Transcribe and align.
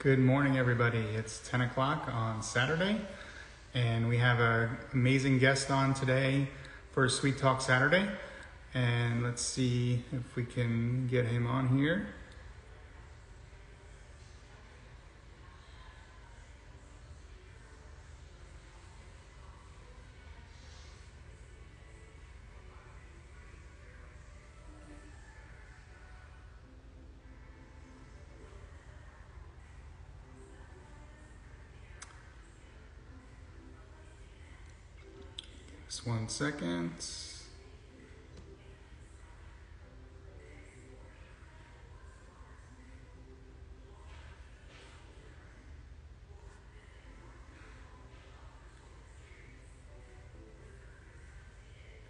Good 0.00 0.20
morning, 0.20 0.56
everybody. 0.56 1.00
It's 1.16 1.40
10 1.48 1.60
o'clock 1.62 2.08
on 2.14 2.40
Saturday, 2.40 3.00
and 3.74 4.08
we 4.08 4.18
have 4.18 4.38
an 4.38 4.76
amazing 4.92 5.40
guest 5.40 5.72
on 5.72 5.92
today 5.92 6.46
for 6.92 7.08
Sweet 7.08 7.36
Talk 7.36 7.60
Saturday. 7.60 8.08
And 8.74 9.24
let's 9.24 9.42
see 9.42 10.04
if 10.12 10.36
we 10.36 10.44
can 10.44 11.08
get 11.08 11.24
him 11.24 11.48
on 11.48 11.76
here. 11.76 12.06
Just 35.88 36.06
one 36.06 36.27
second. 36.38 36.92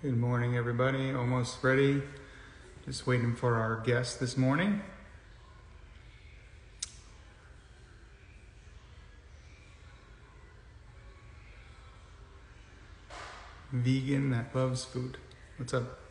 Good 0.03 0.19
morning, 0.19 0.59
everybody. 0.59 1.15
Almost 1.15 1.65
ready. 1.65 2.03
Just 2.85 3.07
waiting 3.07 3.35
for 3.35 3.55
our 3.55 3.77
guest 3.81 4.21
this 4.21 4.37
morning. 4.37 4.83
Vegan 13.73 14.31
that 14.31 14.55
loves 14.55 14.85
food. 14.85 15.19
What's 15.59 15.75
up? 15.75 16.08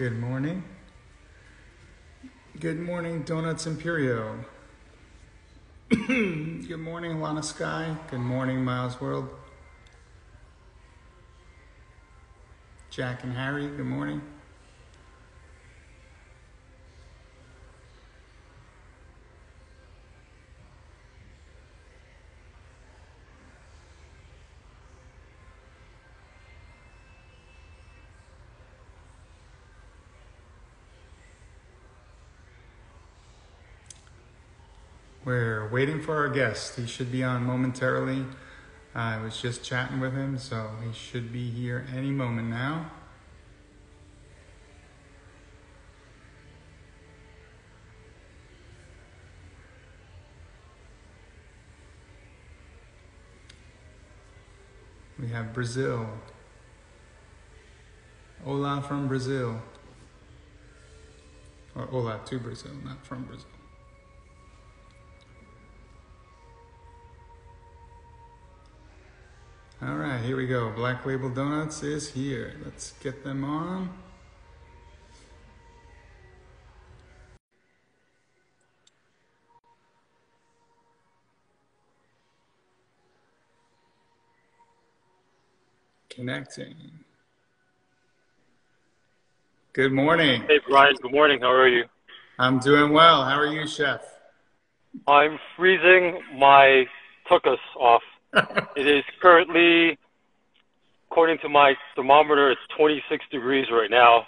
Good 0.00 0.18
morning. 0.18 0.64
Good 2.58 2.80
morning, 2.80 3.20
Donuts 3.20 3.66
Imperio. 3.66 4.42
Good 5.90 6.78
morning, 6.78 7.20
Lana 7.20 7.42
Sky. 7.42 7.94
Good 8.10 8.20
morning, 8.20 8.64
Miles 8.64 8.98
World. 8.98 9.28
Jack 12.88 13.24
and 13.24 13.34
Harry, 13.34 13.66
good 13.66 13.84
morning. 13.84 14.22
We're 35.22 35.68
waiting 35.80 35.98
for 35.98 36.14
our 36.14 36.28
guest. 36.28 36.76
He 36.76 36.86
should 36.86 37.10
be 37.10 37.24
on 37.24 37.42
momentarily. 37.42 38.26
I 38.94 39.16
was 39.16 39.40
just 39.40 39.64
chatting 39.64 39.98
with 39.98 40.12
him, 40.12 40.36
so 40.36 40.72
he 40.86 40.92
should 40.92 41.32
be 41.32 41.48
here 41.48 41.86
any 41.96 42.10
moment 42.10 42.48
now. 42.48 42.90
We 55.18 55.28
have 55.28 55.54
Brazil. 55.54 56.06
Hola 58.44 58.84
from 58.86 59.08
Brazil. 59.08 59.62
Or 61.74 61.86
hola 61.86 62.20
to 62.26 62.38
Brazil, 62.38 62.72
not 62.84 63.02
from 63.06 63.22
Brazil. 63.22 63.59
All 69.82 69.94
right, 69.94 70.20
here 70.20 70.36
we 70.36 70.46
go. 70.46 70.70
Black 70.76 71.06
Label 71.06 71.30
Donuts 71.30 71.82
is 71.82 72.10
here. 72.10 72.52
Let's 72.62 72.92
get 73.02 73.24
them 73.24 73.44
on. 73.44 73.88
Connecting. 86.10 86.74
Good 89.72 89.92
morning. 89.92 90.42
Hey 90.42 90.60
Brian, 90.68 90.94
good 91.00 91.12
morning. 91.12 91.40
How 91.40 91.52
are 91.52 91.68
you? 91.68 91.84
I'm 92.38 92.58
doing 92.58 92.92
well. 92.92 93.24
How 93.24 93.38
are 93.38 93.46
you, 93.46 93.66
Chef? 93.66 94.02
I'm 95.06 95.38
freezing 95.56 96.20
my 96.36 96.84
tuchus 97.30 97.56
off. 97.78 98.02
It 98.32 98.86
is 98.86 99.04
currently, 99.20 99.98
according 101.10 101.38
to 101.38 101.48
my 101.48 101.74
thermometer, 101.96 102.50
it's 102.50 102.60
26 102.76 103.24
degrees 103.30 103.66
right 103.72 103.90
now. 103.90 104.26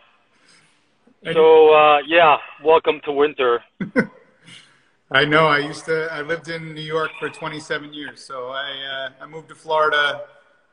So 1.32 1.72
uh, 1.72 1.98
yeah, 2.06 2.36
welcome 2.64 3.00
to 3.04 3.12
winter. 3.12 3.62
I 5.12 5.24
know. 5.24 5.46
I 5.46 5.58
used 5.58 5.84
to. 5.84 6.08
I 6.10 6.22
lived 6.22 6.48
in 6.48 6.74
New 6.74 6.80
York 6.80 7.10
for 7.20 7.28
27 7.28 7.92
years, 7.92 8.24
so 8.24 8.48
I 8.48 9.10
uh, 9.20 9.22
I 9.22 9.26
moved 9.26 9.48
to 9.50 9.54
Florida 9.54 10.22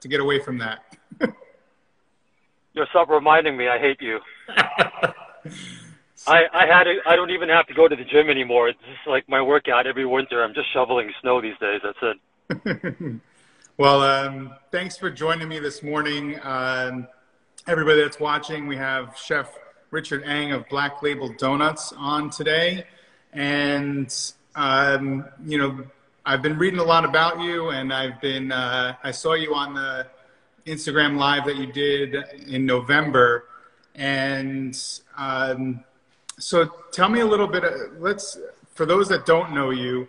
to 0.02 0.08
get 0.08 0.20
away 0.20 0.40
from 0.40 0.58
that. 0.58 0.80
You're 2.74 2.88
stop 2.90 3.10
reminding 3.10 3.58
me. 3.58 3.68
I 3.68 3.78
hate 3.78 4.02
you. 4.02 4.20
I 6.28 6.46
I 6.54 6.66
had 6.66 6.86
to, 6.86 6.98
I 7.06 7.16
don't 7.16 7.32
even 7.32 7.50
have 7.50 7.68
to 7.68 7.74
go 7.76 7.88
to 7.88 7.96
the 7.96 8.06
gym 8.06 8.30
anymore. 8.30 8.70
It's 8.70 8.80
just 8.80 9.08
like 9.08 9.30
my 9.30 9.42
workout 9.42 9.86
every 9.86 10.06
winter. 10.06 10.44
I'm 10.44 10.54
just 10.56 10.74
shoveling 10.74 11.12
snow 11.22 11.42
these 11.42 11.58
days. 11.60 11.82
That's 11.84 11.98
it. 12.02 12.18
well, 13.78 14.02
um, 14.02 14.56
thanks 14.72 14.98
for 14.98 15.12
joining 15.12 15.48
me 15.48 15.60
this 15.60 15.84
morning. 15.84 16.40
Um, 16.42 17.08
everybody 17.68 18.02
that's 18.02 18.20
watching, 18.20 18.66
we 18.66 18.76
have 18.76 19.16
Chef 19.16 19.56
Richard 19.92 20.24
Eng 20.24 20.52
of 20.52 20.68
Black 20.68 21.04
Label 21.04 21.32
Donuts 21.38 21.94
on 21.96 22.32
today. 22.32 22.86
And, 23.34 24.12
um, 24.56 25.26
you 25.46 25.60
know, 25.60 25.86
I've 26.26 26.42
been 26.42 26.58
reading 26.58 26.80
a 26.80 26.84
lot 26.84 27.06
about 27.06 27.40
you, 27.40 27.70
and 27.70 27.94
I've 27.94 28.20
been, 28.20 28.52
uh, 28.52 28.96
I 29.04 29.12
saw 29.12 29.34
you 29.34 29.54
on 29.54 29.76
the 29.76 30.08
Instagram 30.66 31.18
Live 31.18 31.46
that 31.46 31.56
you 31.56 31.68
did 31.68 32.16
in 32.48 32.66
November. 32.66 33.46
And 33.94 34.76
um, 35.16 35.84
so 36.40 36.66
tell 36.92 37.10
me 37.10 37.20
a 37.20 37.28
little 37.28 37.48
bit, 37.48 37.64
uh, 37.64 37.70
let's, 38.00 38.40
for 38.74 38.88
those 38.88 39.08
that 39.10 39.28
don't 39.28 39.54
know 39.54 39.70
you, 39.70 40.08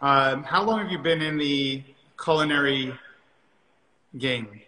um, 0.00 0.42
how 0.42 0.62
long 0.62 0.80
have 0.80 0.90
you 0.90 0.98
been 0.98 1.22
in 1.22 1.36
the 1.38 1.82
culinary 2.22 2.92
game? 4.18 4.60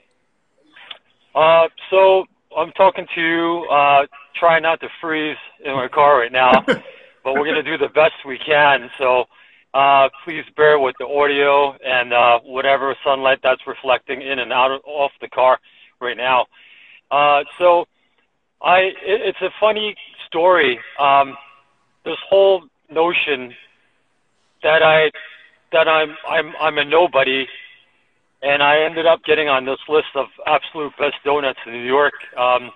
Uh, 1.35 1.69
so 1.91 2.25
I'm 2.57 2.73
talking 2.73 3.07
to 3.15 3.21
you, 3.21 3.67
uh, 3.71 4.07
trying 4.39 4.63
not 4.63 4.81
to 4.81 4.89
freeze 5.01 5.37
in 5.65 5.73
my 5.73 5.89
car 5.89 6.19
right 6.19 6.33
now, 6.33 6.53
but 6.67 6.85
we're 7.25 7.45
going 7.45 7.63
to 7.63 7.63
do 7.63 7.79
the 7.79 7.93
best 7.93 8.13
we 8.27 8.39
can. 8.39 8.91
So 8.99 9.25
uh, 9.75 10.09
please 10.25 10.45
bear 10.57 10.79
with 10.79 10.95
the 10.99 11.07
audio 11.07 11.75
and 11.85 12.13
uh, 12.13 12.41
whatever 12.41 12.95
sunlight 13.05 13.39
that's 13.43 13.63
reflecting 13.67 14.21
in 14.21 14.39
and 14.39 14.53
out 14.53 14.71
of, 14.71 14.81
off 14.85 15.13
the 15.21 15.29
car 15.29 15.59
right 16.01 16.17
now. 16.17 16.47
Uh, 17.11 17.45
so 17.59 17.87
I, 18.61 18.79
it, 18.81 18.95
it's 19.03 19.41
a 19.41 19.51
funny 19.59 19.95
story. 20.27 20.79
Um, 20.99 21.37
this 22.05 22.19
whole 22.29 22.65
notion 22.91 23.55
that 24.63 24.83
I 24.83 25.11
that 25.73 25.89
I'm 25.89 26.17
I'm 26.29 26.53
I'm 26.61 26.79
a 26.79 26.85
nobody, 26.85 27.47
and 28.43 28.63
I 28.63 28.83
ended 28.83 29.07
up 29.07 29.25
getting 29.25 29.49
on 29.49 29.65
this 29.65 29.81
list 29.89 30.15
of 30.15 30.27
absolute 30.47 30.93
best 30.99 31.17
donuts 31.25 31.59
in 31.67 31.73
New 31.73 31.85
York. 31.85 32.15
Um, 32.37 32.71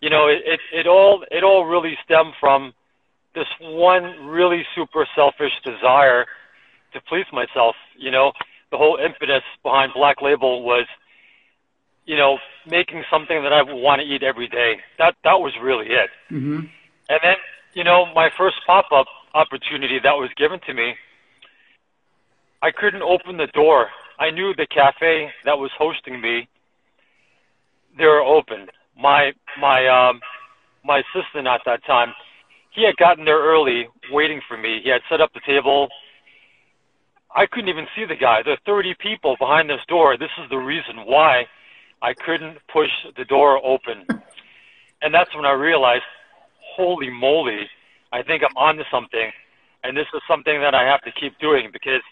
you 0.00 0.10
know, 0.10 0.28
it, 0.28 0.42
it 0.44 0.60
it 0.72 0.86
all 0.86 1.24
it 1.30 1.42
all 1.44 1.66
really 1.66 1.96
stemmed 2.04 2.34
from 2.40 2.72
this 3.34 3.46
one 3.60 4.26
really 4.26 4.66
super 4.74 5.06
selfish 5.14 5.52
desire 5.64 6.26
to 6.92 7.00
please 7.02 7.26
myself. 7.32 7.76
You 7.96 8.10
know, 8.10 8.32
the 8.70 8.76
whole 8.76 8.96
impetus 8.96 9.42
behind 9.62 9.92
Black 9.94 10.20
Label 10.22 10.62
was, 10.62 10.86
you 12.06 12.16
know, 12.16 12.38
making 12.66 13.04
something 13.10 13.42
that 13.42 13.52
I 13.52 13.62
would 13.62 13.74
want 13.74 14.00
to 14.00 14.06
eat 14.06 14.22
every 14.22 14.48
day. 14.48 14.80
That 14.98 15.14
that 15.24 15.40
was 15.40 15.52
really 15.62 15.86
it. 15.86 16.10
Mm-hmm. 16.30 16.66
And 17.08 17.20
then, 17.22 17.36
you 17.74 17.84
know, 17.84 18.06
my 18.14 18.30
first 18.36 18.56
pop-up 18.66 19.06
opportunity 19.34 19.98
that 20.02 20.12
was 20.12 20.30
given 20.36 20.60
to 20.66 20.74
me, 20.74 20.94
I 22.62 22.70
couldn't 22.70 23.02
open 23.02 23.36
the 23.36 23.48
door. 23.48 23.88
I 24.18 24.30
knew 24.30 24.54
the 24.54 24.66
cafe 24.66 25.30
that 25.44 25.58
was 25.58 25.70
hosting 25.78 26.20
me, 26.20 26.48
they 27.96 28.04
were 28.04 28.22
open. 28.22 28.66
My 28.96 29.32
my 29.60 29.86
um 29.86 30.20
my 30.84 30.98
assistant 30.98 31.46
at 31.46 31.60
that 31.66 31.84
time, 31.84 32.12
he 32.70 32.84
had 32.84 32.96
gotten 32.96 33.24
there 33.24 33.40
early, 33.40 33.88
waiting 34.10 34.40
for 34.48 34.56
me. 34.56 34.80
He 34.82 34.90
had 34.90 35.02
set 35.10 35.20
up 35.20 35.32
the 35.32 35.40
table. 35.46 35.88
I 37.34 37.46
couldn't 37.46 37.68
even 37.68 37.86
see 37.94 38.04
the 38.04 38.16
guy. 38.16 38.42
There 38.42 38.54
are 38.54 38.66
30 38.66 38.94
people 38.98 39.36
behind 39.38 39.70
this 39.70 39.80
door. 39.88 40.16
This 40.16 40.30
is 40.42 40.50
the 40.50 40.56
reason 40.56 41.04
why 41.06 41.46
I 42.02 42.12
couldn't 42.14 42.58
push 42.72 42.90
the 43.16 43.24
door 43.24 43.64
open. 43.64 44.04
And 45.02 45.14
that's 45.14 45.34
when 45.36 45.44
I 45.44 45.52
realized, 45.52 46.02
holy 46.76 47.08
moly, 47.08 47.68
I 48.12 48.22
think 48.22 48.42
I'm 48.42 48.56
onto 48.56 48.84
something. 48.90 49.30
And 49.82 49.96
this 49.96 50.06
is 50.14 50.20
something 50.28 50.60
that 50.60 50.74
I 50.74 50.84
have 50.84 51.00
to 51.02 51.12
keep 51.12 51.38
doing 51.38 51.70
because 51.72 52.02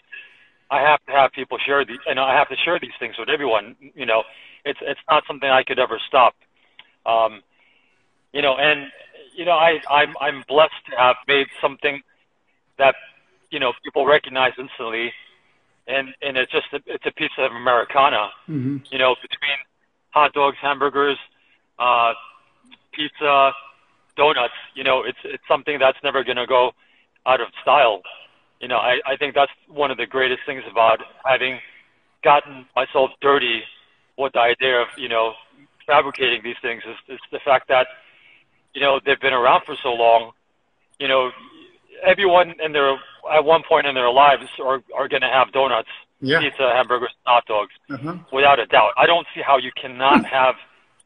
I 0.71 0.81
have 0.81 1.03
to 1.07 1.11
have 1.11 1.31
people 1.31 1.57
share 1.65 1.85
these, 1.85 1.99
and 2.07 2.19
I 2.19 2.35
have 2.35 2.49
to 2.49 2.55
share 2.63 2.79
these 2.79 2.97
things 2.99 3.15
with 3.17 3.29
everyone. 3.29 3.75
You 3.95 4.05
know, 4.05 4.23
it's 4.65 4.79
it's 4.81 4.99
not 5.09 5.23
something 5.27 5.49
I 5.49 5.63
could 5.63 5.79
ever 5.79 5.99
stop. 6.07 6.35
Um, 7.05 7.41
you 8.33 8.41
know, 8.41 8.55
and 8.57 8.87
you 9.35 9.45
know, 9.45 9.53
I 9.53 9.79
I'm 9.89 10.15
I'm 10.19 10.43
blessed 10.47 10.81
to 10.91 10.97
have 10.97 11.15
made 11.27 11.47
something 11.61 12.01
that 12.77 12.95
you 13.49 13.59
know 13.59 13.73
people 13.83 14.05
recognize 14.05 14.53
instantly, 14.59 15.11
and 15.87 16.09
and 16.21 16.37
it's 16.37 16.51
just 16.51 16.67
a, 16.73 16.79
it's 16.85 17.05
a 17.05 17.11
piece 17.11 17.31
of 17.37 17.51
Americana. 17.51 18.29
Mm-hmm. 18.47 18.77
You 18.91 18.97
know, 18.99 19.15
between 19.21 19.57
hot 20.11 20.33
dogs, 20.33 20.57
hamburgers, 20.61 21.17
uh, 21.79 22.13
pizza, 22.93 23.51
donuts. 24.19 24.53
You 24.75 24.83
know, 24.83 24.97
it's 25.09 25.23
it's 25.23 25.43
something 25.47 25.79
that's 25.79 25.97
never 26.03 26.23
going 26.23 26.41
to 26.45 26.49
go 26.57 26.63
out 27.25 27.39
of 27.41 27.47
style. 27.63 28.01
You 28.61 28.67
know, 28.71 28.77
I 28.91 28.93
I 29.11 29.15
think 29.19 29.31
that's 29.39 29.51
one 29.83 29.89
of 29.93 29.97
the 29.97 30.05
greatest 30.15 30.41
things 30.45 30.63
about 30.69 30.99
having 31.25 31.59
gotten 32.23 32.65
myself 32.75 33.09
dirty 33.21 33.57
with 34.17 34.33
the 34.33 34.43
idea 34.53 34.75
of 34.83 34.87
you 34.97 35.09
know 35.13 35.33
fabricating 35.87 36.41
these 36.43 36.59
things 36.61 36.83
is, 36.91 36.97
is 37.15 37.21
the 37.31 37.39
fact 37.49 37.67
that 37.69 37.87
you 38.75 38.81
know 38.81 38.99
they've 39.05 39.19
been 39.27 39.33
around 39.41 39.61
for 39.65 39.75
so 39.81 39.89
long. 40.05 40.31
You 40.99 41.07
know, 41.07 41.31
everyone 42.05 42.53
in 42.63 42.71
their 42.73 42.91
at 43.31 43.43
one 43.43 43.63
point 43.67 43.87
in 43.87 43.95
their 43.95 44.11
lives 44.11 44.43
are 44.63 44.79
are 44.99 45.07
going 45.07 45.21
to 45.29 45.33
have 45.39 45.51
donuts, 45.53 45.89
Yeah. 46.19 46.39
pizza, 46.41 46.67
hamburgers, 46.75 47.13
hot 47.25 47.45
dogs, 47.47 47.73
Uh-huh. 47.89 48.15
without 48.33 48.59
a 48.59 48.65
doubt. 48.65 48.91
I 48.97 49.05
don't 49.11 49.27
see 49.33 49.41
how 49.41 49.57
you 49.57 49.71
cannot 49.81 50.25
have 50.25 50.55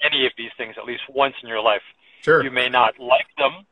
any 0.01 0.25
of 0.25 0.33
these 0.37 0.51
things 0.57 0.73
at 0.77 0.85
least 0.85 1.03
once 1.09 1.35
in 1.43 1.47
your 1.47 1.61
life. 1.61 1.85
Sure. 2.23 2.43
You 2.43 2.51
may 2.51 2.69
not 2.69 2.97
like 2.99 3.27
them, 3.37 3.65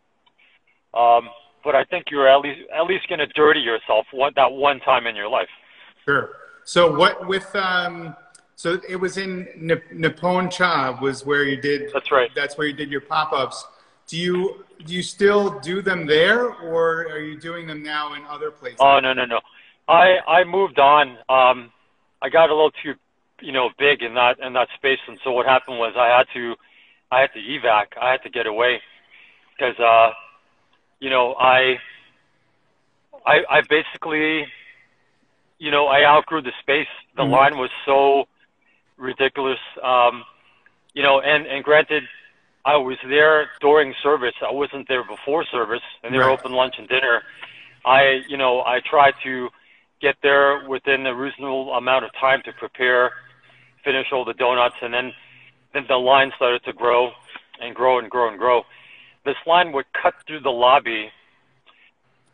um, 0.93 1.29
but 1.63 1.73
I 1.73 1.83
think 1.85 2.05
you're 2.11 2.27
at 2.27 2.41
least 2.41 2.59
at 2.75 2.83
least 2.83 3.07
going 3.07 3.19
to 3.19 3.27
dirty 3.27 3.61
yourself 3.61 4.05
one 4.11 4.33
that 4.35 4.51
one 4.51 4.79
time 4.81 5.07
in 5.07 5.15
your 5.15 5.29
life. 5.29 5.49
Sure. 6.05 6.31
So 6.63 6.93
what 6.93 7.27
with 7.27 7.55
um 7.55 8.15
so 8.55 8.79
it 8.87 8.97
was 8.97 9.17
in 9.17 9.47
Nip- 9.57 9.91
Nippon 9.91 10.49
Cha 10.49 10.99
was 11.01 11.25
where 11.25 11.43
you 11.43 11.57
did 11.57 11.91
That's 11.93 12.11
right. 12.11 12.29
that's 12.35 12.57
where 12.57 12.67
you 12.67 12.73
did 12.73 12.91
your 12.91 13.01
pop-ups. 13.01 13.65
Do 14.07 14.17
you 14.17 14.65
do 14.85 14.93
you 14.93 15.01
still 15.01 15.59
do 15.61 15.81
them 15.81 16.05
there 16.05 16.45
or 16.49 17.07
are 17.07 17.19
you 17.19 17.39
doing 17.39 17.65
them 17.67 17.81
now 17.81 18.13
in 18.15 18.25
other 18.25 18.51
places? 18.51 18.79
Oh 18.81 18.99
no 18.99 19.13
no 19.13 19.25
no, 19.25 19.39
I 19.87 20.17
I 20.27 20.43
moved 20.43 20.77
on. 20.79 21.17
Um, 21.29 21.71
I 22.21 22.29
got 22.29 22.49
a 22.49 22.53
little 22.53 22.71
too, 22.83 22.95
you 23.41 23.51
know, 23.51 23.69
big 23.79 24.01
in 24.03 24.13
that 24.15 24.39
in 24.39 24.53
that 24.53 24.67
space, 24.75 24.99
and 25.07 25.17
so 25.23 25.31
what 25.31 25.45
happened 25.45 25.79
was 25.79 25.93
I 25.97 26.07
had 26.15 26.27
to, 26.33 26.55
I 27.11 27.21
had 27.21 27.33
to 27.33 27.39
evac. 27.39 27.97
I 28.01 28.11
had 28.11 28.23
to 28.23 28.29
get 28.29 28.47
away 28.47 28.81
because, 29.57 29.77
uh, 29.79 30.11
you 30.99 31.09
know, 31.09 31.33
I, 31.35 31.77
I 33.25 33.43
I 33.49 33.61
basically, 33.69 34.45
you 35.59 35.71
know, 35.71 35.87
I 35.87 36.05
outgrew 36.05 36.41
the 36.41 36.53
space. 36.61 36.87
The 37.17 37.23
Mhm. 37.23 37.31
line 37.31 37.57
was 37.57 37.69
so 37.85 38.27
ridiculous. 38.97 39.59
Um, 39.83 40.23
you 40.93 41.03
know, 41.03 41.21
and 41.21 41.45
and 41.45 41.63
granted, 41.63 42.03
I 42.65 42.77
was 42.77 42.97
there 43.07 43.49
during 43.59 43.93
service. 44.03 44.35
I 44.41 44.51
wasn't 44.51 44.87
there 44.87 45.03
before 45.03 45.45
service, 45.45 45.83
and 46.03 46.13
they 46.13 46.19
were 46.19 46.25
Right. 46.25 46.39
open 46.39 46.53
lunch 46.53 46.75
and 46.77 46.87
dinner. 46.87 47.23
I, 47.85 48.23
you 48.27 48.37
know, 48.37 48.61
I 48.61 48.79
tried 48.81 49.15
to 49.23 49.49
get 50.01 50.15
there 50.21 50.59
within 50.67 51.05
a 51.07 51.15
reasonable 51.15 51.73
amount 51.73 52.05
of 52.05 52.11
time 52.13 52.41
to 52.45 52.53
prepare, 52.53 53.11
finish 53.83 54.11
all 54.11 54.23
the 54.25 54.33
donuts, 54.35 54.75
and 54.81 54.93
then 54.93 55.13
then 55.73 55.85
the 55.87 55.95
line 55.95 56.31
started 56.35 56.63
to 56.65 56.73
grow 56.73 57.11
and 57.61 57.75
grow 57.75 57.99
and 57.99 58.09
grow 58.09 58.29
and 58.29 58.37
grow. 58.37 58.63
This 59.25 59.35
line 59.45 59.71
would 59.71 59.85
cut 59.93 60.13
through 60.25 60.41
the 60.41 60.49
lobby 60.49 61.09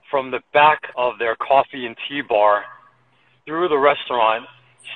from 0.09 0.31
the 0.31 0.39
back 0.53 0.83
of 0.95 1.19
their 1.19 1.35
coffee 1.35 1.85
and 1.85 1.95
tea 2.07 2.21
bar 2.21 2.63
through 3.45 3.67
the 3.67 3.77
restaurant, 3.77 4.45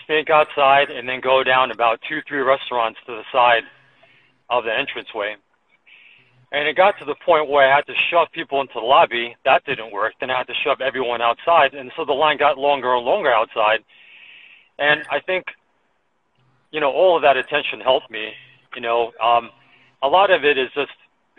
sneak 0.05 0.29
outside, 0.29 0.89
and 0.89 1.07
then 1.07 1.19
go 1.21 1.43
down 1.43 1.71
about 1.71 1.99
two, 2.07 2.19
three 2.27 2.41
restaurants 2.41 2.99
to 3.05 3.11
the 3.11 3.23
side 3.31 3.63
of 4.49 4.63
the 4.63 4.77
entranceway. 4.77 5.35
And 6.53 6.67
it 6.67 6.75
got 6.75 6.99
to 6.99 7.05
the 7.05 7.15
point 7.25 7.49
where 7.49 7.71
I 7.71 7.75
had 7.75 7.85
to 7.87 7.93
shove 8.09 8.27
people 8.33 8.59
into 8.59 8.73
the 8.75 8.81
lobby. 8.81 9.35
That 9.45 9.63
didn't 9.65 9.91
work. 9.93 10.13
Then 10.19 10.29
I 10.29 10.37
had 10.37 10.47
to 10.47 10.53
shove 10.65 10.81
everyone 10.81 11.21
outside. 11.21 11.73
And 11.73 11.91
so 11.95 12.03
the 12.03 12.11
line 12.11 12.37
got 12.37 12.57
longer 12.57 12.93
and 12.93 13.05
longer 13.05 13.31
outside. 13.31 13.79
And 14.77 15.03
I 15.09 15.21
think, 15.21 15.45
you 16.71 16.79
know, 16.79 16.91
all 16.91 17.15
of 17.15 17.23
that 17.23 17.37
attention 17.37 17.79
helped 17.81 18.09
me. 18.09 18.31
You 18.75 18.81
know, 18.81 19.11
um, 19.21 19.49
a 20.01 20.07
lot 20.07 20.31
of 20.31 20.43
it 20.43 20.57
is 20.57 20.69
just 20.73 20.91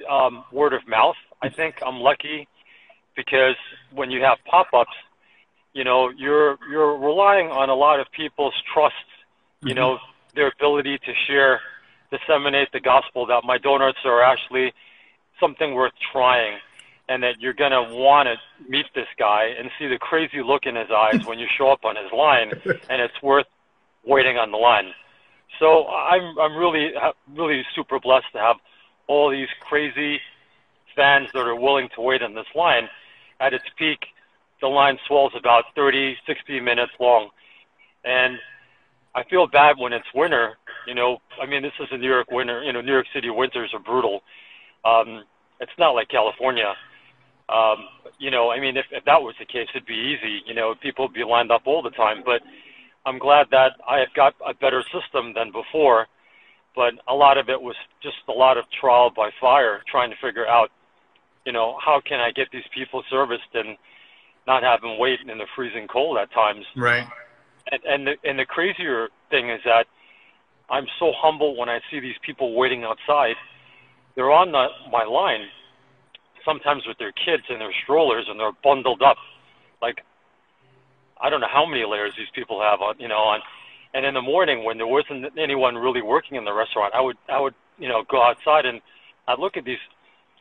um, 0.09 0.45
word 0.53 0.73
of 0.73 0.87
mouth. 0.87 1.17
I 1.43 1.49
think 1.49 1.77
I'm 1.85 2.01
lucky 2.01 2.47
because 3.17 3.57
when 3.93 4.11
you 4.11 4.23
have 4.23 4.39
pop-ups, 4.45 4.91
you 5.73 5.85
know, 5.85 6.11
you're 6.11 6.59
you're 6.71 6.99
relying 6.99 7.49
on 7.49 7.71
a 7.71 7.75
lot 7.75 7.99
of 8.01 8.07
people's 8.13 8.55
trust. 8.73 8.95
You 9.65 9.75
know, 9.75 9.99
their 10.35 10.49
ability 10.49 10.99
to 10.99 11.13
share, 11.29 11.61
disseminate 12.11 12.73
the 12.73 12.81
gospel 12.81 13.27
that 13.27 13.43
my 13.45 13.59
donuts 13.59 13.99
are 14.05 14.23
actually 14.23 14.73
something 15.39 15.75
worth 15.75 15.93
trying 16.13 16.59
and 17.09 17.23
that 17.23 17.41
you're 17.41 17.53
going 17.53 17.73
to 17.73 17.95
want 17.95 18.29
to 18.29 18.69
meet 18.69 18.87
this 18.95 19.07
guy 19.19 19.51
and 19.59 19.71
see 19.79 19.87
the 19.87 19.99
crazy 19.99 20.43
look 20.43 20.63
in 20.67 20.77
his 20.77 20.89
eyes 20.91 21.27
when 21.27 21.39
you 21.39 21.47
show 21.59 21.71
up 21.71 21.85
on 21.85 21.97
his 21.97 22.11
line 22.13 22.51
and 22.91 23.03
it's 23.03 23.21
worth 23.23 23.47
waiting 24.05 24.37
on 24.37 24.51
the 24.51 24.57
line. 24.57 24.93
So 25.59 25.87
I'm 25.87 26.39
I'm 26.39 26.57
really 26.57 26.93
really 27.35 27.63
super 27.75 28.01
blessed 28.01 28.33
to 28.33 28.39
have 28.39 28.57
all 29.07 29.31
these 29.31 29.49
crazy 29.61 30.21
fans 30.97 31.29
that 31.35 31.47
are 31.47 31.59
willing 31.59 31.89
to 31.95 32.01
wait 32.01 32.23
on 32.23 32.35
this 32.35 32.47
line. 32.55 32.89
At 33.41 33.53
its 33.53 33.65
peak, 33.77 33.99
the 34.61 34.69
line 34.69 34.99
swells 35.07 35.33
about 35.37 35.65
30, 35.75 36.17
60 36.27 36.61
minutes 36.61 36.93
long. 37.01 37.31
And 38.05 38.39
I 39.15 39.25
feel 39.25 39.47
bad 39.47 39.77
when 39.79 39.93
it's 39.93 40.07
winter. 40.15 40.57
You 40.87 40.95
know, 40.95 41.19
I 41.41 41.47
mean, 41.47 41.63
this 41.63 41.73
is 41.81 41.89
a 41.91 41.99
New 41.99 42.09
York 42.09 42.31
winter. 42.31 42.63
You 42.63 42.73
know, 42.73 42.81
New 42.81 42.93
York 42.93 43.07
City 43.13 43.31
winters 43.31 43.71
are 43.75 43.81
brutal. 43.81 44.23
Um, 44.85 45.25
it's 45.61 45.73
not 45.79 45.91
like 45.91 46.09
California. 46.09 46.75
Um, 47.49 47.85
you 48.19 48.31
know, 48.31 48.51
I 48.51 48.61
mean, 48.61 48.77
if, 48.77 48.87
if 48.91 49.05
that 49.05 49.21
was 49.23 49.35
the 49.39 49.45
case, 49.45 49.69
it'd 49.75 49.87
be 49.87 50.17
easy. 50.17 50.43
You 50.47 50.55
know, 50.55 50.75
people 50.81 51.07
would 51.07 51.15
be 51.15 51.25
lined 51.25 51.51
up 51.51 51.63
all 51.67 51.83
the 51.83 51.91
time. 51.91 52.23
But 52.25 52.43
I'm 53.05 53.19
glad 53.19 53.47
that 53.51 53.73
I 53.89 53.99
have 53.99 54.15
got 54.15 54.35
a 54.47 54.55
better 54.55 54.83
system 54.93 55.35
than 55.35 55.53
before. 55.53 56.07
But 56.75 56.95
a 57.07 57.15
lot 57.15 57.37
of 57.37 57.51
it 57.51 57.61
was 57.61 57.77
just 58.03 58.17
a 58.29 58.33
lot 58.33 58.57
of 58.57 58.65
trial 58.81 59.11
by 59.15 59.31
fire, 59.41 59.83
trying 59.91 60.11
to 60.11 60.17
figure 60.23 60.47
out, 60.47 60.71
you 61.45 61.53
know, 61.53 61.77
how 61.85 62.01
can 62.01 62.19
I 62.19 62.31
get 62.31 62.49
these 62.51 62.65
people 62.75 63.03
serviced 63.11 63.53
and 63.53 63.77
not 64.47 64.63
have 64.63 64.81
them 64.81 64.99
wait 64.99 65.21
in 65.21 65.39
the 65.39 65.47
freezing 65.55 65.87
cold 65.87 66.19
at 66.19 66.33
times. 66.33 66.65
Right. 66.77 67.07
And 67.71 67.81
and 67.85 68.07
the, 68.07 68.15
and 68.25 68.39
the 68.39 68.45
crazier 68.45 69.09
thing 69.31 69.51
is 69.51 69.61
that 69.65 69.87
I'm 70.71 70.87
so 70.99 71.13
humble 71.17 71.57
when 71.57 71.69
I 71.69 71.81
see 71.91 72.01
these 72.01 72.17
people 72.25 72.55
waiting 72.55 72.85
outside. 72.85 73.37
They're 74.15 74.33
on 74.33 74.53
the, 74.53 74.67
my 74.91 75.05
line, 75.05 75.47
sometimes 76.45 76.87
with 76.87 76.99
their 76.99 77.13
kids 77.13 77.45
and 77.49 77.61
their 77.61 77.73
strollers, 77.83 78.27
and 78.29 78.39
they're 78.39 78.53
bundled 78.63 79.03
up, 79.03 79.17
like 79.81 80.03
I 81.23 81.31
don't 81.31 81.41
know 81.41 81.49
how 81.51 81.65
many 81.65 81.85
layers 81.85 82.13
these 82.17 82.31
people 82.35 82.61
have 82.61 82.81
on, 82.81 82.99
you 82.99 83.09
know, 83.09 83.19
on. 83.19 83.41
And 83.95 84.05
in 84.05 84.15
the 84.15 84.23
morning, 84.23 84.65
when 84.65 84.77
there 84.77 84.87
wasn't 84.87 85.39
anyone 85.39 85.77
really 85.77 86.03
working 86.03 86.37
in 86.37 86.45
the 86.45 86.53
restaurant, 86.53 86.95
I 86.95 87.01
would 87.01 87.17
I 87.29 87.41
would 87.41 87.55
you 87.79 87.89
know 87.89 88.05
go 88.09 88.23
outside 88.23 88.67
and 88.67 88.81
I'd 89.29 89.39
look 89.39 89.57
at 89.57 89.65
these 89.65 89.79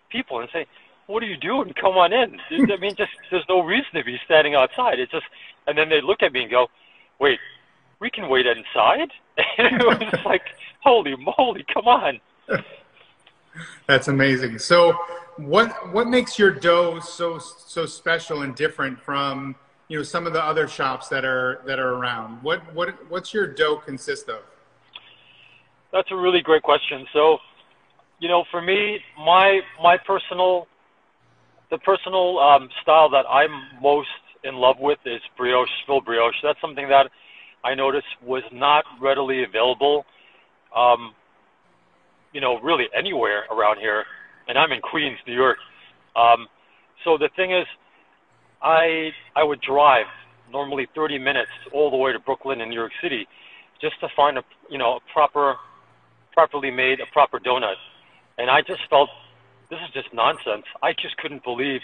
people 0.10 0.40
and 0.40 0.50
say, 0.52 0.66
"What 1.08 1.22
are 1.22 1.28
you 1.28 1.38
doing? 1.38 1.74
Come 1.80 1.98
on 1.98 2.14
in." 2.14 2.40
I 2.72 2.78
mean, 2.78 2.96
just 2.96 3.12
there's 3.30 3.46
no 3.48 3.62
reason 3.62 3.94
to 3.94 4.04
be 4.04 4.20
standing 4.26 4.56
outside. 4.56 5.00
It's 5.00 5.12
just, 5.12 5.26
and 5.68 5.78
then 5.78 5.90
they 5.90 6.02
look 6.02 6.24
at 6.24 6.34
me 6.34 6.44
and 6.44 6.52
go, 6.52 6.68
"Wait, 7.20 7.40
we 8.00 8.10
can 8.10 8.28
wait 8.30 8.46
inside." 8.46 9.12
And 9.58 9.82
it 9.82 9.86
was 9.86 10.26
like, 10.26 10.44
"Holy 10.82 11.16
moly, 11.16 11.66
come 11.74 11.88
on!" 11.88 12.20
That's 13.88 14.08
amazing. 14.08 14.60
So, 14.60 14.94
what 15.38 15.94
what 15.94 16.08
makes 16.08 16.40
your 16.40 16.52
dough 16.52 17.00
so 17.00 17.38
so 17.40 17.86
special 17.86 18.42
and 18.42 18.56
different 18.56 19.00
from 19.00 19.56
you 19.92 19.98
know 19.98 20.04
some 20.04 20.26
of 20.26 20.32
the 20.32 20.42
other 20.42 20.70
shops 20.70 21.10
that 21.10 21.26
are 21.26 21.60
that 21.66 21.78
are 21.78 21.96
around? 21.96 22.42
What 22.44 22.62
what 22.74 22.96
what's 23.10 23.34
your 23.34 23.46
dough 23.46 23.76
consist 23.76 24.30
of? 24.30 24.40
That's 25.92 26.10
a 26.12 26.16
really 26.16 26.42
great 26.42 26.64
question. 26.64 27.06
So, 27.12 27.40
you 28.20 28.30
know, 28.30 28.46
for 28.52 28.62
me, 28.62 29.00
my 29.18 29.60
my 29.84 29.98
personal 30.08 30.68
the 31.72 31.78
personal 31.80 32.40
um, 32.40 32.70
style 32.82 33.10
that 33.10 33.26
I'm 33.30 33.82
most 33.82 34.08
in 34.46 34.56
love 34.56 34.78
with 34.80 35.00
is 35.06 35.20
brioche, 35.36 35.68
full 35.86 36.00
brioche. 36.00 36.36
That's 36.42 36.62
something 36.62 36.88
that 36.88 37.12
I 37.66 37.76
noticed 37.76 38.08
was 38.26 38.44
not 38.54 38.86
readily 39.02 39.44
available, 39.44 40.06
um, 40.74 41.14
you 42.32 42.40
know, 42.40 42.62
really 42.62 42.86
anywhere 42.98 43.44
around 43.52 43.80
here. 43.80 44.06
And 44.48 44.58
I'm 44.58 44.72
in 44.72 44.80
Queens, 44.80 45.18
New 45.28 45.36
York. 45.36 45.58
Um, 46.16 46.48
so 47.04 47.18
the 47.18 47.30
thing 47.36 47.52
is, 47.52 47.66
I 48.62 49.12
I 49.36 49.44
would 49.44 49.62
drive 49.62 50.06
normally 50.52 50.88
30 50.94 51.18
minutes 51.18 51.52
all 51.74 51.90
the 51.90 51.98
way 51.98 52.12
to 52.12 52.20
Brooklyn 52.20 52.62
and 52.62 52.70
New 52.70 52.80
York 52.80 52.92
City 53.02 53.28
just 53.82 54.00
to 54.02 54.08
find 54.16 54.38
a 54.38 54.44
you 54.70 54.78
know 54.78 54.98
a 54.98 55.00
proper, 55.14 55.56
properly 56.34 56.72
made 56.72 57.00
a 57.00 57.06
proper 57.12 57.40
donut. 57.40 57.76
And 58.38 58.50
I 58.50 58.62
just 58.62 58.82
felt 58.90 59.10
this 59.70 59.80
is 59.88 59.94
just 59.94 60.14
nonsense. 60.14 60.66
I 60.84 60.94
just 60.94 61.18
couldn't 61.18 61.44
believe 61.44 61.82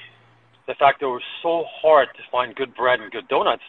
the 0.68 0.76
fact 0.76 1.00
that 1.00 1.08
it 1.08 1.10
was 1.10 1.24
so 1.42 1.64
hard 1.82 2.10
to 2.16 2.24
find 2.32 2.54
good 2.54 2.76
bread 2.76 3.00
and 3.00 3.12
good 3.12 3.28
donuts 3.28 3.64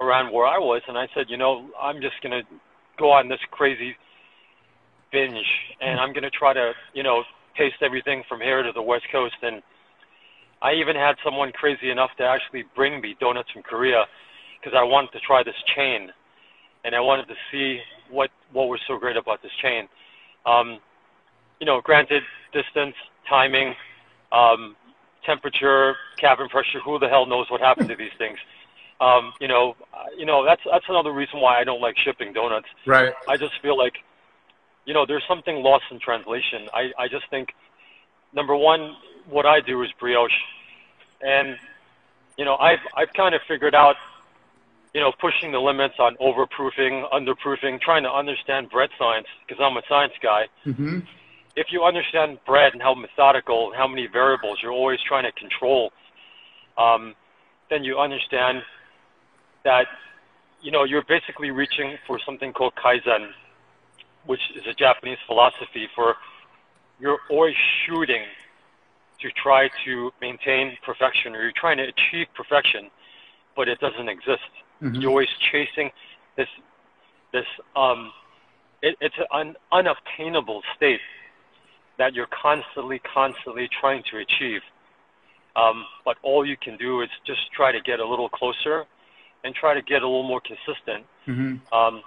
around 0.00 0.32
where 0.32 0.46
I 0.46 0.58
was. 0.58 0.82
And 0.86 0.96
I 0.96 1.08
said, 1.14 1.26
you 1.28 1.36
know, 1.36 1.70
I'm 1.80 2.00
just 2.00 2.20
going 2.22 2.32
to 2.32 2.46
go 2.98 3.10
on 3.10 3.28
this 3.28 3.40
crazy 3.50 3.96
binge 5.10 5.46
and 5.80 5.98
I'm 5.98 6.12
going 6.12 6.22
to 6.24 6.30
try 6.30 6.52
to, 6.52 6.72
you 6.94 7.02
know, 7.02 7.24
taste 7.56 7.76
everything 7.82 8.22
from 8.28 8.40
here 8.40 8.62
to 8.62 8.72
the 8.72 8.82
West 8.82 9.06
Coast. 9.10 9.36
And 9.42 9.62
I 10.62 10.74
even 10.74 10.96
had 10.96 11.16
someone 11.24 11.52
crazy 11.52 11.90
enough 11.90 12.10
to 12.18 12.24
actually 12.24 12.64
bring 12.74 13.00
me 13.00 13.16
donuts 13.20 13.50
from 13.50 13.62
Korea 13.62 14.04
because 14.60 14.76
I 14.76 14.84
wanted 14.84 15.12
to 15.12 15.20
try 15.20 15.42
this 15.42 15.54
chain 15.74 16.10
and 16.84 16.94
I 16.94 17.00
wanted 17.00 17.28
to 17.28 17.34
see 17.50 17.80
what, 18.10 18.30
what 18.52 18.68
was 18.68 18.80
so 18.86 18.98
great 18.98 19.16
about 19.16 19.42
this 19.42 19.52
chain. 19.62 19.88
Um, 20.46 20.78
you 21.60 21.66
know, 21.66 21.80
granted, 21.80 22.22
distance, 22.52 22.94
timing, 23.28 23.74
um, 24.32 24.76
temperature, 25.24 25.96
cabin 26.16 26.48
pressure. 26.48 26.80
Who 26.80 26.98
the 26.98 27.08
hell 27.08 27.26
knows 27.26 27.50
what 27.50 27.60
happened 27.60 27.88
to 27.88 27.96
these 27.96 28.12
things? 28.18 28.38
Um, 29.00 29.32
you 29.40 29.48
know, 29.48 29.76
uh, 29.94 30.06
you 30.16 30.26
know 30.26 30.44
that's 30.44 30.60
that's 30.70 30.84
another 30.88 31.12
reason 31.12 31.40
why 31.40 31.58
I 31.58 31.64
don't 31.64 31.80
like 31.80 31.96
shipping 31.96 32.32
donuts. 32.32 32.68
Right. 32.86 33.14
I 33.28 33.36
just 33.36 33.52
feel 33.62 33.76
like, 33.76 33.94
you 34.84 34.92
know, 34.92 35.06
there's 35.06 35.24
something 35.26 35.56
lost 35.62 35.84
in 35.90 35.98
translation. 36.00 36.68
I 36.74 36.92
I 36.98 37.08
just 37.08 37.28
think, 37.30 37.54
number 38.32 38.56
one, 38.56 38.96
what 39.28 39.46
I 39.46 39.60
do 39.60 39.82
is 39.82 39.90
brioche, 39.98 40.32
and 41.20 41.56
you 42.36 42.44
know, 42.44 42.56
I've 42.56 42.80
I've 42.96 43.12
kind 43.12 43.34
of 43.34 43.40
figured 43.46 43.74
out, 43.74 43.96
you 44.94 45.00
know, 45.00 45.12
pushing 45.20 45.52
the 45.52 45.60
limits 45.60 45.94
on 45.98 46.16
overproofing, 46.16 47.10
underproofing, 47.12 47.80
trying 47.80 48.02
to 48.04 48.12
understand 48.12 48.70
bread 48.70 48.90
science 48.98 49.26
because 49.46 49.62
I'm 49.62 49.76
a 49.76 49.82
science 49.88 50.14
guy. 50.22 50.46
Mm-hmm 50.66 51.00
if 51.56 51.66
you 51.70 51.82
understand 51.82 52.38
bread 52.46 52.72
and 52.72 52.82
how 52.82 52.94
methodical, 52.94 53.72
how 53.76 53.88
many 53.88 54.06
variables 54.06 54.58
you're 54.62 54.72
always 54.72 54.98
trying 55.06 55.24
to 55.24 55.32
control, 55.32 55.92
um, 56.78 57.14
then 57.68 57.84
you 57.84 57.98
understand 57.98 58.62
that 59.64 59.86
you 60.62 60.70
know 60.70 60.84
you're 60.84 61.04
basically 61.04 61.50
reaching 61.50 61.96
for 62.06 62.18
something 62.24 62.52
called 62.52 62.72
kaizen, 62.74 63.30
which 64.26 64.40
is 64.56 64.66
a 64.66 64.74
Japanese 64.74 65.18
philosophy 65.26 65.88
for 65.94 66.16
you're 67.00 67.18
always 67.30 67.54
shooting 67.86 68.22
to 69.20 69.30
try 69.32 69.68
to 69.84 70.10
maintain 70.20 70.76
perfection, 70.84 71.34
or 71.34 71.42
you're 71.42 71.52
trying 71.52 71.76
to 71.78 71.84
achieve 71.84 72.26
perfection, 72.34 72.90
but 73.56 73.68
it 73.68 73.78
doesn't 73.80 74.08
exist. 74.08 74.50
Mm-hmm. 74.82 75.00
You're 75.00 75.10
always 75.10 75.28
chasing 75.52 75.90
this 76.36 76.48
this 77.32 77.46
um, 77.76 78.12
it, 78.82 78.96
it's 79.00 79.14
an 79.32 79.56
unobtainable 79.72 80.62
state 80.76 81.00
that 81.98 82.14
you're 82.14 82.28
constantly, 82.28 83.00
constantly 83.00 83.68
trying 83.80 84.02
to 84.10 84.18
achieve. 84.18 84.62
Um, 85.56 85.84
but 86.04 86.16
all 86.22 86.46
you 86.46 86.56
can 86.56 86.76
do 86.76 87.02
is 87.02 87.10
just 87.26 87.52
try 87.52 87.72
to 87.72 87.80
get 87.80 88.00
a 88.00 88.08
little 88.08 88.28
closer 88.28 88.86
and 89.44 89.54
try 89.54 89.74
to 89.74 89.82
get 89.82 90.02
a 90.02 90.06
little 90.06 90.26
more 90.26 90.40
consistent. 90.40 91.04
Mm-hmm. 91.26 91.74
Um, 91.74 92.02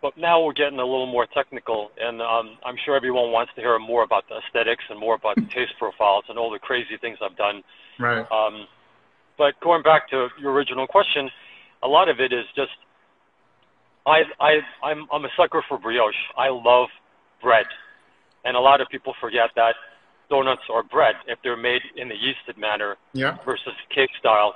but 0.00 0.16
now 0.16 0.44
we're 0.44 0.52
getting 0.52 0.78
a 0.78 0.84
little 0.84 1.06
more 1.06 1.26
technical, 1.26 1.90
and 2.00 2.22
um, 2.22 2.58
I'm 2.64 2.76
sure 2.84 2.94
everyone 2.94 3.32
wants 3.32 3.52
to 3.56 3.60
hear 3.60 3.78
more 3.78 4.04
about 4.04 4.24
the 4.28 4.36
aesthetics 4.38 4.84
and 4.90 4.98
more 4.98 5.14
about 5.14 5.36
the 5.36 5.42
taste 5.54 5.74
profiles 5.78 6.24
and 6.28 6.38
all 6.38 6.50
the 6.50 6.58
crazy 6.58 6.96
things 7.00 7.18
I've 7.22 7.36
done. 7.36 7.62
Right. 7.98 8.26
Um, 8.30 8.66
but 9.36 9.58
going 9.60 9.82
back 9.82 10.08
to 10.10 10.28
your 10.40 10.52
original 10.52 10.86
question, 10.86 11.30
a 11.82 11.88
lot 11.88 12.08
of 12.08 12.20
it 12.20 12.32
is 12.32 12.44
just 12.54 12.72
I 14.06 14.22
I 14.40 14.58
I'm 14.82 15.06
I'm 15.12 15.24
a 15.24 15.28
sucker 15.36 15.62
for 15.68 15.78
brioche. 15.78 16.14
I 16.36 16.48
love 16.48 16.88
bread. 17.42 17.66
And 18.44 18.56
a 18.56 18.60
lot 18.60 18.80
of 18.80 18.88
people 18.88 19.14
forget 19.20 19.50
that 19.56 19.74
donuts 20.30 20.62
are 20.72 20.82
bread 20.82 21.14
if 21.26 21.38
they're 21.42 21.56
made 21.56 21.82
in 21.96 22.08
the 22.08 22.14
yeasted 22.14 22.58
manner 22.58 22.96
yeah. 23.12 23.36
versus 23.44 23.74
cake 23.94 24.10
style, 24.18 24.54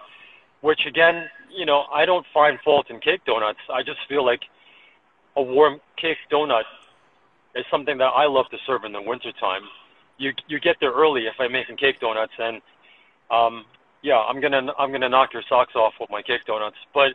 which 0.61 0.87
again, 0.87 1.29
you 1.55 1.67
know, 1.67 1.85
I 1.93 2.07
don't 2.07 2.27
find 2.33 2.59
fault 2.65 2.91
in 2.91 3.01
cake 3.01 3.25
donuts. 3.27 3.59
I 3.73 3.83
just 3.83 3.99
feel 4.09 4.25
like 4.25 4.41
a 5.37 5.43
warm 5.43 5.81
cake 5.97 6.19
donut 6.31 6.65
is 7.55 7.65
something 7.71 7.99
that 7.99 8.13
I 8.15 8.27
love 8.27 8.47
to 8.51 8.59
serve 8.67 8.85
in 8.85 8.93
the 8.93 9.03
wintertime. 9.03 9.63
You 10.19 10.33
you 10.49 10.61
get 10.61 10.77
there 10.81 10.93
early 10.93 11.23
if 11.27 11.35
I'm 11.39 11.53
making 11.53 11.77
cake 11.77 12.01
donuts, 12.01 12.33
and 12.39 12.61
um, 13.31 13.65
yeah, 14.03 14.19
I'm 14.19 14.41
gonna 14.41 14.73
I'm 14.79 14.93
gonna 14.93 15.09
knock 15.09 15.33
your 15.33 15.43
socks 15.49 15.75
off 15.75 15.95
with 16.01 16.11
my 16.11 16.23
cake 16.23 16.45
donuts. 16.47 16.77
But 16.95 17.15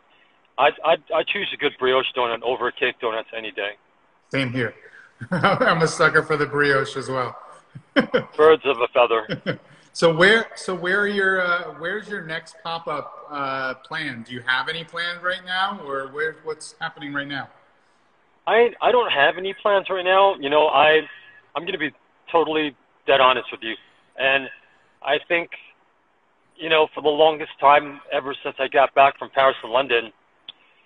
I 0.58 0.70
I 0.84 0.96
I 1.14 1.24
choose 1.24 1.50
a 1.54 1.58
good 1.58 1.74
brioche 1.80 2.12
donut 2.16 2.42
over 2.42 2.72
cake 2.72 3.00
donuts 3.00 3.30
any 3.36 3.52
day. 3.52 3.72
Same 4.32 4.52
here. 4.52 4.74
I'm 5.32 5.82
a 5.82 5.88
sucker 5.88 6.24
for 6.24 6.38
the 6.38 6.46
brioche 6.46 6.96
as 6.96 7.10
well. 7.10 7.38
Birds 8.36 8.64
of 8.66 8.78
a 8.82 8.88
feather. 8.94 9.60
so 9.94 10.14
where 10.14 10.48
so 10.56 10.76
where 10.76 11.02
are 11.02 11.08
your 11.08 11.42
uh, 11.42 11.76
where's 11.80 12.08
your 12.08 12.24
next 12.24 12.56
pop 12.64 12.88
up 12.88 13.28
uh, 13.30 13.76
plan? 13.76 14.24
Do 14.28 14.34
you 14.34 14.42
have 14.46 14.70
any 14.70 14.84
plans 14.84 15.24
right 15.24 15.46
now, 15.46 15.80
or 15.86 16.08
where 16.08 16.38
what's 16.44 16.76
happening 16.80 17.14
right 17.14 17.28
now? 17.28 17.50
I 18.48 18.70
I 18.82 18.92
don't 18.92 19.12
have 19.12 19.38
any 19.38 19.54
plans 19.62 19.88
right 19.90 20.06
now. 20.06 20.36
You 20.40 20.50
know, 20.50 20.68
I 20.68 21.02
I'm 21.56 21.64
going 21.64 21.74
to 21.74 21.80
be 21.80 21.92
totally 22.32 22.76
dead 23.06 23.20
honest 23.20 23.48
with 23.52 23.62
you, 23.62 23.76
and 24.18 24.48
I 25.04 25.18
think 25.28 25.50
you 26.56 26.70
know 26.70 26.88
for 26.96 27.02
the 27.02 27.10
longest 27.10 27.52
time 27.60 28.00
ever 28.12 28.34
since 28.44 28.56
I 28.60 28.68
got 28.70 28.96
back 28.96 29.20
from 29.20 29.30
Paris 29.30 29.58
and 29.64 29.72
London, 29.72 30.12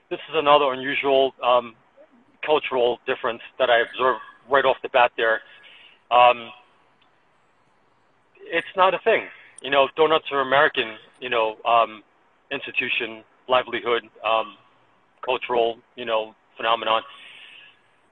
this 0.10 0.20
is 0.30 0.36
another 0.36 0.74
unusual 0.74 1.34
um, 1.44 1.76
cultural 2.44 3.00
difference 3.06 3.42
that 3.60 3.70
I 3.70 3.82
observed 3.82 4.22
right 4.50 4.66
off 4.66 4.78
the 4.82 4.90
bat 4.90 5.12
there. 5.16 5.42
Um, 6.10 6.50
it's 8.42 8.68
not 8.76 8.94
a 8.94 9.00
thing. 9.00 9.24
You 9.62 9.70
know, 9.70 9.88
donuts 9.96 10.26
are 10.32 10.42
American, 10.42 10.96
you 11.20 11.30
know, 11.30 11.56
um, 11.64 12.04
institution, 12.52 13.24
livelihood, 13.48 14.04
um, 14.26 14.58
cultural, 15.24 15.78
you 15.96 16.06
know, 16.06 16.34
phenomenon. 16.58 17.04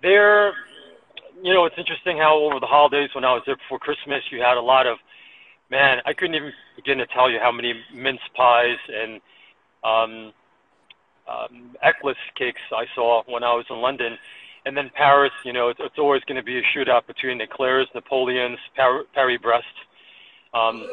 There, 0.01 0.53
you 1.41 1.53
know, 1.53 1.65
it's 1.65 1.77
interesting 1.77 2.17
how 2.17 2.37
over 2.39 2.59
the 2.59 2.67
holidays 2.67 3.09
when 3.13 3.25
I 3.25 3.33
was 3.33 3.43
there 3.45 3.57
before 3.57 3.79
Christmas, 3.79 4.23
you 4.31 4.39
had 4.39 4.57
a 4.57 4.61
lot 4.61 4.87
of, 4.87 4.97
man, 5.69 5.97
I 6.05 6.13
couldn't 6.13 6.35
even 6.35 6.51
begin 6.75 6.99
to 6.99 7.07
tell 7.07 7.29
you 7.29 7.39
how 7.41 7.51
many 7.51 7.73
mince 7.93 8.21
pies 8.35 8.77
and 8.87 9.21
um, 9.83 10.33
um, 11.27 11.75
Eccles 11.81 12.15
cakes 12.37 12.61
I 12.71 12.85
saw 12.95 13.23
when 13.27 13.43
I 13.43 13.53
was 13.53 13.65
in 13.69 13.77
London. 13.77 14.17
And 14.65 14.75
then 14.75 14.89
Paris, 14.93 15.31
you 15.43 15.53
know, 15.53 15.69
it's, 15.69 15.79
it's 15.81 15.97
always 15.97 16.23
going 16.23 16.37
to 16.37 16.43
be 16.43 16.59
a 16.59 16.61
shootout 16.75 17.07
between 17.07 17.41
Eclairs, 17.41 17.87
Napoleons, 17.93 18.59
Par- 18.75 19.03
Paris 19.13 19.39
Brest, 19.41 19.65
um, 20.53 20.87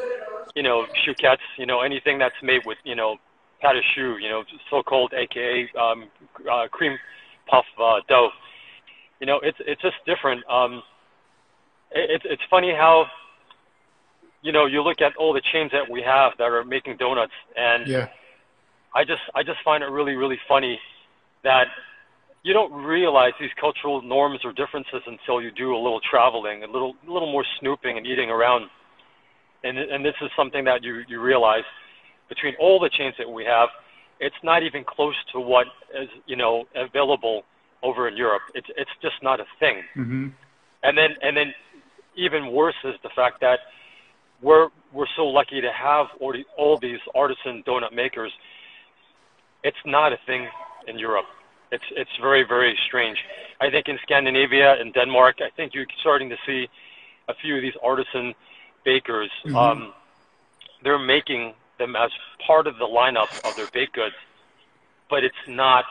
you 0.54 0.62
know, 0.62 0.86
chouquettes, 1.04 1.42
you 1.58 1.66
know, 1.66 1.80
anything 1.80 2.18
that's 2.18 2.34
made 2.42 2.62
with, 2.64 2.78
you 2.84 2.94
know, 2.94 3.16
pâte 3.62 3.80
choux, 3.94 4.16
you 4.18 4.28
know, 4.28 4.44
so-called 4.70 5.12
AKA 5.14 5.70
um, 5.80 6.08
uh, 6.50 6.68
cream 6.68 6.96
puff 7.48 7.64
uh, 7.80 8.00
dough. 8.08 8.30
You 9.20 9.26
know, 9.26 9.40
it's 9.42 9.58
it's 9.60 9.82
just 9.82 9.96
different. 10.06 10.48
Um, 10.50 10.82
it, 11.92 12.10
it's 12.10 12.24
it's 12.28 12.42
funny 12.50 12.72
how, 12.72 13.06
you 14.42 14.52
know, 14.52 14.66
you 14.66 14.82
look 14.82 15.00
at 15.00 15.16
all 15.16 15.32
the 15.32 15.42
chains 15.52 15.70
that 15.72 15.90
we 15.90 16.02
have 16.02 16.32
that 16.38 16.44
are 16.44 16.64
making 16.64 16.96
donuts, 16.98 17.32
and 17.56 17.86
yeah 17.86 18.08
I 18.96 19.04
just 19.04 19.20
I 19.34 19.42
just 19.42 19.58
find 19.62 19.84
it 19.84 19.90
really 19.90 20.14
really 20.14 20.38
funny 20.48 20.80
that 21.44 21.66
you 22.42 22.54
don't 22.54 22.72
realize 22.72 23.32
these 23.38 23.50
cultural 23.60 24.00
norms 24.00 24.40
or 24.42 24.52
differences 24.52 25.02
until 25.06 25.42
you 25.42 25.50
do 25.50 25.76
a 25.76 25.80
little 25.80 26.00
traveling, 26.00 26.64
a 26.64 26.66
little 26.66 26.94
a 27.06 27.12
little 27.12 27.30
more 27.30 27.44
snooping 27.60 27.98
and 27.98 28.06
eating 28.06 28.30
around. 28.30 28.70
And 29.62 29.76
and 29.76 30.02
this 30.02 30.14
is 30.22 30.30
something 30.34 30.64
that 30.64 30.82
you 30.82 31.02
you 31.08 31.20
realize 31.20 31.64
between 32.30 32.54
all 32.58 32.80
the 32.80 32.88
chains 32.88 33.14
that 33.18 33.28
we 33.28 33.44
have, 33.44 33.68
it's 34.18 34.42
not 34.42 34.62
even 34.62 34.82
close 34.82 35.14
to 35.32 35.40
what 35.40 35.66
is 35.94 36.08
you 36.24 36.36
know 36.36 36.64
available 36.74 37.42
over 37.82 38.08
in 38.08 38.16
Europe. 38.16 38.42
It's 38.54 38.68
it's 38.76 38.90
just 39.02 39.22
not 39.22 39.40
a 39.40 39.46
thing. 39.60 39.82
Mm-hmm. 39.96 40.28
And 40.82 40.98
then 40.98 41.10
and 41.22 41.36
then 41.36 41.54
even 42.16 42.52
worse 42.52 42.76
is 42.84 42.94
the 43.02 43.10
fact 43.10 43.40
that 43.40 43.60
we're 44.42 44.68
we're 44.92 45.06
so 45.16 45.26
lucky 45.26 45.60
to 45.60 45.72
have 45.72 46.06
all, 46.20 46.32
the, 46.32 46.44
all 46.56 46.78
these 46.78 47.00
artisan 47.14 47.62
donut 47.66 47.92
makers. 47.92 48.32
It's 49.62 49.76
not 49.84 50.12
a 50.12 50.18
thing 50.26 50.48
in 50.86 50.98
Europe. 50.98 51.26
It's 51.72 51.84
it's 51.90 52.16
very 52.20 52.44
very 52.44 52.78
strange. 52.86 53.18
I 53.60 53.70
think 53.70 53.88
in 53.88 53.98
Scandinavia 54.02 54.80
and 54.80 54.92
Denmark, 54.92 55.36
I 55.40 55.50
think 55.56 55.74
you're 55.74 55.86
starting 56.00 56.28
to 56.30 56.36
see 56.46 56.68
a 57.28 57.34
few 57.34 57.56
of 57.56 57.62
these 57.62 57.76
artisan 57.82 58.34
bakers. 58.84 59.30
Mm-hmm. 59.44 59.56
Um, 59.56 59.92
they're 60.82 60.98
making 60.98 61.54
them 61.78 61.96
as 61.96 62.10
part 62.46 62.66
of 62.66 62.78
the 62.78 62.86
lineup 62.86 63.28
of 63.48 63.56
their 63.56 63.66
baked 63.72 63.94
goods, 63.94 64.14
but 65.10 65.24
it's 65.24 65.44
not, 65.48 65.84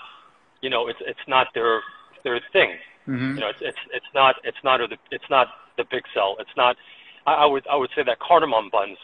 you 0.61 0.69
know, 0.69 0.87
it's 0.87 0.99
it's 1.01 1.27
not 1.27 1.47
their 1.53 1.81
their 2.23 2.39
thing. 2.51 2.71
Mm-hmm. 3.07 3.35
You 3.35 3.39
know, 3.41 3.49
it's 3.49 3.61
it's 3.61 3.77
it's 3.93 4.05
not 4.13 4.35
it's 4.43 4.57
not 4.63 4.79
the 4.89 4.97
it's 5.11 5.29
not 5.29 5.47
the 5.77 5.85
big 5.89 6.03
sell. 6.13 6.35
It's 6.39 6.55
not. 6.57 6.75
I, 7.27 7.33
I 7.33 7.45
would 7.45 7.65
I 7.67 7.75
would 7.75 7.89
say 7.95 8.03
that 8.03 8.19
cardamom 8.19 8.69
buns. 8.71 8.97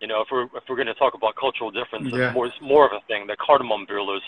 You 0.00 0.08
know, 0.08 0.20
if 0.20 0.28
we're 0.30 0.44
if 0.44 0.64
we're 0.68 0.76
going 0.76 0.86
to 0.86 0.94
talk 0.94 1.14
about 1.14 1.34
cultural 1.36 1.70
differences, 1.70 2.12
yeah. 2.12 2.32
more 2.32 2.50
more 2.60 2.86
of 2.86 2.92
a 2.92 3.00
thing. 3.06 3.26
The 3.26 3.36
cardamom 3.36 3.86
brulers. 3.86 4.20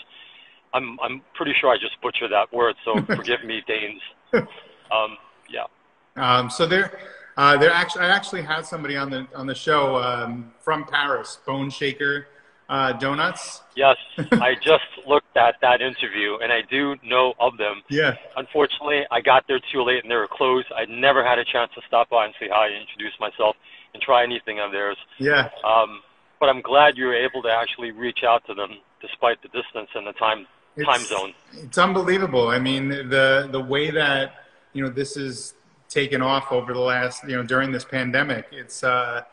I'm 0.73 0.99
I'm 1.01 1.21
pretty 1.35 1.53
sure 1.59 1.69
I 1.69 1.77
just 1.77 1.99
butchered 2.01 2.31
that 2.31 2.51
word, 2.51 2.75
so 2.83 3.01
forgive 3.15 3.43
me, 3.43 3.63
Danes. 3.67 4.01
Um, 4.89 5.17
yeah. 5.49 5.65
Um, 6.15 6.49
so 6.49 6.65
there, 6.65 6.97
uh, 7.35 7.57
there 7.57 7.71
actually 7.71 8.03
I 8.03 8.07
actually 8.07 8.41
had 8.41 8.65
somebody 8.65 8.95
on 8.95 9.09
the 9.09 9.27
on 9.35 9.47
the 9.47 9.53
show 9.53 9.97
um, 9.97 10.53
from 10.61 10.85
Paris, 10.85 11.39
Bone 11.45 11.69
Shaker 11.69 12.27
uh, 12.69 12.93
Donuts. 12.93 13.61
Yes, 13.75 13.97
I 14.17 14.55
just 14.55 14.85
looked 15.07 15.35
at 15.37 15.55
that 15.61 15.81
interview, 15.81 16.37
and 16.41 16.51
I 16.51 16.61
do 16.69 16.95
know 17.03 17.33
of 17.39 17.57
them. 17.57 17.81
Yeah. 17.89 18.15
Unfortunately, 18.35 19.01
I 19.11 19.21
got 19.21 19.45
there 19.47 19.59
too 19.71 19.83
late, 19.83 20.03
and 20.03 20.11
they 20.11 20.15
were 20.15 20.27
closed. 20.27 20.67
I 20.75 20.85
never 20.85 21.23
had 21.23 21.39
a 21.39 21.45
chance 21.45 21.71
to 21.75 21.81
stop 21.87 22.09
by 22.09 22.25
and 22.25 22.33
say 22.39 22.49
hi, 22.51 22.67
and 22.67 22.75
introduce 22.81 23.13
myself, 23.19 23.55
and 23.93 24.01
try 24.01 24.23
anything 24.23 24.59
of 24.59 24.71
theirs. 24.71 24.97
Yeah. 25.19 25.49
Um, 25.63 26.01
but 26.39 26.49
I'm 26.49 26.61
glad 26.61 26.97
you 26.97 27.05
were 27.05 27.15
able 27.15 27.41
to 27.43 27.49
actually 27.49 27.91
reach 27.91 28.19
out 28.23 28.45
to 28.47 28.53
them 28.53 28.77
despite 29.01 29.41
the 29.41 29.47
distance 29.49 29.89
and 29.95 30.05
the 30.05 30.13
time 30.13 30.47
it's, 30.75 30.85
time 30.85 31.01
zone. 31.01 31.33
It's 31.53 31.77
unbelievable. 31.77 32.49
I 32.49 32.59
mean, 32.59 32.89
the 32.89 33.49
the 33.51 33.59
way 33.59 33.91
that 33.91 34.33
you 34.73 34.83
know 34.83 34.89
this 34.89 35.17
is 35.17 35.55
taken 35.89 36.21
off 36.21 36.51
over 36.51 36.73
the 36.73 36.79
last 36.79 37.23
you 37.23 37.35
know 37.35 37.43
during 37.43 37.71
this 37.71 37.85
pandemic. 37.85 38.47
It's 38.51 38.83
uh, 38.83 39.23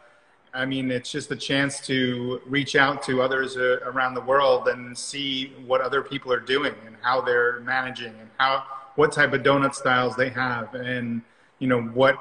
I 0.54 0.64
mean, 0.64 0.90
it's 0.90 1.11
just 1.11 1.30
a 1.32 1.37
chance 1.37 1.80
to 1.87 2.40
reach 2.46 2.76
out 2.76 3.02
to 3.04 3.20
others 3.23 3.56
uh, 3.56 3.80
around 3.84 4.14
the 4.14 4.20
world 4.20 4.68
and 4.68 4.96
see 4.96 5.52
what 5.66 5.80
other 5.80 6.00
people 6.00 6.32
are 6.32 6.40
doing 6.40 6.75
and 6.87 6.96
how 7.02 7.20
they're 7.20 7.61
managing 7.61 8.14
and 8.20 8.30
how 8.38 8.64
what 8.94 9.12
type 9.12 9.32
of 9.32 9.42
donut 9.42 9.75
styles 9.75 10.14
they 10.14 10.28
have 10.28 10.73
and 10.75 11.20
you 11.58 11.66
know 11.66 11.82
what 11.82 12.16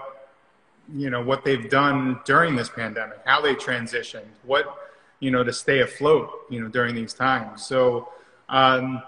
you 0.91 1.11
know 1.11 1.21
what 1.21 1.45
they've 1.45 1.69
done 1.69 2.19
during 2.25 2.55
this 2.55 2.69
pandemic, 2.69 3.19
how 3.25 3.39
they 3.39 3.53
transitioned, 3.53 4.25
what 4.43 4.75
you 5.19 5.29
know 5.29 5.43
to 5.43 5.53
stay 5.53 5.81
afloat, 5.81 6.29
you 6.49 6.59
know, 6.59 6.67
during 6.67 6.95
these 6.95 7.13
times. 7.13 7.65
So. 7.65 8.09
Um, 8.49 9.01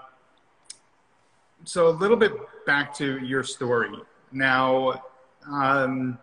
so 1.64 1.88
a 1.88 1.90
little 1.90 2.16
bit 2.16 2.32
back 2.64 2.94
to 2.94 3.18
your 3.18 3.42
story 3.42 3.90
now, 4.30 5.02
um, 5.50 6.18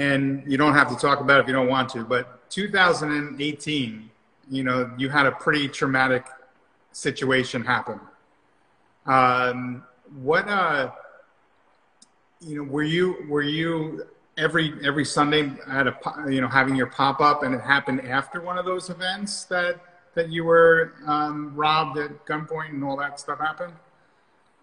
and 0.00 0.42
you 0.50 0.56
don't 0.56 0.72
have 0.72 0.88
to 0.88 0.96
talk 0.96 1.20
about 1.20 1.38
it 1.38 1.42
if 1.42 1.46
you 1.46 1.52
don't 1.52 1.68
want 1.68 1.90
to, 1.90 2.04
but 2.04 2.48
2018, 2.48 4.10
you 4.50 4.64
know, 4.64 4.90
you 4.96 5.10
had 5.10 5.26
a 5.26 5.32
pretty 5.32 5.68
traumatic 5.68 6.24
situation 6.90 7.62
happen. 7.62 8.00
Um, 9.04 9.84
what, 10.22 10.48
uh, 10.48 10.90
you 12.40 12.56
know, 12.56 12.62
were 12.62 12.82
you 12.82 13.26
were 13.28 13.42
you 13.42 14.06
every 14.38 14.72
every 14.82 15.04
Sunday 15.04 15.52
at 15.68 15.86
a 15.86 15.94
you 16.30 16.40
know 16.40 16.48
having 16.48 16.74
your 16.74 16.86
pop 16.86 17.20
up, 17.20 17.42
and 17.42 17.54
it 17.54 17.60
happened 17.60 18.00
after 18.00 18.40
one 18.40 18.56
of 18.56 18.64
those 18.64 18.88
events 18.88 19.44
that 19.44 19.80
that 20.14 20.30
you 20.30 20.44
were 20.44 20.94
um, 21.06 21.54
robbed 21.54 21.98
at 21.98 22.24
gunpoint 22.24 22.70
and 22.70 22.82
all 22.82 22.96
that 22.96 23.20
stuff 23.20 23.38
happened? 23.38 23.74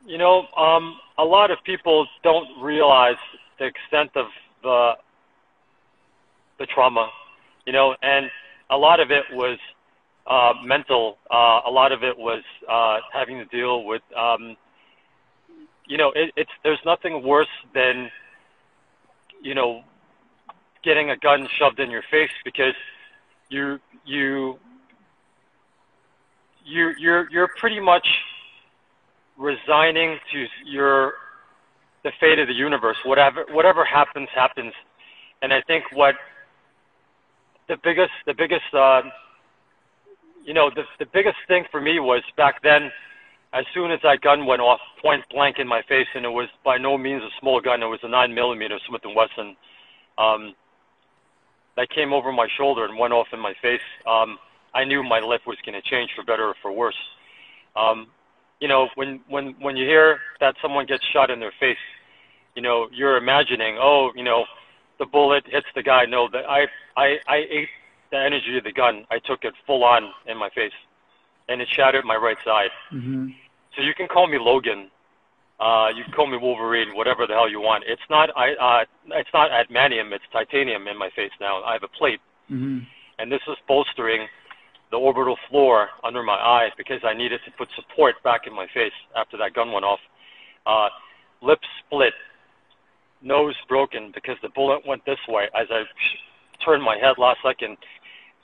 You 0.04 0.17
know, 0.17 0.47
um, 0.58 0.97
a 1.19 1.23
lot 1.23 1.52
of 1.52 1.60
people 1.63 2.08
don't 2.23 2.60
realize 2.60 3.17
the 3.60 3.65
extent 3.65 4.10
of 4.15 4.26
the 4.63 4.93
the 6.60 6.65
trauma. 6.65 7.10
You 7.65 7.74
know, 7.74 7.96
and 8.02 8.30
a 8.70 8.78
lot 8.78 9.00
of 9.00 9.12
it 9.12 9.24
was 9.32 9.58
uh, 10.26 10.54
mental. 10.63 11.17
Uh, 11.32 11.62
a 11.65 11.72
lot 11.72 11.91
of 11.91 12.04
it 12.04 12.17
was 12.17 12.43
uh, 12.70 13.00
having 13.13 13.38
to 13.38 13.46
deal 13.46 13.84
with. 13.84 14.02
Um, 14.15 14.56
you 15.88 15.98
know, 15.98 16.12
it, 16.15 16.32
it's 16.36 16.52
there's 16.63 16.80
nothing 16.86 17.24
worse 17.24 17.48
than 17.74 18.10
you 19.41 19.56
know 19.56 19.84
getting 20.84 21.10
a 21.10 21.17
gun 21.17 21.48
shoved 21.58 21.80
in 21.80 21.89
your 21.89 22.04
face 22.12 22.32
because 22.43 22.74
you 23.50 23.80
you 24.06 24.60
you 26.65 26.93
you're 26.98 27.30
you're 27.32 27.50
pretty 27.58 27.80
much 27.80 28.08
resigning 29.38 30.17
to 30.32 30.46
your 30.65 31.13
the 32.04 32.12
fate 32.20 32.39
of 32.39 32.48
the 32.48 32.54
universe. 32.54 32.98
Whatever 33.06 33.46
whatever 33.52 33.86
happens, 33.86 34.30
happens. 34.34 34.74
And 35.41 35.54
I 35.54 35.62
think 35.62 35.86
what 35.93 36.15
the 37.67 37.77
biggest 37.84 38.12
the 38.25 38.34
biggest 38.34 38.73
uh, 38.73 39.01
you 40.43 40.53
know 40.53 40.69
the 40.73 40.84
the 40.99 41.06
biggest 41.13 41.38
thing 41.47 41.65
for 41.71 41.82
me 41.82 41.99
was 41.99 42.23
back 42.36 42.62
then. 42.63 42.91
As 43.53 43.63
soon 43.73 43.91
as 43.91 43.99
that 44.03 44.19
gun 44.21 44.45
went 44.45 44.62
off 44.62 44.80
point 45.01 45.23
blank 45.32 45.56
in 45.58 45.67
my 45.67 45.82
face, 45.88 46.08
and 46.13 46.25
it 46.25 46.30
was 46.30 46.49
by 46.65 46.77
no 46.77 46.97
means 46.97 47.23
a 47.23 47.30
small 47.39 47.62
gun, 47.62 47.82
it 47.82 47.86
was 47.86 47.99
a 48.03 48.10
nine 48.10 48.34
millimeter 48.36 48.77
Smith 48.88 49.01
and 49.06 49.15
Wesson. 49.15 49.56
Um, 50.17 50.53
that 51.77 51.89
came 51.91 52.12
over 52.12 52.32
my 52.32 52.47
shoulder 52.58 52.86
and 52.86 52.97
went 52.97 53.13
off 53.13 53.27
in 53.32 53.39
my 53.39 53.53
face. 53.62 53.86
Um, 54.06 54.38
I 54.73 54.84
knew 54.84 55.03
my 55.03 55.19
life 55.19 55.41
was 55.47 55.58
going 55.65 55.80
to 55.80 55.89
change 55.89 56.10
for 56.15 56.25
better 56.25 56.49
or 56.49 56.56
for 56.62 56.71
worse. 56.71 56.97
Um, 57.75 58.08
you 58.60 58.67
know, 58.67 58.89
when 58.95 59.21
when 59.30 59.56
when 59.62 59.77
you 59.77 59.86
hear 59.86 60.19
that 60.39 60.56
someone 60.62 60.86
gets 60.86 61.03
shot 61.13 61.30
in 61.30 61.39
their 61.39 61.53
face, 61.60 61.77
you 62.56 62.62
know, 62.62 62.88
you're 62.91 63.17
imagining, 63.17 63.77
oh, 63.80 64.12
you 64.15 64.23
know, 64.23 64.43
the 65.00 65.06
bullet 65.06 65.44
hits 65.48 65.68
the 65.76 65.84
guy. 65.84 66.06
No, 66.06 66.28
that 66.32 66.46
I 66.50 66.66
I 66.96 67.18
I 67.28 67.38
ate 67.50 67.70
the 68.12 68.18
energy 68.18 68.58
of 68.58 68.64
the 68.64 68.72
gun. 68.72 69.06
I 69.12 69.20
took 69.20 69.44
it 69.44 69.54
full 69.66 69.84
on 69.84 70.12
in 70.26 70.38
my 70.38 70.50
face, 70.50 70.78
and 71.48 71.62
it 71.62 71.68
shattered 71.70 72.06
my 72.06 72.16
right 72.16 72.38
side. 72.44 72.70
Mm-hmm. 72.94 73.30
So 73.76 73.82
you 73.82 73.94
can 73.94 74.08
call 74.08 74.28
me 74.28 74.38
Logan. 74.40 74.90
Uh, 75.60 75.90
you 75.96 76.04
can 76.04 76.14
call 76.14 76.28
me 76.28 76.38
Wolverine, 76.38 76.96
whatever 76.96 77.26
the 77.26 77.34
hell 77.34 77.50
you 77.50 77.60
want. 77.60 77.84
It's 77.88 78.02
not 78.10 78.30
I. 78.36 78.54
Uh, 78.54 78.86
it's 79.18 79.30
not 79.34 79.50
adamantium. 79.52 80.12
It's 80.12 80.26
titanium 80.32 80.88
in 80.88 80.98
my 80.98 81.10
face 81.16 81.32
now. 81.40 81.64
I 81.64 81.74
have 81.74 81.84
a 81.84 81.88
plate, 81.98 82.20
mm-hmm. 82.50 82.80
and 83.20 83.32
this 83.32 83.42
is 83.48 83.58
bolstering 83.68 84.28
the 84.92 84.98
orbital 84.98 85.38
floor 85.50 85.90
under 86.04 86.24
my 86.24 86.34
eye 86.34 86.70
because 86.78 87.02
I 87.04 87.14
needed 87.14 87.42
to 87.46 87.52
put 87.52 87.68
support 87.76 88.16
back 88.24 88.48
in 88.48 88.54
my 88.54 88.68
face 88.74 88.94
after 89.16 89.38
that 89.38 89.54
gun 89.54 89.72
went 89.72 89.84
off. 89.84 90.00
Uh, 90.66 90.90
lip 91.42 91.60
split, 91.80 92.14
nose 93.21 93.56
broken 93.67 94.12
because 94.13 94.38
the 94.41 94.49
bullet 94.49 94.86
went 94.86 95.06
this 95.06 95.19
way 95.27 95.45
as 95.60 95.67
I 95.69 95.84
turned 96.63 96.84
my 96.84 96.97
head 96.97 97.17
last 97.17 97.39
second. 97.43 97.77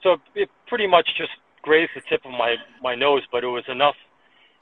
So 0.02 0.18
it 0.36 0.50
pretty 0.68 0.88
much 0.88 1.08
just 1.18 1.32
grazed 1.62 1.92
the 1.96 2.02
tip 2.10 2.26
of 2.26 2.32
my, 2.32 2.56
my 2.82 2.96
nose, 2.96 3.24
but 3.32 3.44
it 3.44 3.48
was 3.48 3.64
enough 3.68 3.96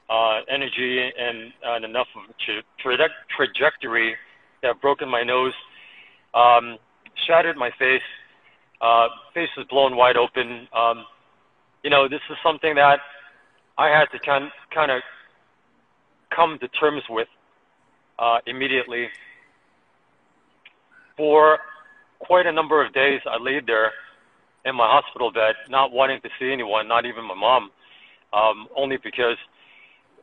uh, 0.08 0.40
energy 0.48 1.10
and, 1.18 1.52
and 1.64 1.84
enough 1.84 2.06
of 2.16 2.30
a 2.30 2.34
tra- 2.82 3.08
trajectory 3.36 4.14
that 4.62 4.80
broken 4.80 5.08
my 5.08 5.22
nose, 5.22 5.54
um, 6.34 6.78
shattered 7.26 7.56
my 7.56 7.70
face. 7.78 8.02
Uh, 8.80 9.08
face 9.34 9.48
was 9.56 9.66
blown 9.68 9.96
wide 9.96 10.16
open. 10.16 10.68
Um, 10.74 11.04
you 11.82 11.90
know, 11.90 12.08
this 12.08 12.20
is 12.30 12.36
something 12.42 12.74
that 12.74 13.00
I 13.78 13.88
had 13.88 14.06
to 14.12 14.18
kind 14.18 14.50
kind 14.74 14.90
of 14.90 15.02
come 16.34 16.58
to 16.60 16.68
terms 16.68 17.02
with 17.08 17.28
uh, 18.18 18.38
immediately. 18.46 19.08
For 21.16 21.58
quite 22.18 22.46
a 22.46 22.52
number 22.52 22.84
of 22.84 22.92
days, 22.92 23.20
I 23.26 23.42
laid 23.42 23.66
there 23.66 23.92
in 24.64 24.76
my 24.76 24.86
hospital 24.86 25.32
bed, 25.32 25.54
not 25.68 25.92
wanting 25.92 26.20
to 26.20 26.28
see 26.38 26.52
anyone, 26.52 26.88
not 26.88 27.04
even 27.04 27.24
my 27.24 27.34
mom, 27.34 27.70
um, 28.32 28.68
only 28.76 28.96
because 28.96 29.36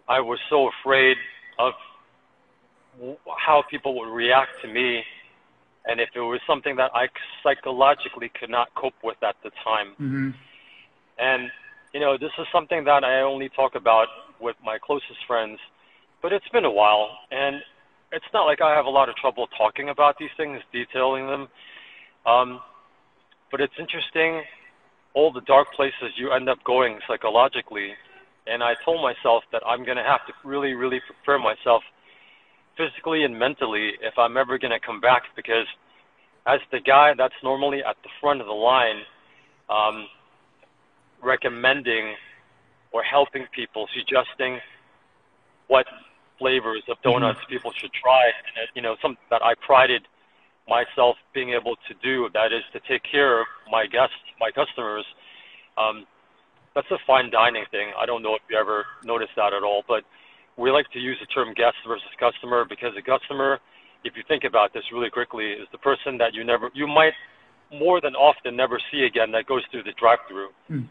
I 0.07 0.21
was 0.21 0.39
so 0.49 0.69
afraid 0.69 1.17
of 1.59 1.73
how 3.37 3.63
people 3.69 3.97
would 3.99 4.13
react 4.13 4.61
to 4.61 4.67
me 4.67 5.03
and 5.85 5.99
if 5.99 6.09
it 6.15 6.19
was 6.19 6.39
something 6.45 6.75
that 6.75 6.91
I 6.93 7.07
psychologically 7.43 8.29
could 8.29 8.49
not 8.49 8.73
cope 8.75 8.93
with 9.03 9.17
at 9.23 9.35
the 9.43 9.49
time. 9.63 9.91
Mm-hmm. 9.93 10.29
And, 11.17 11.49
you 11.93 11.99
know, 11.99 12.17
this 12.17 12.31
is 12.37 12.45
something 12.51 12.83
that 12.85 13.03
I 13.03 13.21
only 13.21 13.49
talk 13.49 13.75
about 13.75 14.07
with 14.39 14.55
my 14.63 14.77
closest 14.77 15.25
friends, 15.25 15.59
but 16.21 16.31
it's 16.31 16.47
been 16.49 16.65
a 16.65 16.71
while. 16.71 17.17
And 17.31 17.61
it's 18.11 18.25
not 18.33 18.45
like 18.45 18.61
I 18.61 18.75
have 18.75 18.85
a 18.85 18.89
lot 18.89 19.09
of 19.09 19.15
trouble 19.15 19.47
talking 19.57 19.89
about 19.89 20.17
these 20.19 20.29
things, 20.37 20.59
detailing 20.73 21.27
them. 21.27 21.47
Um, 22.25 22.59
but 23.51 23.61
it's 23.61 23.73
interesting 23.79 24.43
all 25.13 25.31
the 25.31 25.41
dark 25.41 25.73
places 25.73 26.13
you 26.17 26.31
end 26.31 26.49
up 26.49 26.63
going 26.63 26.99
psychologically. 27.07 27.91
And 28.47 28.63
I 28.63 28.73
told 28.83 29.01
myself 29.01 29.43
that 29.51 29.61
I'm 29.65 29.85
going 29.85 29.97
to 29.97 30.03
have 30.03 30.25
to 30.27 30.33
really, 30.43 30.73
really 30.73 30.99
prepare 31.05 31.39
myself 31.39 31.83
physically 32.77 33.23
and 33.23 33.37
mentally 33.37 33.91
if 34.01 34.17
I'm 34.17 34.37
ever 34.37 34.57
going 34.57 34.71
to 34.71 34.79
come 34.79 35.01
back 35.01 35.23
because 35.35 35.67
as 36.47 36.59
the 36.71 36.79
guy 36.79 37.11
that's 37.17 37.33
normally 37.43 37.79
at 37.79 37.97
the 38.03 38.09
front 38.21 38.41
of 38.41 38.47
the 38.47 38.53
line, 38.53 39.01
um, 39.69 40.07
recommending 41.21 42.15
or 42.91 43.03
helping 43.03 43.45
people, 43.53 43.87
suggesting 43.93 44.59
what 45.67 45.85
flavors 46.39 46.83
of 46.89 46.97
donuts 47.03 47.39
mm-hmm. 47.39 47.53
people 47.53 47.71
should 47.75 47.91
try. 47.93 48.31
And, 48.57 48.67
you 48.73 48.81
know, 48.81 48.95
something 49.01 49.27
that 49.29 49.43
I 49.43 49.53
prided 49.59 50.07
myself 50.67 51.17
being 51.33 51.51
able 51.51 51.75
to 51.89 51.93
do. 52.01 52.29
That 52.33 52.53
is 52.53 52.63
to 52.73 52.79
take 52.87 53.03
care 53.03 53.41
of 53.41 53.47
my 53.69 53.85
guests, 53.85 54.15
my 54.39 54.51
customers. 54.51 55.05
Um, 55.77 56.05
that's 56.75 56.89
a 56.91 57.01
fine 57.05 57.29
dining 57.31 57.65
thing. 57.71 57.89
I 57.99 58.05
don't 58.05 58.21
know 58.21 58.35
if 58.35 58.41
you 58.49 58.57
ever 58.57 58.85
noticed 59.03 59.33
that 59.35 59.53
at 59.53 59.63
all, 59.63 59.83
but 59.87 60.03
we 60.57 60.71
like 60.71 60.89
to 60.93 60.99
use 60.99 61.17
the 61.19 61.25
term 61.27 61.53
guest 61.55 61.75
versus 61.87 62.13
customer 62.19 62.65
because 62.67 62.93
a 62.97 63.01
customer, 63.01 63.59
if 64.03 64.13
you 64.15 64.23
think 64.27 64.43
about 64.43 64.71
this 64.73 64.83
really 64.93 65.09
quickly, 65.09 65.51
is 65.51 65.67
the 65.71 65.79
person 65.79 66.17
that 66.19 66.33
you 66.33 66.43
never, 66.43 66.69
you 66.73 66.85
might 66.85 67.13
more 67.73 67.99
than 68.01 68.13
often 68.15 68.55
never 68.55 68.79
see 68.91 69.03
again 69.03 69.31
that 69.31 69.45
goes 69.45 69.63
through 69.71 69.83
the 69.83 69.93
drive-through. 69.99 70.49
Mm. 70.69 70.87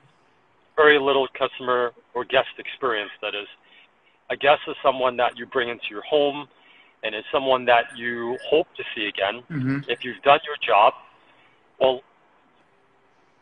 Very 0.77 0.99
little 0.99 1.27
customer 1.39 1.93
or 2.15 2.25
guest 2.25 2.55
experience. 2.59 3.11
That 3.23 3.35
is, 3.35 3.47
a 4.31 4.37
guest 4.37 4.61
is 4.69 4.77
someone 4.83 5.17
that 5.17 5.39
you 5.39 5.47
bring 5.47 5.69
into 5.69 5.87
your 5.91 6.03
home, 6.03 6.49
and 7.03 7.15
is 7.15 7.25
someone 7.33 7.65
that 7.67 7.85
you 7.97 8.37
hope 8.49 8.67
to 8.77 8.85
see 8.95 9.07
again. 9.07 9.43
Mm-hmm. 9.51 9.91
If 9.91 10.05
you've 10.05 10.21
done 10.23 10.41
your 10.45 10.57
job, 10.61 10.95
well, 11.81 12.03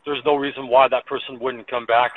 there's 0.05 0.22
no 0.25 0.37
reason 0.37 0.68
why 0.68 0.88
that 0.88 1.07
person 1.07 1.38
wouldn't 1.40 1.68
come 1.68 1.87
back 1.87 2.12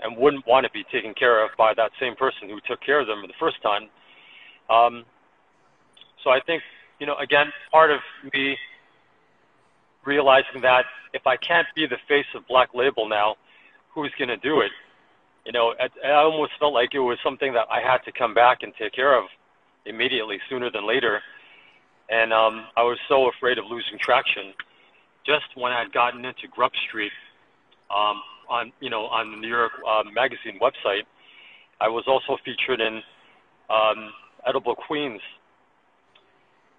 and 0.00 0.16
wouldn't 0.16 0.46
want 0.46 0.66
to 0.66 0.72
be 0.72 0.84
taken 0.92 1.14
care 1.14 1.44
of 1.44 1.50
by 1.56 1.72
that 1.74 1.92
same 2.00 2.14
person 2.16 2.48
who 2.48 2.58
took 2.68 2.80
care 2.80 3.00
of 3.00 3.06
them 3.06 3.22
the 3.26 3.32
first 3.38 3.62
time. 3.62 3.88
Um, 4.68 5.04
so 6.22 6.30
I 6.30 6.40
think, 6.40 6.62
you 6.98 7.06
know, 7.06 7.16
again, 7.16 7.52
part 7.70 7.90
of 7.90 8.00
me 8.32 8.56
realizing 10.04 10.62
that 10.62 10.84
if 11.14 11.26
I 11.26 11.36
can't 11.36 11.66
be 11.74 11.86
the 11.86 11.98
face 12.08 12.26
of 12.34 12.46
Black 12.48 12.74
Label 12.74 13.08
now, 13.08 13.36
who's 13.94 14.12
going 14.18 14.28
to 14.28 14.36
do 14.36 14.60
it? 14.60 14.72
You 15.44 15.52
know, 15.52 15.74
I, 16.04 16.12
almost 16.12 16.52
felt 16.58 16.72
like 16.72 16.94
it 16.94 17.00
was 17.00 17.18
something 17.24 17.52
that 17.54 17.66
I 17.70 17.80
had 17.80 17.98
to 18.04 18.12
come 18.12 18.32
back 18.32 18.58
and 18.62 18.72
take 18.78 18.92
care 18.92 19.18
of 19.18 19.24
immediately, 19.86 20.38
sooner 20.48 20.70
than 20.70 20.86
later. 20.86 21.20
And 22.10 22.32
um, 22.32 22.66
I 22.76 22.82
was 22.82 22.98
so 23.08 23.28
afraid 23.28 23.58
of 23.58 23.64
losing 23.64 23.98
traction. 24.00 24.54
Just 25.26 25.46
when 25.56 25.72
I'd 25.72 25.92
gotten 25.92 26.24
into 26.24 26.46
Grub 26.50 26.72
Street, 26.88 27.12
um, 27.90 28.22
on 28.48 28.72
you 28.80 28.90
know 28.90 29.06
on 29.06 29.30
the 29.30 29.36
New 29.36 29.48
York 29.48 29.72
uh, 29.88 30.02
Magazine 30.12 30.60
website. 30.60 31.04
I 31.80 31.88
was 31.88 32.04
also 32.06 32.40
featured 32.44 32.80
in 32.80 33.00
um, 33.70 34.12
Edible 34.46 34.76
Queens, 34.76 35.20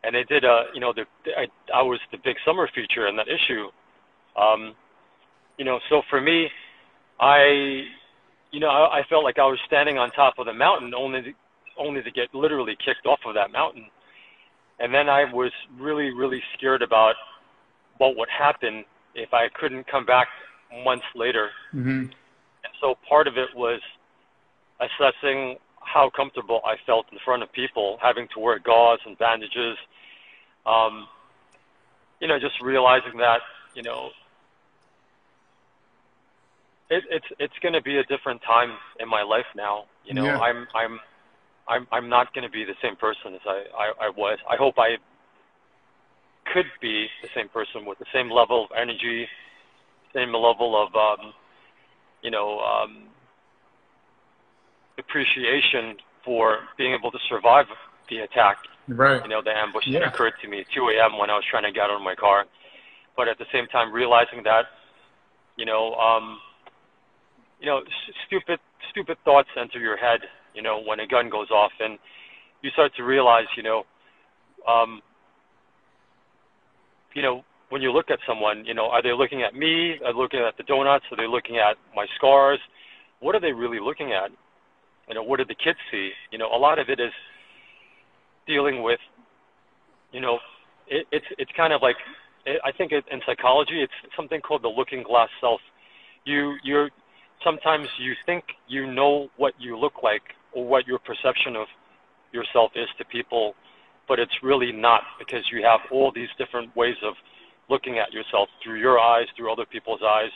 and 0.03 0.15
they 0.15 0.23
did 0.23 0.43
a 0.43 0.65
you 0.73 0.79
know 0.79 0.93
the 0.93 1.03
I, 1.35 1.47
I 1.73 1.81
was 1.81 1.99
the 2.11 2.17
big 2.23 2.37
summer 2.45 2.69
feature 2.73 3.07
in 3.07 3.15
that 3.17 3.27
issue. 3.27 3.67
Um, 4.39 4.75
you 5.57 5.65
know, 5.65 5.79
so 5.89 6.01
for 6.09 6.21
me, 6.21 6.47
I 7.19 7.83
you 8.53 8.61
know 8.61 8.69
I, 8.69 8.99
I 8.99 9.03
felt 9.09 9.25
like 9.25 9.37
I 9.37 9.45
was 9.45 9.59
standing 9.67 9.97
on 9.97 10.11
top 10.11 10.35
of 10.37 10.45
the 10.45 10.53
mountain 10.53 10.93
only 10.95 11.21
to, 11.23 11.31
only 11.77 12.01
to 12.01 12.11
get 12.11 12.33
literally 12.33 12.77
kicked 12.77 13.05
off 13.05 13.19
of 13.25 13.33
that 13.35 13.51
mountain. 13.51 13.87
And 14.79 14.93
then 14.93 15.09
I 15.09 15.31
was 15.31 15.51
really, 15.79 16.11
really 16.13 16.41
scared 16.57 16.81
about 16.81 17.15
what 17.97 18.17
would 18.17 18.29
happen 18.29 18.85
if 19.15 19.33
I 19.33 19.47
couldn't 19.59 19.87
come 19.87 20.05
back 20.05 20.27
months 20.83 21.05
later. 21.15 21.49
Mm-hmm. 21.73 22.09
And 22.09 22.73
so 22.81 22.95
part 23.07 23.27
of 23.27 23.37
it 23.37 23.49
was 23.55 23.79
assessing 24.79 25.57
how 25.79 26.09
comfortable 26.15 26.61
I 26.65 26.75
felt 26.85 27.05
in 27.11 27.19
front 27.23 27.43
of 27.43 27.51
people, 27.51 27.97
having 28.01 28.27
to 28.33 28.39
wear 28.39 28.57
gauze 28.59 28.99
and 29.05 29.17
bandages. 29.17 29.77
Um, 30.65 31.07
you 32.19 32.27
know, 32.27 32.39
just 32.39 32.55
realizing 32.61 33.17
that, 33.17 33.41
you 33.75 33.83
know, 33.83 34.09
it, 36.93 37.03
it's 37.09 37.25
it's 37.39 37.59
going 37.61 37.73
to 37.73 37.81
be 37.81 37.97
a 37.97 38.03
different 38.03 38.41
time 38.43 38.71
in 38.99 39.09
my 39.09 39.23
life 39.23 39.45
now. 39.55 39.85
You 40.05 40.13
know, 40.13 40.25
yeah. 40.25 40.39
I'm 40.39 40.67
I'm 40.75 40.99
I'm 41.67 41.87
I'm 41.91 42.09
not 42.09 42.33
going 42.33 42.43
to 42.43 42.51
be 42.51 42.63
the 42.63 42.75
same 42.81 42.95
person 42.95 43.33
as 43.33 43.41
I, 43.45 43.63
I 43.77 44.07
I 44.07 44.09
was. 44.09 44.37
I 44.49 44.55
hope 44.55 44.75
I 44.77 44.97
could 46.53 46.65
be 46.81 47.07
the 47.21 47.29
same 47.35 47.49
person 47.49 47.85
with 47.85 47.99
the 47.99 48.05
same 48.13 48.29
level 48.29 48.65
of 48.65 48.71
energy, 48.79 49.27
same 50.13 50.33
level 50.33 50.75
of 50.81 50.93
um, 50.95 51.33
you 52.21 52.31
know 52.31 52.59
um, 52.59 53.03
appreciation 54.97 55.97
for 56.23 56.59
being 56.77 56.93
able 56.93 57.11
to 57.11 57.19
survive 57.29 57.65
the 58.09 58.19
attack. 58.19 58.57
Right. 58.87 59.21
You 59.23 59.29
know, 59.29 59.41
the 59.41 59.51
ambush 59.51 59.87
yeah. 59.87 59.99
that 59.99 60.09
occurred 60.09 60.33
to 60.41 60.47
me 60.47 60.61
at 60.61 60.67
2 60.75 60.89
a.m. 60.89 61.17
when 61.17 61.29
I 61.29 61.35
was 61.35 61.45
trying 61.49 61.63
to 61.63 61.71
get 61.71 61.83
out 61.83 61.95
of 61.95 62.01
my 62.01 62.15
car, 62.15 62.45
but 63.15 63.27
at 63.29 63.37
the 63.37 63.45
same 63.51 63.67
time 63.67 63.93
realizing 63.93 64.43
that, 64.43 64.65
you 65.55 65.65
know, 65.65 65.93
um, 65.95 66.39
you 67.63 67.69
know, 67.69 67.79
stupid, 68.27 68.59
stupid 68.91 69.17
thoughts 69.23 69.47
enter 69.59 69.79
your 69.79 69.95
head. 69.95 70.19
You 70.53 70.61
know, 70.61 70.83
when 70.85 70.99
a 70.99 71.07
gun 71.07 71.29
goes 71.29 71.49
off, 71.49 71.71
and 71.79 71.97
you 72.61 72.69
start 72.71 72.91
to 72.97 73.03
realize, 73.03 73.47
you 73.55 73.63
know, 73.63 73.83
um, 74.67 75.01
you 77.15 77.21
know, 77.21 77.43
when 77.69 77.81
you 77.81 77.91
look 77.91 78.11
at 78.11 78.19
someone, 78.27 78.65
you 78.65 78.73
know, 78.73 78.87
are 78.87 79.01
they 79.01 79.13
looking 79.13 79.43
at 79.43 79.55
me? 79.55 79.95
Are 80.05 80.11
they 80.13 80.19
looking 80.19 80.41
at 80.41 80.57
the 80.57 80.63
donuts? 80.63 81.05
Are 81.09 81.17
they 81.17 81.25
looking 81.25 81.57
at 81.57 81.77
my 81.95 82.05
scars? 82.17 82.59
What 83.21 83.33
are 83.33 83.39
they 83.39 83.53
really 83.53 83.79
looking 83.79 84.11
at? 84.11 84.29
You 85.07 85.15
know, 85.15 85.23
what 85.23 85.37
did 85.37 85.47
the 85.47 85.55
kids 85.55 85.79
see? 85.89 86.11
You 86.31 86.37
know, 86.37 86.47
a 86.53 86.59
lot 86.59 86.79
of 86.79 86.89
it 86.89 86.99
is 86.99 87.13
dealing 88.45 88.83
with, 88.83 88.99
you 90.11 90.19
know, 90.19 90.39
it, 90.87 91.07
it's 91.13 91.25
it's 91.37 91.51
kind 91.55 91.71
of 91.71 91.81
like 91.81 91.95
it, 92.45 92.59
I 92.65 92.73
think 92.73 92.91
it, 92.91 93.05
in 93.09 93.21
psychology 93.25 93.81
it's 93.81 94.13
something 94.17 94.41
called 94.41 94.63
the 94.63 94.67
looking 94.67 95.01
glass 95.01 95.29
self. 95.39 95.61
You 96.25 96.55
you're 96.63 96.89
sometimes 97.43 97.87
you 97.99 98.13
think 98.25 98.43
you 98.67 98.91
know 98.91 99.29
what 99.37 99.53
you 99.59 99.77
look 99.77 100.03
like 100.03 100.23
or 100.53 100.65
what 100.65 100.87
your 100.87 100.99
perception 100.99 101.55
of 101.55 101.67
yourself 102.31 102.71
is 102.75 102.87
to 102.97 103.05
people, 103.05 103.55
but 104.07 104.19
it's 104.19 104.43
really 104.43 104.71
not 104.71 105.01
because 105.19 105.43
you 105.51 105.63
have 105.63 105.79
all 105.91 106.11
these 106.11 106.29
different 106.37 106.75
ways 106.75 106.95
of 107.03 107.13
looking 107.69 107.99
at 107.99 108.11
yourself 108.11 108.49
through 108.63 108.79
your 108.79 108.99
eyes, 108.99 109.27
through 109.37 109.51
other 109.51 109.65
people's 109.65 110.01
eyes, 110.05 110.31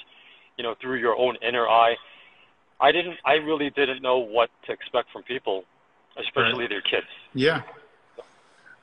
you 0.57 0.63
know, 0.63 0.75
through 0.81 0.95
your 0.95 1.15
own 1.15 1.35
inner 1.47 1.67
eye. 1.67 1.95
I 2.79 2.91
didn't, 2.91 3.17
I 3.25 3.33
really 3.33 3.69
didn't 3.71 4.01
know 4.01 4.19
what 4.19 4.49
to 4.65 4.71
expect 4.71 5.11
from 5.11 5.23
people, 5.23 5.65
especially 6.19 6.65
right. 6.65 6.69
their 6.69 6.81
kids. 6.81 7.07
Yeah. 7.33 7.61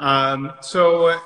Um, 0.00 0.52
so 0.60 1.18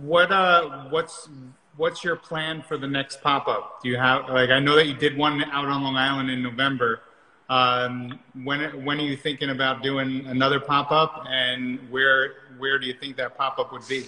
what, 0.00 0.32
uh, 0.32 0.84
what's, 0.88 1.28
what's 1.76 2.04
your 2.04 2.16
plan 2.16 2.62
for 2.66 2.76
the 2.76 2.86
next 2.86 3.22
pop-up? 3.22 3.82
Do 3.82 3.88
you 3.88 3.96
have, 3.96 4.28
like, 4.28 4.50
I 4.50 4.60
know 4.60 4.76
that 4.76 4.86
you 4.86 4.94
did 4.94 5.16
one 5.16 5.42
out 5.44 5.66
on 5.66 5.82
Long 5.82 5.96
Island 5.96 6.30
in 6.30 6.42
November. 6.42 7.02
Um, 7.48 8.18
when, 8.42 8.84
when 8.84 8.98
are 8.98 9.04
you 9.04 9.16
thinking 9.16 9.50
about 9.50 9.82
doing 9.82 10.26
another 10.26 10.60
pop-up 10.60 11.24
and 11.28 11.78
where, 11.90 12.34
where 12.58 12.78
do 12.78 12.86
you 12.86 12.94
think 12.94 13.16
that 13.16 13.36
pop-up 13.36 13.72
would 13.72 13.86
be? 13.88 14.06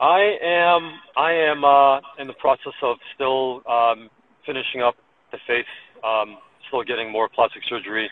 I 0.00 0.36
am 0.40 0.92
I 1.16 1.32
am 1.32 1.64
uh, 1.64 1.98
in 2.20 2.28
the 2.28 2.34
process 2.34 2.74
of 2.82 2.98
still 3.16 3.62
um, 3.68 4.08
finishing 4.46 4.80
up 4.80 4.94
the 5.32 5.38
face, 5.44 5.66
um, 6.04 6.38
still 6.68 6.84
getting 6.84 7.10
more 7.10 7.28
plastic 7.28 7.62
surgery. 7.68 8.08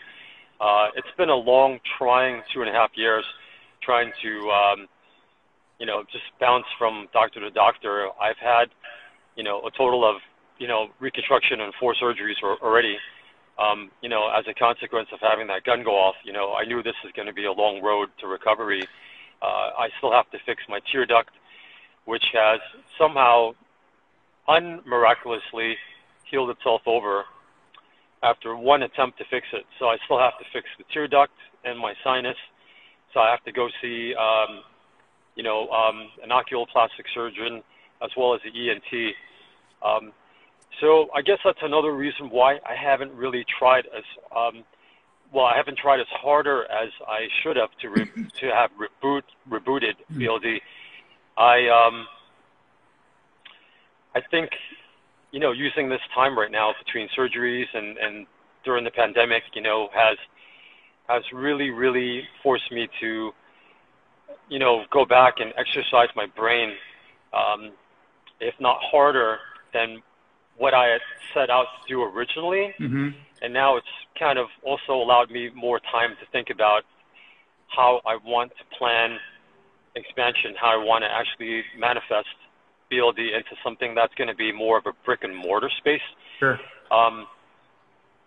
Uh, 0.59 0.89
it's 0.97 1.07
been 1.17 1.29
a 1.29 1.35
long, 1.35 1.79
trying 1.97 2.41
two 2.53 2.59
and 2.61 2.69
a 2.69 2.73
half 2.73 2.89
years, 2.95 3.23
trying 3.81 4.11
to 4.21 4.49
um, 4.49 4.87
you 5.79 5.85
know 5.85 6.03
just 6.11 6.25
bounce 6.39 6.65
from 6.77 7.07
doctor 7.13 7.39
to 7.39 7.49
doctor. 7.51 8.09
I've 8.21 8.37
had 8.37 8.65
you 9.35 9.43
know 9.43 9.61
a 9.65 9.71
total 9.71 10.07
of 10.09 10.17
you 10.57 10.67
know 10.67 10.87
reconstruction 10.99 11.61
and 11.61 11.73
four 11.79 11.95
surgeries 11.95 12.41
already. 12.43 12.97
Um, 13.59 13.89
you 14.03 14.09
know, 14.09 14.29
as 14.29 14.45
a 14.47 14.53
consequence 14.53 15.09
of 15.11 15.19
having 15.19 15.47
that 15.47 15.63
gun 15.63 15.83
go 15.83 15.97
off, 15.97 16.13
you 16.23 16.31
know, 16.31 16.53
I 16.53 16.63
knew 16.63 16.83
this 16.83 16.93
is 17.03 17.11
going 17.15 17.25
to 17.25 17.33
be 17.33 17.45
a 17.45 17.51
long 17.51 17.81
road 17.81 18.09
to 18.19 18.27
recovery. 18.27 18.87
Uh, 19.41 19.73
I 19.73 19.89
still 19.97 20.11
have 20.11 20.29
to 20.29 20.37
fix 20.45 20.61
my 20.69 20.79
tear 20.91 21.07
duct 21.07 21.31
which 22.07 22.23
has 22.33 22.61
somehow 22.97 23.51
unmiraculously 24.47 25.75
healed 26.31 26.49
itself 26.49 26.81
over 26.85 27.25
after 28.23 28.55
one 28.55 28.81
attempt 28.81 29.17
to 29.17 29.25
fix 29.29 29.45
it. 29.51 29.65
So 29.77 29.87
I 29.87 29.97
still 30.05 30.17
have 30.17 30.37
to 30.39 30.45
fix 30.53 30.67
the 30.77 30.85
tear 30.91 31.07
duct 31.09 31.33
and 31.65 31.77
my 31.77 31.93
sinus. 32.05 32.37
So 33.13 33.19
I 33.19 33.29
have 33.29 33.43
to 33.43 33.51
go 33.51 33.67
see, 33.81 34.15
um, 34.15 34.61
you 35.37 35.43
know, 35.43 35.69
um, 35.69 36.09
an 36.23 36.29
oculoplastic 36.29 37.05
surgeon 37.13 37.63
as 38.03 38.09
well 38.17 38.33
as 38.33 38.41
the 38.43 38.49
ENT. 38.49 39.13
Um, 39.85 40.11
so 40.81 41.09
I 41.15 41.21
guess 41.21 41.37
that's 41.45 41.59
another 41.61 41.93
reason 41.95 42.29
why 42.29 42.55
I 42.55 42.75
haven't 42.75 43.13
really 43.13 43.45
tried 43.57 43.85
as 43.95 44.03
um, 44.35 44.63
well. 45.31 45.45
I 45.45 45.55
haven't 45.55 45.77
tried 45.77 45.99
as 45.99 46.07
harder 46.09 46.63
as 46.63 46.89
I 47.07 47.27
should 47.41 47.55
have 47.55 47.69
to 47.81 47.89
re- 47.89 48.27
to 48.39 48.47
have 48.47 48.71
reboot 48.77 49.23
rebooted 49.49 49.93
BLD. 50.11 50.57
I 51.37 51.67
um, 51.69 52.07
I 54.15 54.21
think 54.31 54.49
you 55.31 55.39
know 55.39 55.51
using 55.51 55.87
this 55.87 56.01
time 56.13 56.37
right 56.37 56.51
now 56.51 56.73
between 56.83 57.07
surgeries 57.17 57.65
and 57.73 57.97
and 57.97 58.27
during 58.65 58.83
the 58.83 58.91
pandemic, 58.91 59.43
you 59.53 59.61
know, 59.61 59.89
has 59.93 60.17
has 61.07 61.23
really 61.31 61.69
really 61.69 62.23
forced 62.43 62.71
me 62.71 62.87
to 62.99 63.31
you 64.49 64.59
know 64.59 64.83
go 64.91 65.05
back 65.05 65.35
and 65.39 65.53
exercise 65.57 66.09
my 66.15 66.25
brain 66.35 66.73
um, 67.33 67.71
if 68.39 68.53
not 68.59 68.77
harder 68.81 69.39
than 69.73 70.01
what 70.57 70.73
I 70.73 70.87
had 70.87 71.01
set 71.33 71.49
out 71.49 71.65
to 71.81 71.93
do 71.93 72.03
originally. 72.03 72.73
Mm-hmm. 72.79 73.09
And 73.41 73.53
now 73.53 73.77
it's 73.77 73.87
kind 74.17 74.39
of 74.39 74.47
also 74.63 74.93
allowed 74.93 75.29
me 75.29 75.49
more 75.55 75.79
time 75.79 76.11
to 76.19 76.25
think 76.31 76.49
about 76.49 76.83
how 77.67 78.01
I 78.05 78.17
want 78.25 78.51
to 78.57 78.77
plan 78.77 79.17
expansion, 79.95 80.55
how 80.59 80.79
I 80.79 80.83
want 80.83 81.03
to 81.03 81.09
actually 81.11 81.63
manifest 81.77 82.27
BLD 82.91 83.35
into 83.35 83.55
something 83.63 83.93
that's 83.93 84.13
going 84.15 84.29
to 84.29 84.35
be 84.35 84.51
more 84.51 84.77
of 84.77 84.85
a 84.85 84.93
brick 85.05 85.23
and 85.23 85.35
mortar 85.35 85.69
space. 85.77 86.01
Sure. 86.39 86.59
Um, 86.89 87.27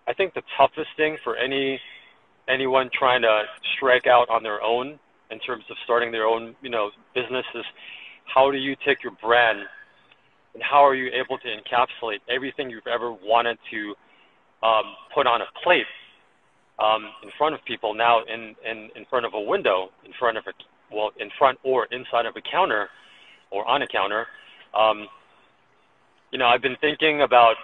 I 0.06 0.12
think 0.12 0.34
the 0.34 0.42
toughest 0.56 0.90
thing 0.96 1.16
for 1.24 1.36
any 1.36 1.80
anyone 2.48 2.90
trying 2.92 3.22
to 3.22 3.44
strike 3.76 4.06
out 4.06 4.28
on 4.28 4.42
their 4.42 4.62
own 4.62 4.98
in 5.30 5.38
terms 5.40 5.64
of 5.70 5.76
starting 5.84 6.10
their 6.10 6.26
own, 6.26 6.54
you 6.62 6.70
know, 6.70 6.90
business 7.14 7.44
is 7.54 7.64
how 8.24 8.50
do 8.50 8.58
you 8.58 8.76
take 8.86 9.02
your 9.02 9.12
brand 9.22 9.60
and 10.54 10.62
how 10.62 10.84
are 10.84 10.94
you 10.94 11.10
able 11.12 11.38
to 11.38 11.48
encapsulate 11.48 12.18
everything 12.28 12.70
you've 12.70 12.86
ever 12.86 13.12
wanted 13.12 13.58
to 13.70 13.94
um, 14.66 14.94
put 15.14 15.26
on 15.26 15.40
a 15.40 15.46
plate 15.62 15.86
um, 16.82 17.08
in 17.22 17.30
front 17.38 17.54
of 17.54 17.60
people 17.64 17.94
now 17.94 18.20
in, 18.24 18.54
in, 18.68 18.88
in 18.96 19.04
front 19.08 19.26
of 19.26 19.34
a 19.34 19.40
window, 19.40 19.90
in 20.04 20.12
front 20.18 20.38
of 20.38 20.44
a, 20.46 20.94
well, 20.94 21.10
in 21.18 21.28
front 21.38 21.58
or 21.62 21.86
inside 21.92 22.26
of 22.26 22.34
a 22.36 22.42
counter 22.50 22.88
or 23.50 23.66
on 23.66 23.82
a 23.82 23.86
counter. 23.86 24.26
Um, 24.76 25.06
you 26.32 26.38
know, 26.38 26.46
I've 26.46 26.62
been 26.62 26.76
thinking 26.80 27.22
about, 27.22 27.54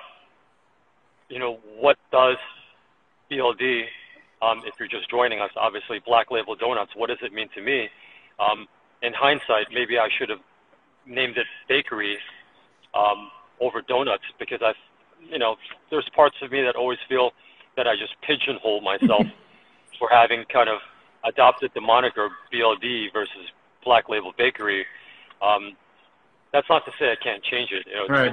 you 1.29 1.39
know, 1.39 1.59
what 1.79 1.97
does 2.13 2.37
BLD, 3.31 3.83
um, 4.43 4.63
if 4.67 4.75
you're 4.79 4.89
just 4.89 5.09
joining 5.11 5.41
us, 5.41 5.51
obviously 5.57 6.01
Black 6.05 6.31
Label 6.31 6.55
Donuts, 6.55 6.93
what 6.95 7.09
does 7.09 7.19
it 7.23 7.33
mean 7.33 7.49
to 7.55 7.63
me? 7.63 7.89
Um, 8.39 8.67
in 9.03 9.13
hindsight, 9.13 9.67
maybe 9.73 9.99
I 9.99 10.09
should 10.19 10.29
have 10.31 10.41
named 11.07 11.37
it 11.39 11.47
bakery 11.69 12.19
um, 12.95 13.31
over 13.61 13.81
donuts 13.83 14.25
because 14.39 14.61
I've, 14.65 14.75
you 15.31 15.39
know, 15.39 15.57
there's 15.91 16.09
parts 16.15 16.37
of 16.43 16.51
me 16.53 16.63
that 16.63 16.77
always 16.77 16.99
feel 17.09 17.31
that 17.77 17.87
I 17.87 17.95
just 17.97 18.15
pigeonhole 18.23 18.81
myself 18.81 19.27
for 19.99 20.09
having 20.11 20.45
kind 20.53 20.69
of 20.69 20.79
adopted 21.25 21.71
the 21.75 21.81
moniker 21.81 22.29
BLD 22.53 23.13
versus 23.13 23.51
Black 23.85 24.09
Label 24.09 24.33
Bakery. 24.37 24.85
Um, 25.43 25.77
that's 26.53 26.69
not 26.69 26.85
to 26.87 26.93
say 26.99 27.13
I 27.13 27.17
can't 27.23 27.43
change 27.43 27.71
it. 27.73 27.87
You 27.87 27.95
know, 27.97 28.03
it's 28.05 28.11
Right. 28.11 28.33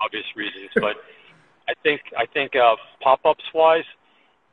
obvious 0.00 0.24
reasons. 0.36 0.70
But 0.74 0.96
I 1.68 1.74
think 1.82 2.00
I 2.16 2.26
think 2.26 2.56
uh, 2.56 2.76
pop-ups 3.02 3.44
wise, 3.52 3.84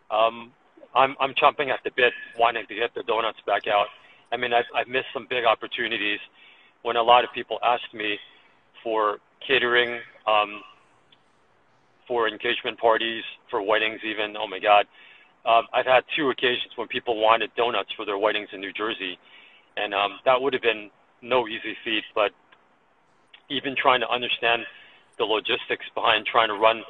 um, 0.10 0.51
I'm 0.95 1.15
I'm 1.19 1.34
chomping 1.34 1.69
at 1.69 1.80
the 1.84 1.91
bit, 1.95 2.13
wanting 2.38 2.65
to 2.67 2.75
get 2.75 2.93
the 2.93 3.04
donuts 3.04 3.39
back 3.45 3.67
out. 3.67 3.88
I 4.32 4.38
mean, 4.38 4.54
I've 4.54 4.65
I've 4.75 4.88
missed 4.88 5.08
some 5.13 5.27
big 5.30 5.45
opportunities 5.45 6.19
when 6.84 6.95
a 6.95 7.04
lot 7.04 7.23
of 7.23 7.32
people 7.34 7.60
asked 7.63 7.93
me 7.93 8.17
for 8.84 9.19
catering, 9.45 9.99
um, 10.27 10.62
for 12.08 12.27
engagement 12.27 12.80
parties, 12.80 13.23
for 13.49 13.62
weddings, 13.62 14.01
even. 14.04 14.36
Oh 14.38 14.47
my 14.47 14.60
God, 14.60 14.86
um, 15.45 15.67
I've 15.73 15.86
had 15.86 16.04
two 16.15 16.30
occasions 16.30 16.71
when 16.75 16.88
people 16.88 17.21
wanted 17.21 17.51
donuts 17.56 17.91
for 17.95 18.06
their 18.06 18.17
weddings 18.17 18.49
in 18.51 18.60
New 18.60 18.73
Jersey, 18.73 19.17
and 19.77 19.93
um, 19.93 20.19
that 20.25 20.41
would 20.41 20.54
have 20.54 20.62
been 20.62 20.89
no 21.21 21.47
easy 21.47 21.75
feat. 21.86 22.04
But 22.13 22.32
even 23.49 23.75
trying 23.75 24.01
to 24.01 24.10
understand 24.10 24.63
the 25.17 25.25
logistics 25.25 25.86
behind 25.93 26.25
trying 26.25 26.47
to 26.47 26.56
run 26.56 26.84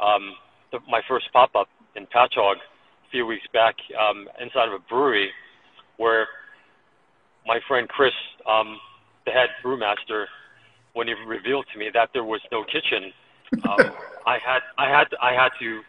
um, 0.00 0.34
the, 0.72 0.78
my 0.88 1.02
first 1.08 1.30
pop-up 1.32 1.68
in 1.96 2.06
Patchogue 2.06 2.62
few 3.14 3.26
weeks 3.26 3.46
back 3.52 3.76
um, 3.94 4.26
inside 4.42 4.66
of 4.66 4.74
a 4.74 4.82
brewery, 4.90 5.30
where 5.98 6.26
my 7.46 7.60
friend 7.68 7.88
Chris, 7.88 8.10
um, 8.42 8.76
the 9.24 9.30
head 9.30 9.54
brewmaster, 9.64 10.26
when 10.94 11.06
he 11.06 11.14
revealed 11.24 11.64
to 11.72 11.78
me 11.78 11.90
that 11.94 12.10
there 12.12 12.24
was 12.24 12.40
no 12.50 12.64
kitchen, 12.64 13.14
um, 13.62 13.94
I 14.26 14.38
had 14.42 14.66
I 14.76 14.90
had 14.90 15.06
I 15.22 15.30
had 15.30 15.54
to 15.62 15.80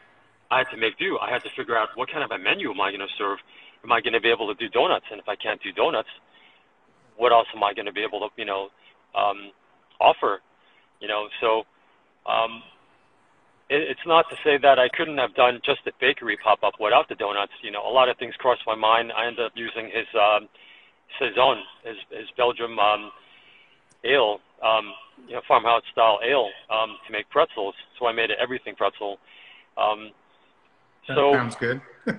I 0.51 0.59
had 0.59 0.69
to 0.69 0.77
make 0.77 0.99
do. 0.99 1.17
I 1.17 1.31
had 1.33 1.41
to 1.41 1.49
figure 1.57 1.75
out 1.75 1.89
what 1.95 2.11
kind 2.11 2.23
of 2.23 2.29
a 2.29 2.37
menu 2.37 2.69
am 2.69 2.79
I 2.79 2.91
going 2.91 3.01
to 3.01 3.13
serve. 3.17 3.39
Am 3.83 3.91
I 3.91 4.01
going 4.01 4.13
to 4.13 4.21
be 4.21 4.29
able 4.29 4.53
to 4.53 4.55
do 4.61 4.69
donuts? 4.69 5.05
And 5.09 5.19
if 5.19 5.27
I 5.27 5.35
can't 5.35 5.61
do 5.63 5.71
donuts, 5.71 6.09
what 7.17 7.31
else 7.31 7.47
am 7.55 7.63
I 7.63 7.73
going 7.73 7.85
to 7.85 7.93
be 7.93 8.05
able 8.05 8.19
to 8.21 8.29
you 8.37 8.45
know 8.45 8.69
um, 9.17 9.49
offer? 9.99 10.41
You 11.01 11.07
know, 11.07 11.25
so 11.41 11.65
um, 12.29 12.61
it's 13.69 14.05
not 14.05 14.29
to 14.29 14.35
say 14.43 14.57
that 14.61 14.77
I 14.77 14.89
couldn't 14.89 15.17
have 15.17 15.33
done 15.33 15.59
just 15.65 15.81
a 15.87 15.91
bakery 15.99 16.37
pop 16.37 16.63
up 16.63 16.73
without 16.79 17.09
the 17.09 17.15
donuts. 17.15 17.53
You 17.63 17.71
know, 17.71 17.81
a 17.81 17.89
lot 17.89 18.09
of 18.09 18.17
things 18.17 18.35
crossed 18.37 18.61
my 18.67 18.75
mind. 18.75 19.11
I 19.15 19.25
ended 19.25 19.45
up 19.45 19.53
using 19.55 19.85
his 19.85 20.05
um, 20.13 20.47
saison, 21.19 21.63
his 21.83 21.97
his 22.11 22.29
Belgium 22.37 22.77
um, 22.77 23.11
ale, 24.03 24.39
um, 24.63 24.93
you 25.27 25.33
know, 25.33 25.41
farmhouse 25.47 25.81
style 25.91 26.19
ale 26.23 26.49
um, 26.69 26.97
to 27.07 27.11
make 27.11 27.29
pretzels. 27.29 27.73
So 27.97 28.05
I 28.05 28.11
made 28.11 28.29
an 28.29 28.37
everything 28.39 28.75
pretzel. 28.75 29.17
Um, 29.77 30.11
That 31.07 31.15
so 31.15 31.33
sounds 31.33 31.55
good. 31.55 31.81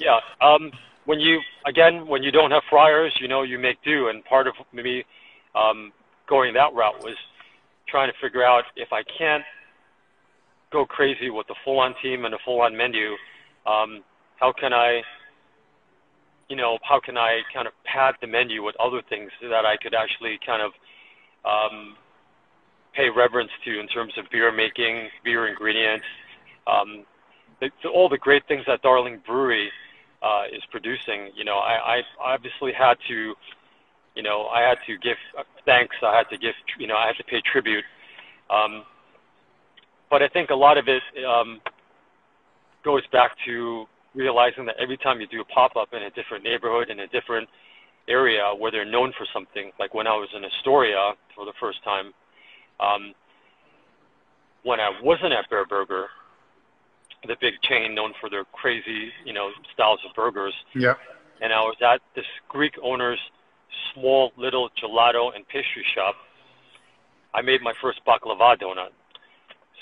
yeah, 0.00 0.18
um, 0.40 0.72
when 1.04 1.20
you 1.20 1.40
again 1.66 2.06
when 2.08 2.24
you 2.24 2.32
don't 2.32 2.50
have 2.50 2.62
fryers, 2.68 3.12
you 3.20 3.28
know 3.28 3.42
you 3.42 3.58
make 3.60 3.80
do, 3.84 4.08
and 4.08 4.24
part 4.24 4.48
of 4.48 4.54
me 4.72 5.04
um, 5.54 5.92
going 6.26 6.54
that 6.54 6.74
route 6.74 7.02
was 7.04 7.16
trying 7.86 8.10
to 8.10 8.18
figure 8.20 8.42
out 8.42 8.64
if 8.76 8.92
I 8.92 9.02
can't 9.04 9.44
go 10.74 10.84
crazy 10.84 11.30
with 11.30 11.46
the 11.46 11.54
full-on 11.64 11.94
team 12.02 12.24
and 12.26 12.34
a 12.34 12.38
full-on 12.44 12.76
menu, 12.76 13.14
um, 13.64 14.02
how 14.40 14.52
can 14.52 14.72
I, 14.72 15.02
you 16.50 16.56
know, 16.56 16.78
how 16.82 16.98
can 16.98 17.16
I 17.16 17.40
kind 17.54 17.66
of 17.66 17.72
pad 17.84 18.14
the 18.20 18.26
menu 18.26 18.62
with 18.66 18.74
other 18.82 19.00
things 19.08 19.30
that 19.40 19.64
I 19.64 19.76
could 19.80 19.94
actually 19.94 20.38
kind 20.44 20.62
of 20.66 20.72
um, 21.46 21.96
pay 22.92 23.08
reverence 23.08 23.52
to 23.64 23.80
in 23.80 23.86
terms 23.86 24.12
of 24.18 24.24
beer 24.30 24.50
making, 24.52 25.08
beer 25.24 25.46
ingredients, 25.46 26.06
um, 26.66 27.04
the, 27.60 27.70
the, 27.82 27.88
all 27.88 28.08
the 28.08 28.18
great 28.18 28.42
things 28.48 28.64
that 28.66 28.82
Darling 28.82 29.20
Brewery 29.24 29.70
uh, 30.22 30.44
is 30.52 30.62
producing. 30.70 31.30
You 31.36 31.44
know, 31.44 31.58
I, 31.58 31.98
I 31.98 32.34
obviously 32.34 32.72
had 32.72 32.96
to, 33.08 33.34
you 34.16 34.22
know, 34.22 34.46
I 34.46 34.60
had 34.68 34.78
to 34.88 34.98
give 34.98 35.18
uh, 35.38 35.44
thanks. 35.64 35.94
I 36.02 36.16
had 36.16 36.28
to 36.30 36.38
give, 36.38 36.54
you 36.78 36.88
know, 36.88 36.96
I 36.96 37.06
had 37.06 37.16
to 37.16 37.24
pay 37.24 37.40
tribute. 37.52 37.84
Um, 38.50 38.84
but 40.10 40.22
I 40.22 40.28
think 40.28 40.50
a 40.50 40.54
lot 40.54 40.78
of 40.78 40.86
it 40.88 41.02
um, 41.24 41.60
goes 42.84 43.02
back 43.12 43.32
to 43.46 43.86
realizing 44.14 44.64
that 44.66 44.76
every 44.80 44.96
time 44.96 45.20
you 45.20 45.26
do 45.26 45.40
a 45.40 45.44
pop-up 45.44 45.88
in 45.92 46.02
a 46.02 46.10
different 46.10 46.44
neighborhood 46.44 46.90
in 46.90 47.00
a 47.00 47.06
different 47.08 47.48
area 48.08 48.52
where 48.56 48.70
they're 48.70 48.84
known 48.84 49.12
for 49.16 49.26
something, 49.32 49.72
like 49.78 49.94
when 49.94 50.06
I 50.06 50.12
was 50.14 50.28
in 50.36 50.44
Astoria 50.44 51.12
for 51.34 51.44
the 51.44 51.52
first 51.58 51.82
time, 51.82 52.12
um, 52.80 53.14
when 54.62 54.80
I 54.80 54.90
wasn't 55.02 55.32
at 55.32 55.50
Bareburger, 55.50 56.06
the 57.26 57.36
big 57.40 57.54
chain 57.62 57.94
known 57.94 58.12
for 58.20 58.28
their 58.28 58.44
crazy, 58.52 59.10
you 59.24 59.32
know, 59.32 59.50
styles 59.72 60.00
of 60.08 60.14
burgers, 60.14 60.54
Yep. 60.74 60.98
and 61.40 61.52
I 61.52 61.60
was 61.60 61.76
at 61.82 62.00
this 62.14 62.26
Greek 62.48 62.74
owner's 62.82 63.18
small 63.92 64.32
little 64.36 64.70
gelato 64.70 65.34
and 65.34 65.46
pastry 65.48 65.84
shop. 65.94 66.14
I 67.32 67.42
made 67.42 67.62
my 67.62 67.72
first 67.80 68.00
baklava 68.06 68.58
donut. 68.60 68.90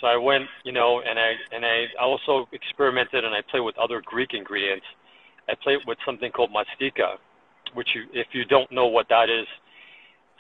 So 0.03 0.09
I 0.09 0.17
went, 0.17 0.47
you 0.65 0.73
know, 0.73 1.01
and 1.01 1.17
I 1.17 1.35
and 1.55 1.65
I 1.65 1.87
also 2.03 2.49
experimented 2.53 3.25
and 3.25 3.33
I 3.33 3.41
played 3.49 3.61
with 3.61 3.79
other 3.79 4.03
Greek 4.05 4.35
ingredients. 4.35 4.85
I 5.49 5.55
played 5.63 5.79
with 5.87 5.97
something 6.05 6.33
called 6.33 6.51
mastika, 6.51 7.19
which 7.75 7.91
you, 7.95 8.07
if 8.13 8.27
you 8.33 8.45
don't 8.45 8.71
know 8.73 8.89
what 8.89 9.09
that 9.11 9.31
is, 9.31 9.47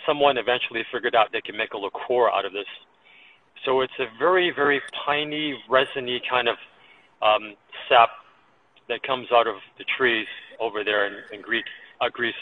someone 0.05 0.37
eventually 0.37 0.83
figured 0.92 1.14
out 1.14 1.29
they 1.33 1.40
can 1.40 1.57
make 1.57 1.75
a 1.75 1.79
liqueur 1.79 2.29
out 2.29 2.44
of 2.44 2.53
this. 2.53 2.66
So 3.64 3.83
it's 3.83 3.92
a 4.01 4.07
very, 4.18 4.51
very 4.51 4.83
piney, 5.07 5.55
resiny 5.70 6.20
kind 6.29 6.48
of 6.48 6.57
um, 7.22 7.55
sap 7.88 8.11
that 8.88 9.03
comes 9.05 9.29
out 9.33 9.46
of 9.46 9.57
the 9.79 9.85
trees 9.96 10.27
over 10.61 10.83
there 10.83 11.07
in, 11.07 11.14
in 11.33 11.40
Greek, 11.40 11.64
uh, 12.01 12.09
Greece. 12.09 12.35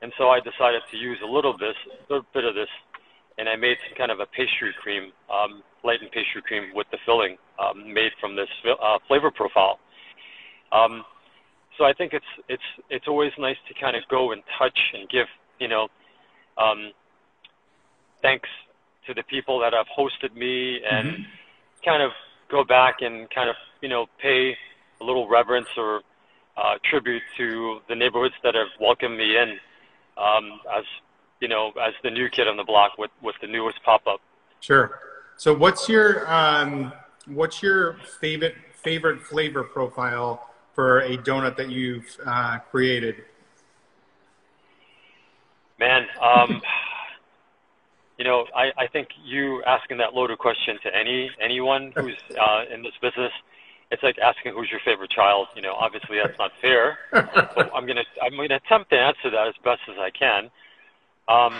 And 0.00 0.12
so 0.16 0.28
I 0.28 0.38
decided 0.38 0.82
to 0.92 0.96
use 0.96 1.18
a 1.24 1.26
little 1.26 1.56
bit, 1.58 1.74
a 1.90 2.12
little 2.12 2.26
bit 2.32 2.44
of 2.44 2.54
this, 2.54 2.68
and 3.38 3.48
I 3.48 3.56
made 3.56 3.76
some 3.86 3.96
kind 3.96 4.10
of 4.10 4.20
a 4.20 4.26
pastry 4.26 4.72
cream, 4.82 5.12
um, 5.30 5.62
lightened 5.84 6.10
pastry 6.10 6.42
cream 6.42 6.72
with 6.74 6.86
the 6.90 6.98
filling 7.04 7.36
um, 7.58 7.92
made 7.92 8.12
from 8.20 8.36
this 8.36 8.48
uh, 8.64 8.98
flavor 9.06 9.30
profile. 9.30 9.78
Um, 10.72 11.04
so 11.78 11.84
I 11.84 11.92
think 11.92 12.12
it's 12.12 12.24
it's 12.48 12.62
it's 12.90 13.06
always 13.06 13.32
nice 13.38 13.56
to 13.68 13.74
kind 13.74 13.96
of 13.96 14.02
go 14.08 14.32
and 14.32 14.42
touch 14.58 14.78
and 14.94 15.08
give 15.08 15.26
you 15.58 15.68
know 15.68 15.88
um, 16.58 16.92
thanks 18.22 18.48
to 19.06 19.14
the 19.14 19.22
people 19.24 19.58
that 19.60 19.72
have 19.72 19.86
hosted 19.96 20.34
me 20.34 20.80
and 20.84 21.08
Mhm. 21.08 21.26
kind 21.84 22.02
of 22.02 22.12
go 22.48 22.64
back 22.64 23.02
and 23.02 23.30
kind 23.30 23.48
of 23.50 23.56
you 23.82 23.88
know 23.88 24.06
pay 24.18 24.56
a 25.00 25.04
little 25.04 25.28
reverence 25.28 25.68
or 25.76 26.02
uh, 26.56 26.78
tribute 26.84 27.22
to 27.36 27.80
the 27.88 27.94
neighborhoods 27.94 28.34
that 28.42 28.54
have 28.54 28.68
welcomed 28.80 29.18
me 29.18 29.36
in 29.36 29.60
um, 30.16 30.60
as 30.74 30.84
you 31.40 31.48
know 31.48 31.72
as 31.80 31.94
the 32.02 32.10
new 32.10 32.28
kid 32.28 32.48
on 32.48 32.56
the 32.56 32.64
block 32.64 32.92
with 32.98 33.10
with 33.22 33.36
the 33.40 33.46
newest 33.46 33.82
pop 33.84 34.06
up. 34.06 34.20
Sure. 34.60 35.00
So 35.36 35.54
what's 35.54 35.88
your 35.88 36.30
um, 36.32 36.92
what's 37.26 37.62
your 37.62 37.98
favorite 38.20 38.54
favorite 38.72 39.20
flavor 39.22 39.62
profile 39.62 40.48
for 40.74 41.00
a 41.00 41.16
donut 41.18 41.56
that 41.56 41.70
you've 41.70 42.16
uh, 42.24 42.58
created? 42.70 43.24
Man, 45.78 46.06
um, 46.22 46.62
you 48.18 48.24
know, 48.24 48.46
I, 48.54 48.70
I 48.78 48.86
think 48.86 49.08
you 49.24 49.62
asking 49.64 49.98
that 49.98 50.14
loaded 50.14 50.38
question 50.38 50.78
to 50.84 50.94
any 50.94 51.30
anyone 51.40 51.92
who's 51.96 52.16
uh, 52.40 52.64
in 52.72 52.82
this 52.82 52.94
business, 53.02 53.32
it's 53.90 54.02
like 54.02 54.18
asking 54.18 54.54
who's 54.54 54.70
your 54.70 54.80
favorite 54.84 55.10
child. 55.10 55.48
You 55.54 55.62
know, 55.62 55.74
obviously 55.74 56.16
that's 56.22 56.38
not 56.38 56.52
fair. 56.62 56.98
but 57.12 57.70
I'm 57.74 57.86
gonna 57.86 58.04
I'm 58.22 58.36
gonna 58.36 58.56
attempt 58.56 58.90
to 58.90 58.96
answer 58.96 59.30
that 59.30 59.48
as 59.48 59.54
best 59.62 59.82
as 59.88 59.96
I 59.98 60.10
can. 60.10 60.50
Um, 61.28 61.54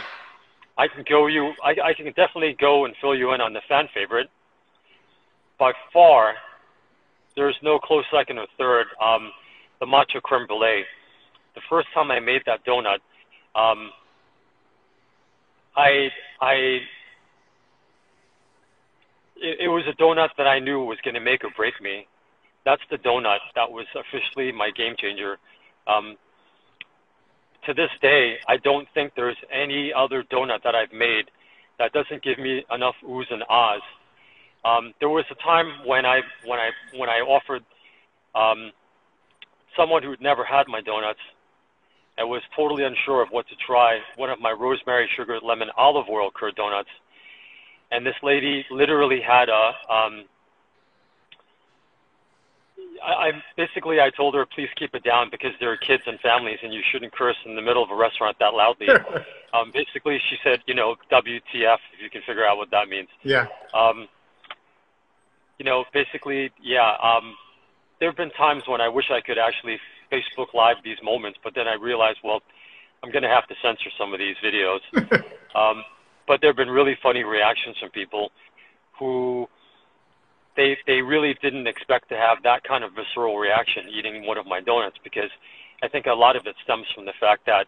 I 0.78 0.88
can 0.88 1.04
go 1.08 1.26
you 1.26 1.52
I, 1.64 1.70
I 1.70 1.94
can 1.94 2.06
definitely 2.06 2.56
go 2.60 2.84
and 2.84 2.94
fill 3.00 3.14
you 3.14 3.32
in 3.32 3.40
on 3.40 3.52
the 3.52 3.60
fan 3.68 3.88
favorite. 3.94 4.28
By 5.58 5.72
far, 5.92 6.34
there's 7.34 7.56
no 7.62 7.78
close 7.78 8.04
second 8.12 8.38
or 8.38 8.46
third. 8.58 8.86
Um, 9.02 9.30
the 9.80 9.86
matcha 9.86 10.22
creme 10.22 10.46
brulee. 10.46 10.84
The 11.54 11.62
first 11.68 11.88
time 11.94 12.10
I 12.10 12.20
made 12.20 12.42
that 12.46 12.64
donut, 12.66 12.98
um, 13.54 13.90
I 15.74 16.08
I 16.40 16.80
it, 19.36 19.68
was 19.68 19.84
a 19.86 20.00
donut 20.00 20.30
that 20.38 20.46
I 20.46 20.58
knew 20.58 20.84
was 20.84 20.98
going 21.04 21.14
to 21.14 21.20
make 21.20 21.44
or 21.44 21.50
break 21.56 21.74
me. 21.80 22.06
That's 22.64 22.82
the 22.90 22.96
donut 22.98 23.38
that 23.54 23.70
was 23.70 23.86
officially 23.94 24.52
my 24.52 24.70
game 24.70 24.94
changer. 24.98 25.38
Um, 25.86 26.16
to 27.66 27.74
this 27.74 27.90
day, 28.00 28.36
I 28.48 28.56
don't 28.56 28.88
think 28.94 29.12
there's 29.16 29.36
any 29.52 29.92
other 29.92 30.22
donut 30.22 30.62
that 30.64 30.74
I've 30.74 30.92
made 30.92 31.30
that 31.78 31.92
doesn't 31.92 32.22
give 32.22 32.38
me 32.38 32.64
enough 32.72 32.94
oohs 33.04 33.30
and 33.30 33.42
ahs. 33.48 33.82
Um, 34.64 34.94
there 35.00 35.08
was 35.08 35.24
a 35.30 35.34
time 35.36 35.86
when 35.86 36.06
I 36.06 36.20
when 36.44 36.58
I 36.58 36.70
when 36.96 37.08
I 37.08 37.20
offered 37.20 37.62
um, 38.34 38.72
someone 39.76 40.02
who'd 40.02 40.20
never 40.20 40.44
had 40.44 40.66
my 40.68 40.80
donuts 40.80 41.20
and 42.18 42.28
was 42.28 42.42
totally 42.56 42.84
unsure 42.84 43.22
of 43.22 43.28
what 43.30 43.46
to 43.48 43.54
try 43.66 43.98
one 44.16 44.30
of 44.30 44.40
my 44.40 44.50
rosemary 44.52 45.08
sugar 45.16 45.38
lemon 45.42 45.68
olive 45.76 46.06
oil 46.08 46.30
curd 46.34 46.54
donuts. 46.56 46.88
And 47.92 48.04
this 48.04 48.16
lady 48.22 48.64
literally 48.70 49.20
had 49.20 49.48
a 49.48 49.92
um, 49.92 50.24
I, 53.04 53.28
I 53.28 53.32
basically 53.56 54.00
I 54.00 54.10
told 54.10 54.34
her 54.34 54.46
please 54.46 54.68
keep 54.76 54.94
it 54.94 55.04
down 55.04 55.28
because 55.30 55.52
there 55.60 55.70
are 55.70 55.76
kids 55.76 56.02
and 56.06 56.18
families 56.20 56.58
and 56.62 56.72
you 56.72 56.82
shouldn't 56.90 57.12
curse 57.12 57.36
in 57.44 57.54
the 57.54 57.62
middle 57.62 57.82
of 57.82 57.90
a 57.90 57.96
restaurant 57.96 58.36
that 58.40 58.54
loudly. 58.54 58.88
um, 59.54 59.70
basically, 59.72 60.20
she 60.28 60.36
said, 60.42 60.60
you 60.66 60.74
know, 60.74 60.96
WTF 61.10 61.78
if 61.94 62.02
you 62.02 62.10
can 62.10 62.22
figure 62.22 62.46
out 62.46 62.56
what 62.56 62.70
that 62.70 62.88
means. 62.88 63.08
Yeah. 63.22 63.46
Um, 63.74 64.08
you 65.58 65.64
know, 65.64 65.84
basically, 65.92 66.50
yeah. 66.62 66.96
Um, 67.02 67.34
there 67.98 68.10
have 68.10 68.16
been 68.16 68.30
times 68.30 68.64
when 68.66 68.80
I 68.80 68.88
wish 68.88 69.10
I 69.10 69.20
could 69.20 69.38
actually 69.38 69.78
Facebook 70.12 70.54
Live 70.54 70.76
these 70.84 70.98
moments, 71.02 71.38
but 71.42 71.54
then 71.54 71.66
I 71.66 71.74
realized, 71.74 72.18
well, 72.22 72.42
I'm 73.02 73.10
going 73.10 73.22
to 73.22 73.28
have 73.28 73.46
to 73.48 73.54
censor 73.62 73.90
some 73.98 74.12
of 74.12 74.18
these 74.18 74.36
videos. 74.44 74.80
um, 75.54 75.82
but 76.26 76.40
there 76.40 76.50
have 76.50 76.56
been 76.56 76.70
really 76.70 76.96
funny 77.02 77.24
reactions 77.24 77.76
from 77.78 77.90
people 77.90 78.30
who 78.98 79.48
they 80.56 80.76
they 80.86 81.02
really 81.02 81.34
didn't 81.42 81.66
expect 81.66 82.08
to 82.08 82.16
have 82.16 82.42
that 82.42 82.64
kind 82.64 82.84
of 82.84 82.92
visceral 82.92 83.36
reaction 83.36 83.88
eating 83.88 84.26
one 84.26 84.38
of 84.38 84.46
my 84.46 84.60
donuts 84.60 84.96
because 85.04 85.30
I 85.82 85.88
think 85.88 86.06
a 86.06 86.14
lot 86.14 86.36
of 86.36 86.46
it 86.46 86.56
stems 86.64 86.86
from 86.94 87.04
the 87.04 87.14
fact 87.20 87.46
that 87.46 87.66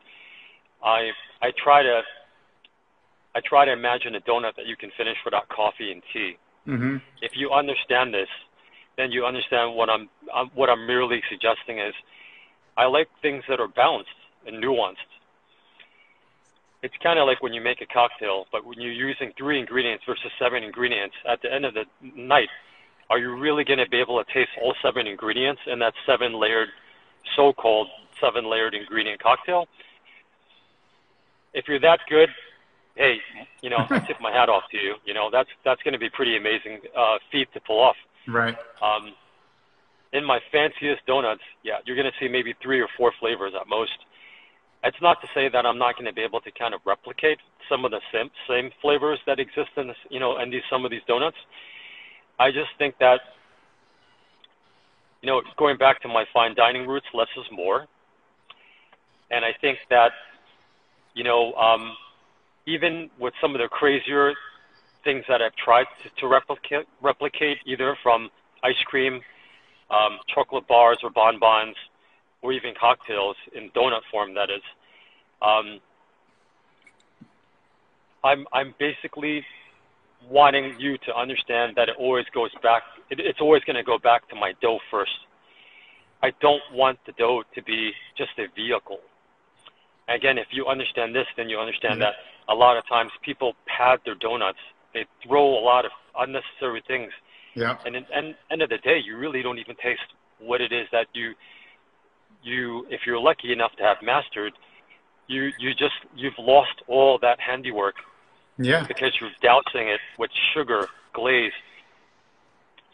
I 0.83 1.11
I 1.42 1.53
try 1.57 1.83
to 1.83 2.03
I 3.35 3.40
try 3.44 3.64
to 3.64 3.72
imagine 3.72 4.14
a 4.14 4.20
donut 4.20 4.57
that 4.57 4.66
you 4.66 4.77
can 4.77 4.90
finish 4.96 5.16
without 5.24 5.48
coffee 5.48 5.92
and 5.92 6.03
tea. 6.12 6.37
Mm-hmm. 6.66 6.96
If 7.22 7.33
you 7.37 7.51
understand 7.51 8.12
this, 8.12 8.29
then 8.96 9.12
you 9.12 9.24
understand 9.24 9.77
what 9.77 9.88
I'm, 9.88 10.09
I'm 10.35 10.48
what 10.55 10.68
I'm 10.68 10.87
merely 10.87 11.22
suggesting 11.31 11.79
is 11.79 11.94
I 12.77 12.87
like 12.87 13.09
things 13.22 13.44
that 13.48 13.61
are 13.61 13.68
balanced 13.68 14.11
and 14.46 14.62
nuanced. 14.62 15.07
It's 16.83 16.94
kind 17.03 17.18
of 17.18 17.27
like 17.27 17.42
when 17.42 17.53
you 17.53 17.61
make 17.61 17.81
a 17.81 17.87
cocktail, 17.87 18.46
but 18.53 18.64
when 18.64 18.81
you're 18.81 18.92
using 18.92 19.33
three 19.37 19.59
ingredients 19.59 20.05
versus 20.07 20.31
seven 20.38 20.62
ingredients, 20.62 21.16
at 21.29 21.42
the 21.42 21.53
end 21.53 21.64
of 21.64 21.74
the 21.74 21.85
night, 22.14 22.48
are 23.11 23.18
you 23.18 23.37
really 23.37 23.64
going 23.64 23.79
to 23.79 23.88
be 23.88 24.01
able 24.01 24.23
to 24.23 24.33
taste 24.33 24.51
all 24.62 24.75
seven 24.83 25.07
ingredients 25.07 25.62
in 25.66 25.79
that 25.79 25.94
seven 26.07 26.38
layered, 26.38 26.68
so-called 27.37 27.88
seven 28.21 28.51
layered 28.51 28.75
ingredient 28.75 29.23
cocktail? 29.23 29.66
If 31.55 31.66
you're 31.68 31.81
that 31.81 32.01
good, 32.09 32.29
hey, 32.94 33.16
you 33.62 33.71
know, 33.71 33.87
I 33.88 34.01
tip 34.01 34.21
my 34.21 34.33
hat 34.33 34.49
off 34.49 34.64
to 34.73 34.77
you. 34.77 34.97
You 35.07 35.14
know, 35.14 35.31
that's 35.33 35.49
that's 35.64 35.83
going 35.83 35.94
to 35.94 35.99
be 35.99 36.11
pretty 36.11 36.37
amazing 36.37 36.81
uh, 36.97 37.18
feat 37.33 37.49
to 37.55 37.61
pull 37.61 37.81
off. 37.81 37.97
Right. 38.27 38.57
Um, 38.83 39.14
in 40.12 40.25
my 40.25 40.40
fanciest 40.53 41.05
donuts, 41.07 41.42
yeah, 41.62 41.79
you're 41.85 41.97
going 41.97 42.11
to 42.11 42.18
see 42.21 42.29
maybe 42.29 42.55
three 42.62 42.81
or 42.81 42.88
four 42.97 43.12
flavors 43.18 43.53
at 43.59 43.66
most. 43.68 43.99
It's 44.85 45.01
not 45.03 45.21
to 45.23 45.29
say 45.35 45.49
that 45.49 45.66
I'm 45.66 45.79
not 45.79 45.97
going 45.97 46.07
to 46.07 46.12
be 46.12 46.23
able 46.23 46.40
to 46.42 46.51
kind 46.53 46.73
of 46.73 46.81
replicate 46.85 47.38
some 47.68 47.85
of 47.85 47.90
the 47.90 48.01
same, 48.12 48.31
same 48.49 48.71
flavors 48.81 49.18
that 49.27 49.38
exist 49.40 49.71
in 49.77 49.88
this, 49.88 49.97
you 50.09 50.21
know, 50.21 50.38
in 50.38 50.51
these 50.51 50.62
some 50.71 50.85
of 50.85 50.90
these 50.90 51.03
donuts. 51.07 51.37
I 52.38 52.51
just 52.51 52.70
think 52.79 52.94
that, 52.98 53.20
you 55.22 55.27
know, 55.27 55.42
going 55.57 55.77
back 55.77 56.01
to 56.03 56.09
my 56.09 56.24
fine 56.33 56.55
dining 56.55 56.87
roots, 56.87 57.07
less 57.12 57.29
is 57.37 57.46
more. 57.51 57.87
And 59.31 59.44
I 59.44 59.51
think 59.61 59.79
that, 59.90 60.12
you 61.14 61.24
know, 61.24 61.53
um, 61.55 61.96
even 62.66 63.11
with 63.18 63.35
some 63.40 63.55
of 63.55 63.61
the 63.61 63.68
crazier 63.68 64.35
things 65.05 65.24
that 65.29 65.42
I've 65.42 65.57
tried 65.57 65.87
to, 66.03 66.20
to 66.20 66.29
replicate, 66.29 66.87
replicate 67.03 67.59
either 67.66 67.96
from 68.03 68.31
ice 68.62 68.81
cream, 68.87 69.20
um, 69.90 70.18
chocolate 70.33 70.66
bars 70.68 70.98
or 71.03 71.11
bonbons, 71.11 71.77
or 72.42 72.53
even 72.53 72.72
cocktails 72.79 73.37
in 73.55 73.70
donut 73.70 74.03
form. 74.11 74.35
That 74.35 74.51
is, 74.51 74.62
um, 75.42 75.81
I'm 78.22 78.46
I'm 78.53 78.74
basically 78.79 79.44
wanting 80.28 80.74
you 80.78 80.98
to 80.98 81.14
understand 81.16 81.74
that 81.76 81.88
it 81.88 81.96
always 81.98 82.26
goes 82.35 82.50
back. 82.62 82.83
It, 83.11 83.20
it's 83.20 83.40
always 83.40 83.62
going 83.64 83.76
to 83.76 83.83
go 83.83 83.98
back 83.98 84.28
to 84.31 84.35
my 84.37 84.52
dough 84.61 84.78
first. 84.90 85.12
I 86.22 86.33
don't 86.40 86.62
want 86.72 86.98
the 87.07 87.12
dough 87.12 87.44
to 87.54 87.62
be 87.62 87.92
just 88.16 88.33
a 88.38 88.46
vehicle. 88.54 89.00
Again, 90.09 90.38
if 90.38 90.48
you 90.50 90.66
understand 90.66 91.14
this, 91.14 91.26
then 91.37 91.48
you 91.48 91.59
understand 91.59 92.00
Yeah. 92.00 92.07
that 92.07 92.14
a 92.48 92.54
lot 92.54 92.76
of 92.76 92.87
times 92.88 93.12
people 93.22 93.54
pad 93.66 94.00
their 94.04 94.14
donuts. 94.14 94.59
They 94.94 95.04
throw 95.24 95.46
a 95.59 95.62
lot 95.62 95.85
of 95.85 95.92
unnecessary 96.18 96.83
things 96.87 97.12
Yeah. 97.54 97.76
and 97.85 97.94
at 97.96 98.09
the 98.09 98.35
end 98.50 98.62
of 98.62 98.68
the 98.70 98.78
day, 98.78 98.98
you 98.98 99.16
really 99.16 99.42
don't 99.42 99.59
even 99.59 99.76
taste 99.76 100.09
what 100.38 100.61
it 100.61 100.72
is 100.72 100.88
that 100.92 101.07
you 101.14 101.35
you 102.42 102.87
if 102.88 103.00
you're 103.07 103.18
lucky 103.18 103.52
enough 103.52 103.74
to 103.76 103.83
have 103.83 104.00
mastered, 104.02 104.52
you 105.26 105.52
you 105.59 105.74
just 105.74 105.96
you've 106.16 106.38
lost 106.38 106.83
all 106.87 107.18
that 107.18 107.40
handiwork 107.40 107.96
Yeah. 108.59 108.85
because 108.87 109.12
you're 109.21 109.31
dousing 109.42 109.88
it 109.88 110.01
with 110.18 110.31
sugar, 110.55 110.88
glaze. 111.12 111.53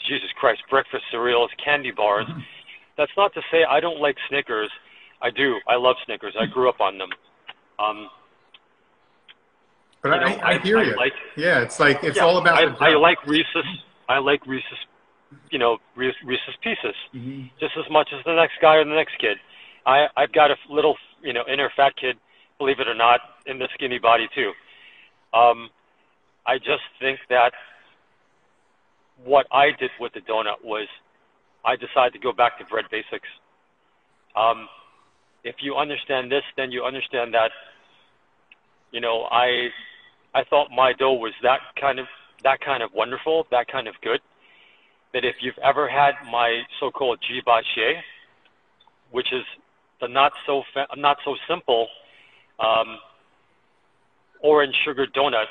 Jesus 0.07 0.29
Christ, 0.38 0.62
breakfast 0.68 1.05
cereals, 1.11 1.50
candy 1.64 1.90
bars. 1.90 2.27
That's 2.98 3.12
not 3.16 3.33
to 3.35 3.40
say 3.50 3.64
I 3.64 3.81
don't 3.81 4.00
like 4.00 4.16
Snickers. 4.29 4.70
I 5.22 5.31
do. 5.31 5.57
I 5.66 5.77
love 5.77 5.96
Snickers. 6.05 6.35
I 6.38 6.44
grew 6.46 6.68
up 6.68 6.81
on 6.81 6.98
them. 6.98 7.09
Um, 7.79 8.09
But 10.03 10.09
you 10.11 10.14
I, 10.14 10.18
know, 10.18 10.37
I, 10.42 10.48
I- 10.50 10.59
hear 10.59 10.79
I 10.79 10.83
you. 10.83 10.96
like- 10.96 11.12
yeah, 11.37 11.61
it's 11.62 11.81
like 11.81 12.05
it's 12.05 12.18
yeah, 12.18 12.24
all 12.24 12.37
about 12.38 12.59
I, 12.59 12.66
the 12.66 12.77
I 12.85 12.90
like 12.96 13.24
Reese's. 13.27 13.64
I 14.09 14.18
like 14.18 14.46
Reese's. 14.46 14.79
You 15.50 15.59
know, 15.59 15.79
Reese's, 15.96 16.16
Pieces. 16.62 16.94
Mhm. 17.14 17.50
just 17.59 17.72
as 17.77 17.90
much 17.90 18.11
as 18.16 18.22
the 18.24 18.35
next 18.35 18.55
guy 18.61 18.77
or 18.77 18.85
the 18.85 18.94
next 18.94 19.16
kid. 19.18 19.38
I 19.87 20.07
I've 20.16 20.33
got 20.33 20.50
a 20.50 20.57
little 20.68 20.96
you 21.22 21.33
know 21.33 21.44
inner 21.50 21.70
fat 21.74 21.96
kid, 21.96 22.18
believe 22.59 22.79
it 22.79 22.87
or 22.88 22.94
not, 22.94 23.20
in 23.46 23.59
the 23.59 23.68
skinny 23.74 23.98
body 23.98 24.29
too. 24.35 24.53
Um, 25.35 25.68
I 26.47 26.59
just 26.59 26.85
think 27.01 27.18
that 27.29 27.53
what 29.25 29.47
I 29.53 29.70
did 29.79 29.90
with 30.01 30.12
the 30.12 30.20
donut 30.20 30.62
was 30.64 30.87
I 31.64 31.77
decided 31.77 32.12
to 32.14 32.18
go 32.18 32.33
back 32.33 32.59
to 32.59 32.64
bread 32.66 32.85
basics. 32.90 33.29
Um, 34.37 34.68
if 35.44 35.57
you 35.61 35.77
understand 35.77 36.31
this, 36.31 36.42
then 36.57 36.70
you 36.73 36.85
understand 36.85 37.35
that 37.35 37.51
you 38.92 39.01
know 39.01 39.27
I 39.31 39.69
I 40.35 40.44
thought 40.44 40.69
my 40.71 40.92
dough 40.92 41.15
was 41.15 41.33
that 41.42 41.61
kind 41.81 41.98
of 41.98 42.06
that 42.42 42.61
kind 42.61 42.83
of 42.83 42.90
wonderful, 42.94 43.46
that 43.50 43.69
kind 43.69 43.88
of 43.88 43.94
good 44.02 44.21
that 45.15 45.25
if 45.25 45.37
you've 45.40 45.58
ever 45.63 45.88
had 45.88 46.13
my 46.31 46.63
so-called 46.81 47.19
gibassier, 47.23 48.00
which 49.13 49.33
is 49.33 49.44
the 50.00 50.08
not 50.08 50.33
so 50.44 50.63
fa- 50.75 50.88
not 50.96 51.19
so 51.25 51.37
simple 51.48 51.88
um, 52.58 52.98
orange 54.45 54.77
sugar 54.85 55.07
donut, 55.07 55.49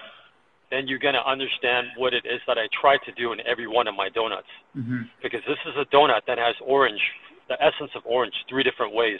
then 0.69 0.87
you're 0.87 0.99
gonna 0.99 1.23
understand 1.25 1.87
what 1.97 2.13
it 2.13 2.25
is 2.25 2.39
that 2.47 2.57
I 2.57 2.67
try 2.79 2.97
to 2.97 3.11
do 3.13 3.33
in 3.33 3.41
every 3.45 3.67
one 3.67 3.87
of 3.87 3.95
my 3.95 4.09
donuts. 4.09 4.47
Mhm. 4.77 5.09
Because 5.21 5.43
this 5.45 5.59
is 5.65 5.75
a 5.77 5.85
donut 5.85 6.23
that 6.25 6.37
has 6.37 6.55
orange, 6.61 7.01
the 7.47 7.61
essence 7.61 7.93
of 7.95 8.05
orange, 8.05 8.35
three 8.47 8.63
different 8.63 8.93
ways. 8.93 9.19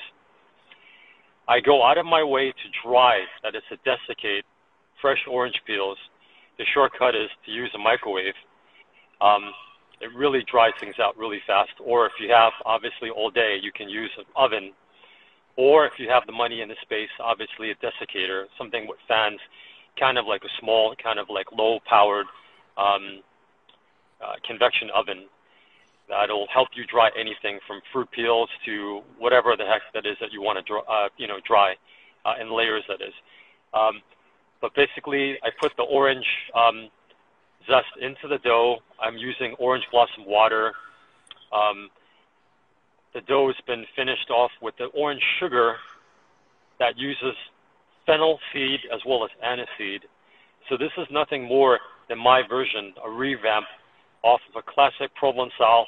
I 1.47 1.59
go 1.59 1.83
out 1.83 1.97
of 1.97 2.05
my 2.05 2.23
way 2.23 2.51
to 2.51 2.69
dry, 2.83 3.27
that 3.41 3.55
is 3.55 3.63
to 3.69 3.77
desiccate 3.77 4.45
fresh 5.01 5.27
orange 5.27 5.59
peels. 5.65 5.97
The 6.57 6.65
shortcut 6.65 7.15
is 7.15 7.29
to 7.45 7.51
use 7.51 7.73
a 7.73 7.77
microwave. 7.77 8.35
Um, 9.19 9.53
it 9.99 10.13
really 10.13 10.43
dries 10.43 10.73
things 10.79 10.99
out 10.99 11.17
really 11.17 11.41
fast. 11.41 11.73
Or 11.79 12.05
if 12.05 12.13
you 12.19 12.31
have 12.31 12.53
obviously 12.65 13.09
all 13.09 13.29
day, 13.29 13.57
you 13.57 13.71
can 13.71 13.89
use 13.89 14.11
an 14.17 14.25
oven. 14.35 14.73
Or 15.55 15.85
if 15.85 15.93
you 15.99 16.09
have 16.09 16.25
the 16.25 16.31
money 16.33 16.61
and 16.61 16.71
the 16.71 16.75
space, 16.81 17.09
obviously 17.19 17.71
a 17.71 17.75
desiccator, 17.75 18.45
something 18.57 18.87
with 18.87 18.99
fans. 19.07 19.39
kind 19.99 20.17
of 20.17 20.25
like 20.25 20.43
a 20.43 20.49
small, 20.59 20.95
kind 21.01 21.19
of 21.19 21.27
like 21.29 21.45
low-powered 21.51 22.25
um, 22.77 23.21
uh, 24.21 24.33
convection 24.47 24.89
oven 24.95 25.25
that'll 26.09 26.47
help 26.53 26.69
you 26.75 26.85
dry 26.85 27.09
anything 27.17 27.59
from 27.67 27.81
fruit 27.91 28.09
peels 28.11 28.49
to 28.65 29.01
whatever 29.19 29.55
the 29.57 29.65
heck 29.65 29.81
that 29.93 30.05
is 30.05 30.17
that 30.19 30.31
you 30.31 30.41
want 30.41 30.57
to 30.57 30.63
dry, 30.63 30.81
uh, 30.89 31.09
you 31.17 31.27
know, 31.27 31.37
dry 31.45 31.75
uh, 32.25 32.33
in 32.41 32.55
layers. 32.55 32.83
That 32.87 33.01
is. 33.01 33.13
Um, 33.73 34.01
but 34.61 34.73
basically, 34.75 35.37
I 35.43 35.49
put 35.59 35.71
the 35.77 35.83
orange 35.83 36.25
um, 36.55 36.89
zest 37.67 37.93
into 38.01 38.27
the 38.27 38.37
dough. 38.39 38.77
I'm 38.99 39.17
using 39.17 39.55
orange 39.59 39.85
blossom 39.91 40.25
water. 40.25 40.73
Um, 41.51 41.89
the 43.13 43.21
dough 43.21 43.47
has 43.47 43.55
been 43.65 43.85
finished 43.95 44.29
off 44.29 44.51
with 44.61 44.75
the 44.77 44.85
orange 44.85 45.21
sugar 45.39 45.75
that 46.79 46.97
uses 46.97 47.35
fennel 48.05 48.39
seed 48.51 48.79
as 48.93 48.99
well 49.05 49.23
as 49.23 49.31
anise 49.41 49.67
seed. 49.77 50.01
So 50.69 50.77
this 50.77 50.91
is 50.97 51.07
nothing 51.11 51.43
more 51.43 51.79
than 52.09 52.17
my 52.17 52.41
version, 52.47 52.93
a 53.03 53.09
revamp 53.09 53.65
off 54.23 54.41
of 54.49 54.63
a 54.63 54.71
classic 54.71 55.11
Provençal 55.21 55.83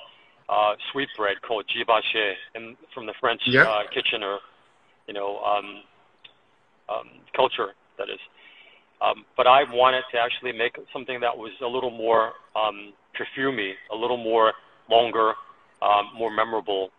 uh, 0.48 0.76
sweet 0.92 1.10
bread 1.18 1.42
called 1.42 1.66
gibassier 1.68 2.34
in, 2.54 2.76
from 2.94 3.06
the 3.06 3.14
French 3.20 3.42
uh, 3.68 3.84
kitchen 3.94 4.22
or, 4.22 4.40
you 5.08 5.14
know, 5.14 5.40
um, 5.40 5.82
um, 6.90 7.10
culture, 7.36 7.70
that 7.98 8.10
is. 8.10 8.20
Um, 9.02 9.26
but 9.36 9.48
I 9.48 9.64
wanted 9.72 10.04
to 10.14 10.20
actually 10.20 10.52
make 10.52 10.78
something 10.94 11.20
that 11.20 11.36
was 11.36 11.52
a 11.62 11.68
little 11.68 11.92
more 11.92 12.34
um, 12.56 12.94
perfumey, 13.18 13.74
a 13.92 13.96
little 13.96 14.18
more 14.18 14.54
longer, 14.90 15.34
um, 15.82 16.12
more 16.18 16.32
memorable. 16.32 16.90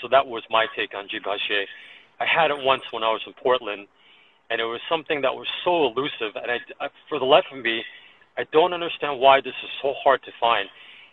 So 0.00 0.08
that 0.10 0.26
was 0.26 0.42
my 0.50 0.66
take 0.76 0.94
on 0.94 1.08
gibassier. 1.08 1.64
I 2.20 2.26
had 2.26 2.50
it 2.50 2.58
once 2.62 2.82
when 2.92 3.02
I 3.02 3.10
was 3.10 3.22
in 3.26 3.34
Portland, 3.34 3.86
and 4.50 4.60
it 4.60 4.64
was 4.64 4.80
something 4.88 5.20
that 5.22 5.34
was 5.34 5.46
so 5.64 5.86
elusive. 5.90 6.36
And 6.36 6.50
I, 6.50 6.58
I, 6.80 6.88
for 7.08 7.18
the 7.18 7.24
life 7.24 7.44
of 7.52 7.58
me, 7.62 7.82
I 8.38 8.44
don't 8.52 8.72
understand 8.72 9.20
why 9.20 9.40
this 9.40 9.56
is 9.62 9.70
so 9.82 9.92
hard 10.02 10.22
to 10.24 10.32
find. 10.40 10.68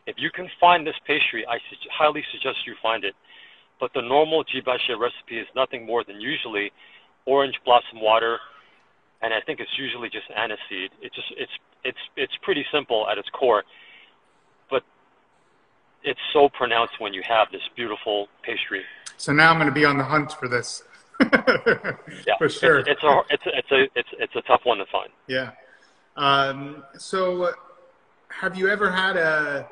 If 0.07 0.15
you 0.17 0.29
can 0.31 0.47
find 0.59 0.85
this 0.85 0.95
pastry, 1.05 1.45
I 1.47 1.57
su- 1.69 1.89
highly 1.91 2.23
suggest 2.31 2.65
you 2.65 2.75
find 2.81 3.03
it. 3.03 3.13
But 3.79 3.91
the 3.93 4.01
normal 4.01 4.43
gibassier 4.43 4.99
recipe 4.99 5.39
is 5.39 5.47
nothing 5.55 5.85
more 5.85 6.03
than 6.03 6.19
usually 6.19 6.71
orange 7.25 7.55
blossom 7.65 8.01
water, 8.01 8.39
and 9.21 9.33
I 9.33 9.39
think 9.45 9.59
it's 9.59 9.71
usually 9.77 10.09
just 10.09 10.27
aniseed. 10.31 10.89
It's 11.01 11.15
just 11.15 11.31
it's 11.37 11.51
it's 11.83 12.03
it's 12.17 12.33
pretty 12.43 12.65
simple 12.73 13.07
at 13.09 13.17
its 13.17 13.29
core, 13.29 13.63
it's 16.03 16.19
so 16.33 16.49
pronounced 16.49 16.99
when 16.99 17.13
you 17.13 17.21
have 17.27 17.51
this 17.51 17.61
beautiful 17.75 18.27
pastry. 18.43 18.83
So 19.17 19.33
now 19.33 19.51
I'm 19.51 19.57
going 19.57 19.67
to 19.67 19.73
be 19.73 19.85
on 19.85 19.97
the 19.97 20.03
hunt 20.03 20.31
for 20.33 20.47
this. 20.47 20.83
yeah, 21.21 22.37
for 22.37 22.47
sure. 22.47 22.79
It's, 22.79 22.89
it's 22.89 23.03
a 23.03 23.21
it's 23.29 23.45
a, 23.45 23.57
it's 23.57 23.71
a 23.71 23.99
it's 23.99 24.09
it's 24.19 24.35
a 24.35 24.41
tough 24.43 24.61
one 24.63 24.77
to 24.77 24.85
find. 24.85 25.09
Yeah. 25.27 25.51
Um, 26.15 26.83
so, 26.97 27.53
have 28.29 28.57
you 28.57 28.69
ever 28.69 28.89
had 28.89 29.17
a 29.17 29.67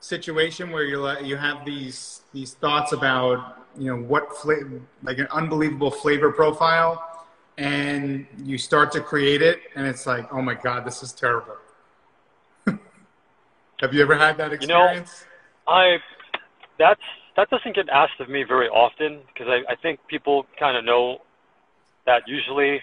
situation 0.00 0.70
where 0.70 0.84
you 0.84 1.08
you 1.20 1.36
have 1.36 1.64
these 1.64 2.22
these 2.34 2.54
thoughts 2.54 2.92
about 2.92 3.64
you 3.78 3.86
know 3.86 4.02
what 4.02 4.36
flavor, 4.36 4.82
like 5.02 5.18
an 5.18 5.28
unbelievable 5.30 5.90
flavor 5.90 6.30
profile, 6.30 7.26
and 7.56 8.26
you 8.44 8.58
start 8.58 8.92
to 8.92 9.00
create 9.00 9.40
it, 9.40 9.60
and 9.74 9.86
it's 9.86 10.06
like, 10.06 10.32
oh 10.32 10.42
my 10.42 10.54
god, 10.54 10.84
this 10.84 11.02
is 11.02 11.12
terrible. 11.12 11.56
have 12.66 13.94
you 13.94 14.02
ever 14.02 14.16
had 14.16 14.36
that 14.36 14.52
experience? 14.52 15.24
You 15.24 15.26
know, 15.26 15.31
I 15.68 15.96
that's 16.78 17.00
that 17.36 17.48
doesn't 17.50 17.74
get 17.74 17.88
asked 17.88 18.20
of 18.20 18.28
me 18.28 18.44
very 18.46 18.68
often 18.68 19.20
because 19.28 19.48
I, 19.48 19.72
I 19.72 19.76
think 19.76 20.00
people 20.08 20.44
kind 20.58 20.76
of 20.76 20.84
know 20.84 21.18
that 22.06 22.22
usually 22.26 22.80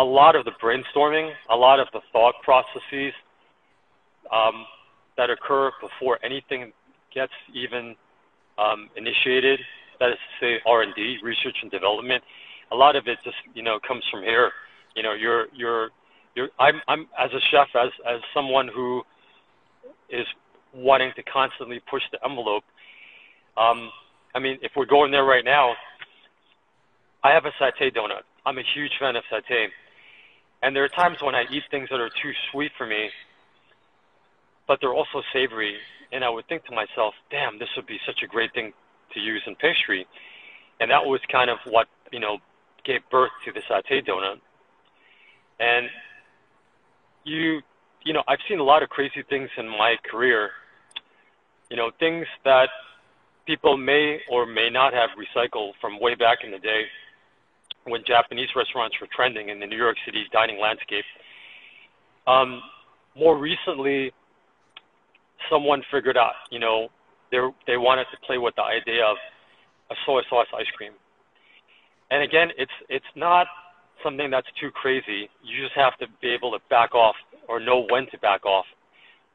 a 0.00 0.04
lot 0.04 0.36
of 0.36 0.44
the 0.44 0.52
brainstorming, 0.62 1.32
a 1.50 1.56
lot 1.56 1.80
of 1.80 1.86
the 1.92 2.00
thought 2.12 2.34
processes 2.42 3.12
um, 4.32 4.66
that 5.16 5.30
occur 5.30 5.70
before 5.80 6.18
anything 6.24 6.72
gets 7.14 7.32
even 7.54 7.94
um, 8.58 8.88
initiated, 8.96 9.60
that 10.00 10.10
is 10.10 10.16
to 10.16 10.44
say 10.44 10.60
R&D, 10.66 11.18
research 11.22 11.56
and 11.62 11.70
development, 11.70 12.22
a 12.72 12.76
lot 12.76 12.96
of 12.96 13.06
it 13.06 13.18
just, 13.22 13.36
you 13.54 13.62
know, 13.62 13.78
comes 13.86 14.02
from 14.10 14.22
here. 14.22 14.50
You 14.96 15.02
know, 15.02 15.12
you're, 15.12 15.46
you're, 15.54 15.90
you're, 16.34 16.48
I'm, 16.58 16.80
I'm, 16.88 17.06
as 17.18 17.30
a 17.32 17.40
chef, 17.50 17.68
as, 17.74 17.90
as 18.08 18.20
someone 18.34 18.68
who 18.74 19.02
is 20.10 20.26
wanting 20.74 21.12
to 21.16 21.22
constantly 21.22 21.80
push 21.90 22.02
the 22.12 22.18
envelope, 22.24 22.64
um, 23.56 23.90
I 24.34 24.38
mean, 24.38 24.58
if 24.62 24.72
we're 24.76 24.86
going 24.86 25.10
there 25.10 25.24
right 25.24 25.44
now, 25.44 25.74
I 27.22 27.32
have 27.32 27.44
a 27.44 27.52
satay 27.62 27.94
donut. 27.94 28.22
I'm 28.44 28.58
a 28.58 28.62
huge 28.74 28.92
fan 28.98 29.16
of 29.16 29.24
satay. 29.30 29.66
And 30.62 30.74
there 30.74 30.84
are 30.84 30.88
times 30.88 31.18
when 31.22 31.34
I 31.34 31.44
eat 31.50 31.64
things 31.70 31.88
that 31.90 32.00
are 32.00 32.08
too 32.08 32.32
sweet 32.50 32.72
for 32.78 32.86
me, 32.86 33.10
but 34.66 34.78
they're 34.80 34.94
also 34.94 35.22
savory. 35.32 35.76
And 36.12 36.24
I 36.24 36.30
would 36.30 36.46
think 36.48 36.64
to 36.66 36.72
myself, 36.72 37.14
damn, 37.30 37.58
this 37.58 37.68
would 37.76 37.86
be 37.86 37.98
such 38.06 38.22
a 38.22 38.26
great 38.26 38.52
thing 38.54 38.72
to 39.14 39.20
use 39.20 39.42
in 39.46 39.54
pastry. 39.56 40.06
And 40.80 40.90
that 40.90 41.04
was 41.04 41.20
kind 41.30 41.50
of 41.50 41.58
what, 41.66 41.88
you 42.10 42.20
know, 42.20 42.38
gave 42.84 43.00
birth 43.10 43.30
to 43.44 43.52
the 43.52 43.60
satay 43.60 44.06
donut. 44.06 44.40
And 45.60 45.88
you, 47.24 47.60
you 48.04 48.12
know, 48.12 48.22
I've 48.26 48.40
seen 48.48 48.58
a 48.58 48.64
lot 48.64 48.82
of 48.82 48.88
crazy 48.88 49.22
things 49.28 49.48
in 49.56 49.68
my 49.68 49.96
career. 50.10 50.50
You 51.72 51.78
know, 51.78 51.90
things 51.98 52.26
that 52.44 52.68
people 53.46 53.78
may 53.78 54.18
or 54.30 54.44
may 54.44 54.68
not 54.68 54.92
have 54.92 55.08
recycled 55.16 55.72
from 55.80 55.98
way 55.98 56.14
back 56.14 56.44
in 56.44 56.50
the 56.50 56.58
day 56.58 56.82
when 57.84 58.02
Japanese 58.06 58.50
restaurants 58.54 58.94
were 59.00 59.08
trending 59.10 59.48
in 59.48 59.58
the 59.58 59.66
New 59.66 59.78
York 59.78 59.96
City 60.04 60.24
dining 60.34 60.60
landscape. 60.60 61.06
Um, 62.26 62.60
more 63.16 63.38
recently, 63.38 64.12
someone 65.50 65.82
figured 65.90 66.18
out, 66.18 66.34
you 66.50 66.58
know, 66.58 66.88
they 67.30 67.78
wanted 67.78 68.04
to 68.12 68.18
play 68.26 68.36
with 68.36 68.54
the 68.56 68.62
idea 68.62 69.06
of 69.06 69.16
a 69.90 69.94
soy 70.04 70.20
sauce 70.28 70.48
ice 70.54 70.68
cream. 70.76 70.92
And 72.10 72.22
again, 72.22 72.48
it's 72.58 72.76
it's 72.90 73.12
not 73.16 73.46
something 74.04 74.28
that's 74.28 74.46
too 74.60 74.70
crazy. 74.72 75.30
You 75.42 75.64
just 75.64 75.74
have 75.74 75.96
to 76.00 76.06
be 76.20 76.28
able 76.28 76.52
to 76.52 76.58
back 76.68 76.94
off 76.94 77.16
or 77.48 77.58
know 77.58 77.86
when 77.88 78.04
to 78.10 78.18
back 78.18 78.44
off, 78.44 78.66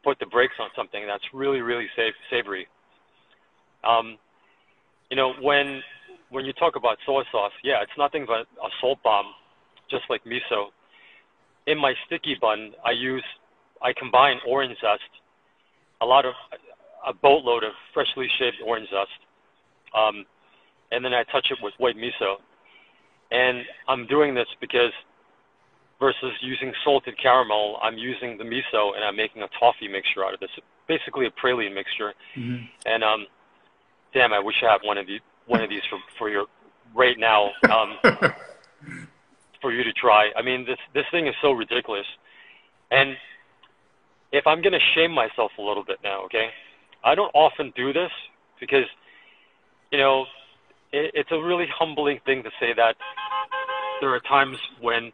put 0.08 0.18
the 0.20 0.26
brakes 0.26 0.54
on 0.62 0.70
something 0.74 1.04
that's 1.06 1.26
really 1.34 1.60
really 1.60 1.88
safe, 1.98 2.14
savory. 2.32 2.66
Um, 3.84 4.18
you 5.12 5.18
know, 5.18 5.34
when 5.42 5.82
when 6.30 6.46
you 6.46 6.54
talk 6.54 6.78
about 6.78 6.98
soy 7.06 7.24
sauce, 7.30 7.52
yeah, 7.62 7.82
it's 7.82 7.98
nothing 7.98 8.26
but 8.26 8.48
a 8.64 8.70
salt 8.80 9.00
bomb, 9.04 9.26
just 9.92 10.04
like 10.10 10.24
miso. 10.24 10.72
In 11.66 11.78
my 11.78 11.94
sticky 12.06 12.38
bun, 12.40 12.72
I 12.86 12.92
use 12.92 13.24
I 13.82 13.92
combine 13.92 14.38
orange 14.48 14.78
zest, 14.80 15.12
a 16.00 16.06
lot 16.06 16.26
of 16.26 16.34
a 17.06 17.14
boatload 17.14 17.66
of 17.66 17.74
freshly 17.94 18.28
shaved 18.40 18.64
orange 18.66 18.88
zest, 18.88 19.20
um, 19.94 20.26
and 20.94 21.04
then 21.04 21.14
I 21.14 21.24
touch 21.24 21.48
it 21.52 21.58
with 21.62 21.74
white 21.80 21.98
miso. 21.98 22.36
And 23.30 23.66
I'm 23.90 24.08
doing 24.08 24.36
this 24.36 24.48
because 24.62 24.94
versus 26.00 26.32
using 26.42 26.74
salted 26.84 27.16
caramel, 27.22 27.80
I'm 27.82 27.98
using 27.98 28.38
the 28.38 28.44
miso 28.44 28.96
and 28.96 29.04
I'm 29.04 29.16
making 29.16 29.42
a 29.42 29.48
toffee 29.60 29.88
mixture 29.88 30.24
out 30.24 30.34
of 30.34 30.40
this, 30.40 30.50
basically 30.88 31.26
a 31.26 31.32
praline 31.32 31.74
mixture. 31.74 32.14
Mm-hmm. 32.36 32.66
And 32.86 33.04
um, 33.04 33.26
damn, 34.14 34.34
I 34.34 34.40
wish 34.40 34.56
I 34.64 34.72
had 34.72 34.82
one 34.84 34.98
of 34.98 35.08
these 35.08 35.22
one 35.48 35.62
of 35.62 35.70
these 35.70 35.82
for 35.90 36.00
for 36.18 36.30
your 36.30 36.46
right 36.94 37.18
now 37.18 37.52
um, 37.72 37.98
for 39.62 39.72
you 39.72 39.84
to 39.84 39.94
try. 39.94 40.30
I 40.36 40.42
mean, 40.42 40.66
this 40.66 40.78
this 40.94 41.06
thing 41.12 41.28
is 41.28 41.36
so 41.42 41.52
ridiculous, 41.52 42.06
and 42.92 43.16
if 44.32 44.46
I'm 44.46 44.62
gonna 44.62 44.80
shame 44.96 45.12
myself 45.12 45.52
a 45.58 45.62
little 45.62 45.84
bit 45.84 45.98
now, 46.04 46.24
okay, 46.26 46.50
I 47.04 47.16
don't 47.16 47.32
often 47.34 47.74
do 47.76 47.94
this 47.94 48.12
because 48.60 48.86
you 49.92 49.98
know 49.98 50.26
it, 50.92 51.12
it's 51.14 51.32
a 51.32 51.42
really 51.42 51.68
humbling 51.74 52.20
thing 52.26 52.44
to 52.44 52.50
say 52.60 52.74
that 52.76 52.96
there 54.02 54.14
are 54.14 54.20
times 54.20 54.58
when 54.80 55.12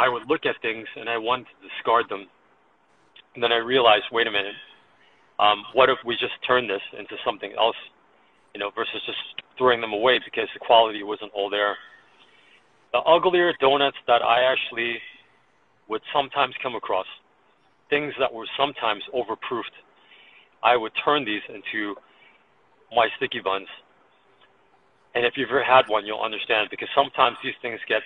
I 0.00 0.08
would 0.08 0.24
look 0.28 0.48
at 0.48 0.56
things 0.62 0.88
and 0.96 1.08
I 1.08 1.18
want 1.18 1.44
to 1.44 1.54
discard 1.68 2.08
them, 2.08 2.24
and 3.34 3.44
then 3.44 3.52
I 3.52 3.60
realize, 3.60 4.00
wait 4.10 4.26
a 4.26 4.32
minute, 4.32 4.56
um, 5.38 5.64
what 5.74 5.90
if 5.90 5.98
we 6.04 6.16
just 6.16 6.32
turn 6.48 6.66
this 6.66 6.80
into 6.98 7.16
something 7.24 7.52
else, 7.52 7.76
you 8.54 8.60
know, 8.60 8.70
versus 8.74 9.00
just 9.04 9.20
throwing 9.58 9.80
them 9.80 9.92
away 9.92 10.18
because 10.24 10.48
the 10.56 10.64
quality 10.64 11.02
wasn't 11.02 11.30
all 11.36 11.50
there. 11.50 11.76
The 12.92 12.98
uglier 13.04 13.52
donuts 13.60 13.96
that 14.06 14.22
I 14.24 14.50
actually 14.50 14.96
would 15.88 16.02
sometimes 16.14 16.54
come 16.62 16.74
across, 16.74 17.06
things 17.90 18.12
that 18.18 18.32
were 18.32 18.46
sometimes 18.56 19.02
overproofed, 19.14 19.76
I 20.62 20.76
would 20.76 20.92
turn 21.04 21.24
these 21.24 21.42
into 21.48 21.94
my 22.94 23.08
sticky 23.16 23.40
buns. 23.44 23.68
And 25.14 25.26
if 25.26 25.34
you've 25.36 25.50
ever 25.50 25.64
had 25.64 25.88
one, 25.88 26.06
you'll 26.06 26.22
understand 26.22 26.68
because 26.70 26.88
sometimes 26.94 27.36
these 27.42 27.58
things 27.60 27.80
get, 27.88 28.02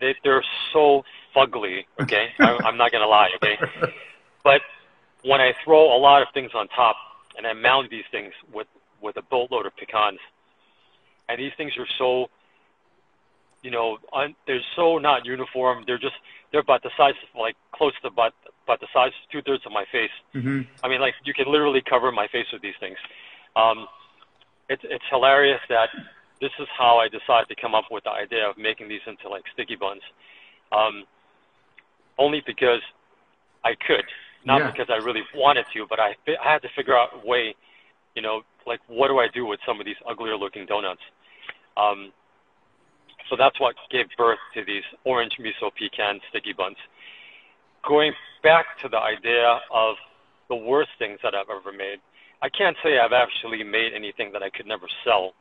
they, 0.00 0.14
they're 0.24 0.44
so 0.72 1.04
fugly, 1.34 1.84
okay? 2.00 2.28
I, 2.40 2.58
I'm 2.64 2.76
not 2.76 2.92
going 2.92 3.02
to 3.02 3.08
lie, 3.08 3.30
okay? 3.36 3.58
But 4.42 4.62
when 5.22 5.40
I 5.40 5.52
throw 5.64 5.94
a 5.94 5.98
lot 5.98 6.22
of 6.22 6.28
things 6.32 6.52
on 6.54 6.68
top 6.68 6.96
and 7.36 7.46
I 7.46 7.52
mound 7.52 7.88
these 7.90 8.04
things 8.10 8.32
with, 8.52 8.66
with 9.02 9.16
a 9.16 9.22
boatload 9.22 9.66
of 9.66 9.76
pecans, 9.76 10.18
and 11.28 11.38
these 11.38 11.52
things 11.56 11.72
are 11.78 11.86
so 11.98 12.28
you 13.62 13.70
know, 13.70 13.98
un, 14.12 14.34
they're 14.46 14.60
so 14.76 14.98
not 14.98 15.26
uniform. 15.26 15.84
They're 15.86 15.98
just 15.98 16.14
they're 16.50 16.60
about 16.60 16.82
the 16.82 16.90
size 16.96 17.14
of 17.22 17.40
like 17.40 17.56
close 17.72 17.92
to 18.02 18.08
about 18.08 18.32
about 18.64 18.80
the 18.80 18.86
size 18.92 19.12
two 19.30 19.42
thirds 19.42 19.64
of 19.66 19.72
my 19.72 19.84
face. 19.92 20.10
Mm-hmm. 20.34 20.62
I 20.82 20.88
mean, 20.88 21.00
like 21.00 21.14
you 21.24 21.34
can 21.34 21.50
literally 21.50 21.82
cover 21.82 22.10
my 22.12 22.26
face 22.28 22.46
with 22.52 22.62
these 22.62 22.74
things. 22.80 22.96
Um, 23.56 23.86
it's 24.68 24.82
it's 24.84 25.04
hilarious 25.10 25.60
that 25.68 25.90
this 26.40 26.50
is 26.58 26.66
how 26.76 26.98
I 26.98 27.08
decided 27.08 27.48
to 27.48 27.60
come 27.60 27.74
up 27.74 27.86
with 27.90 28.04
the 28.04 28.10
idea 28.10 28.48
of 28.48 28.56
making 28.56 28.88
these 28.88 29.00
into 29.06 29.28
like 29.28 29.44
sticky 29.52 29.76
buns. 29.76 30.02
Um, 30.72 31.04
only 32.18 32.42
because 32.46 32.80
I 33.64 33.74
could, 33.74 34.04
not 34.44 34.60
Yeah. 34.60 34.70
because 34.70 34.88
I 34.90 34.96
really 34.96 35.22
wanted 35.34 35.66
to, 35.72 35.86
but 35.86 36.00
I 36.00 36.16
I 36.40 36.52
had 36.52 36.62
to 36.62 36.68
figure 36.70 36.96
out 36.96 37.10
a 37.22 37.26
way, 37.26 37.54
you 38.14 38.22
know, 38.22 38.42
like 38.66 38.80
what 38.88 39.08
do 39.08 39.18
I 39.18 39.28
do 39.28 39.46
with 39.46 39.60
some 39.66 39.80
of 39.80 39.86
these 39.86 39.96
uglier 40.08 40.36
looking 40.36 40.66
donuts. 40.66 41.02
Um, 41.76 42.12
so 43.28 43.36
that's 43.36 43.58
what 43.60 43.76
gave 43.90 44.06
birth 44.16 44.38
to 44.54 44.64
these 44.64 44.82
orange 45.04 45.36
miso 45.38 45.70
pecan 45.74 46.20
sticky 46.30 46.52
buns. 46.52 46.76
Going 47.86 48.12
back 48.42 48.78
to 48.82 48.88
the 48.88 48.98
idea 48.98 49.60
of 49.70 49.96
the 50.48 50.56
worst 50.56 50.90
things 50.98 51.18
that 51.22 51.34
I've 51.34 51.48
ever 51.48 51.72
made, 51.72 52.00
I 52.42 52.48
can't 52.48 52.76
say 52.82 52.98
I've 52.98 53.12
actually 53.12 53.62
made 53.62 53.92
anything 53.94 54.32
that 54.32 54.42
I 54.42 54.50
could 54.50 54.66
never 54.66 54.88
sell, 55.04 55.32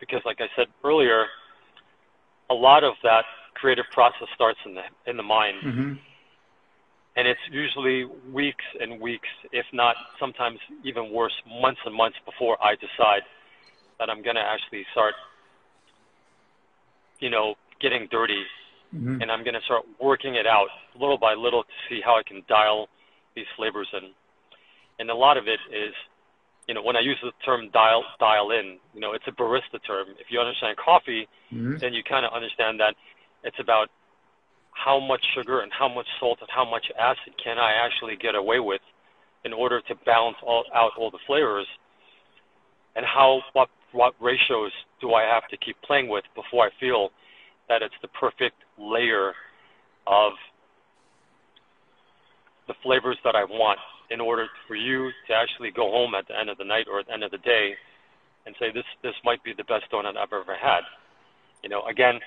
because 0.00 0.20
like 0.24 0.38
I 0.40 0.46
said 0.56 0.66
earlier, 0.84 1.26
a 2.50 2.54
lot 2.54 2.84
of 2.84 2.94
that 3.02 3.24
creative 3.54 3.86
process 3.92 4.28
starts 4.34 4.58
in 4.66 4.74
the 4.74 4.82
in 5.10 5.16
the 5.16 5.22
mind, 5.22 5.56
Mm-hmm. 5.64 5.92
and 7.16 7.28
it's 7.28 7.40
usually 7.50 8.04
weeks 8.32 8.64
and 8.80 9.00
weeks, 9.00 9.28
if 9.52 9.66
not 9.72 9.96
sometimes 10.20 10.58
even 10.84 11.10
worse, 11.12 11.32
months 11.60 11.80
and 11.84 11.94
months 11.94 12.18
before 12.24 12.56
I 12.62 12.74
decide 12.76 13.22
that 13.98 14.10
I'm 14.10 14.22
gonna 14.22 14.44
actually 14.44 14.84
start, 14.92 15.14
you 17.20 17.30
know, 17.30 17.54
getting 17.80 18.08
dirty 18.10 18.44
Mm-hmm. 18.94 19.20
and 19.20 19.32
I'm 19.32 19.42
going 19.42 19.54
to 19.54 19.60
start 19.66 19.82
working 20.00 20.36
it 20.36 20.46
out 20.46 20.68
little 20.98 21.18
by 21.18 21.34
little 21.34 21.64
to 21.64 21.76
see 21.88 22.00
how 22.04 22.16
I 22.16 22.22
can 22.22 22.42
dial 22.48 22.88
these 23.34 23.44
flavors 23.56 23.88
in. 23.92 24.12
And 25.00 25.10
a 25.10 25.14
lot 25.14 25.36
of 25.36 25.48
it 25.48 25.58
is, 25.74 25.92
you 26.66 26.74
know, 26.74 26.82
when 26.82 26.96
I 26.96 27.00
use 27.00 27.18
the 27.22 27.32
term 27.44 27.70
dial 27.72 28.04
dial 28.18 28.50
in, 28.50 28.78
you 28.94 29.00
know, 29.00 29.12
it's 29.12 29.26
a 29.26 29.32
barista 29.32 29.78
term. 29.86 30.08
If 30.18 30.26
you 30.30 30.40
understand 30.40 30.76
coffee, 30.76 31.28
Mm-hmm. 31.54 31.78
then 31.80 31.94
you 31.94 32.02
kind 32.02 32.26
of 32.26 32.32
understand 32.32 32.80
that 32.80 32.94
it's 33.44 33.58
about 33.60 33.88
how 34.72 34.98
much 34.98 35.24
sugar 35.34 35.60
and 35.60 35.70
how 35.72 35.88
much 35.88 36.06
salt 36.18 36.38
and 36.40 36.50
how 36.50 36.68
much 36.68 36.86
acid 36.98 37.32
can 37.42 37.56
I 37.58 37.72
actually 37.72 38.16
get 38.16 38.34
away 38.34 38.58
with 38.58 38.80
in 39.44 39.52
order 39.52 39.80
to 39.80 39.94
balance 40.04 40.36
all, 40.42 40.64
out 40.74 40.90
all 40.98 41.10
the 41.10 41.20
flavors, 41.26 41.66
and 42.96 43.06
how 43.06 43.40
what 43.52 43.68
what 43.92 44.14
ratios 44.20 44.72
do 45.00 45.14
I 45.14 45.22
have 45.22 45.48
to 45.48 45.56
keep 45.56 45.80
playing 45.82 46.08
with 46.08 46.24
before 46.34 46.66
I 46.66 46.70
feel 46.80 47.10
that 47.68 47.80
it's 47.80 47.94
the 48.02 48.08
perfect 48.08 48.56
layer 48.76 49.32
of 50.06 50.32
the 52.66 52.74
flavors 52.82 53.16
that 53.24 53.36
I 53.36 53.44
want 53.44 53.78
in 54.10 54.20
order 54.20 54.46
for 54.68 54.76
you 54.76 55.10
to 55.26 55.34
actually 55.34 55.70
go 55.70 55.90
home 55.90 56.14
at 56.14 56.26
the 56.28 56.38
end 56.38 56.48
of 56.48 56.58
the 56.58 56.64
night 56.64 56.86
or 56.90 57.00
at 57.00 57.06
the 57.06 57.12
end 57.12 57.24
of 57.24 57.30
the 57.30 57.38
day 57.38 57.74
and 58.46 58.54
say 58.58 58.70
this 58.72 58.84
this 59.02 59.14
might 59.24 59.42
be 59.42 59.52
the 59.56 59.64
best 59.64 59.84
donut 59.92 60.16
I've 60.16 60.32
ever 60.32 60.56
had. 60.60 60.80
You 61.62 61.68
know, 61.68 61.82
again, 61.86 62.20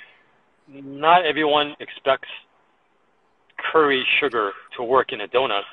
not 0.68 1.26
everyone 1.26 1.76
expects 1.80 2.28
curry 3.72 4.06
sugar 4.20 4.52
to 4.78 4.84
work 4.84 5.12
in 5.12 5.22
a 5.22 5.28
donut, 5.28 5.64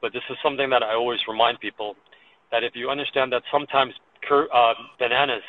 but 0.00 0.12
this 0.12 0.22
is 0.30 0.36
something 0.42 0.70
that 0.70 0.82
I 0.82 0.94
always 0.94 1.20
remind 1.28 1.60
people 1.60 1.96
that 2.52 2.64
if 2.64 2.74
you 2.74 2.90
understand 2.90 3.32
that 3.32 3.42
sometimes 3.50 3.94
cur- 4.28 4.48
uh, 4.52 4.74
bananas 4.98 5.42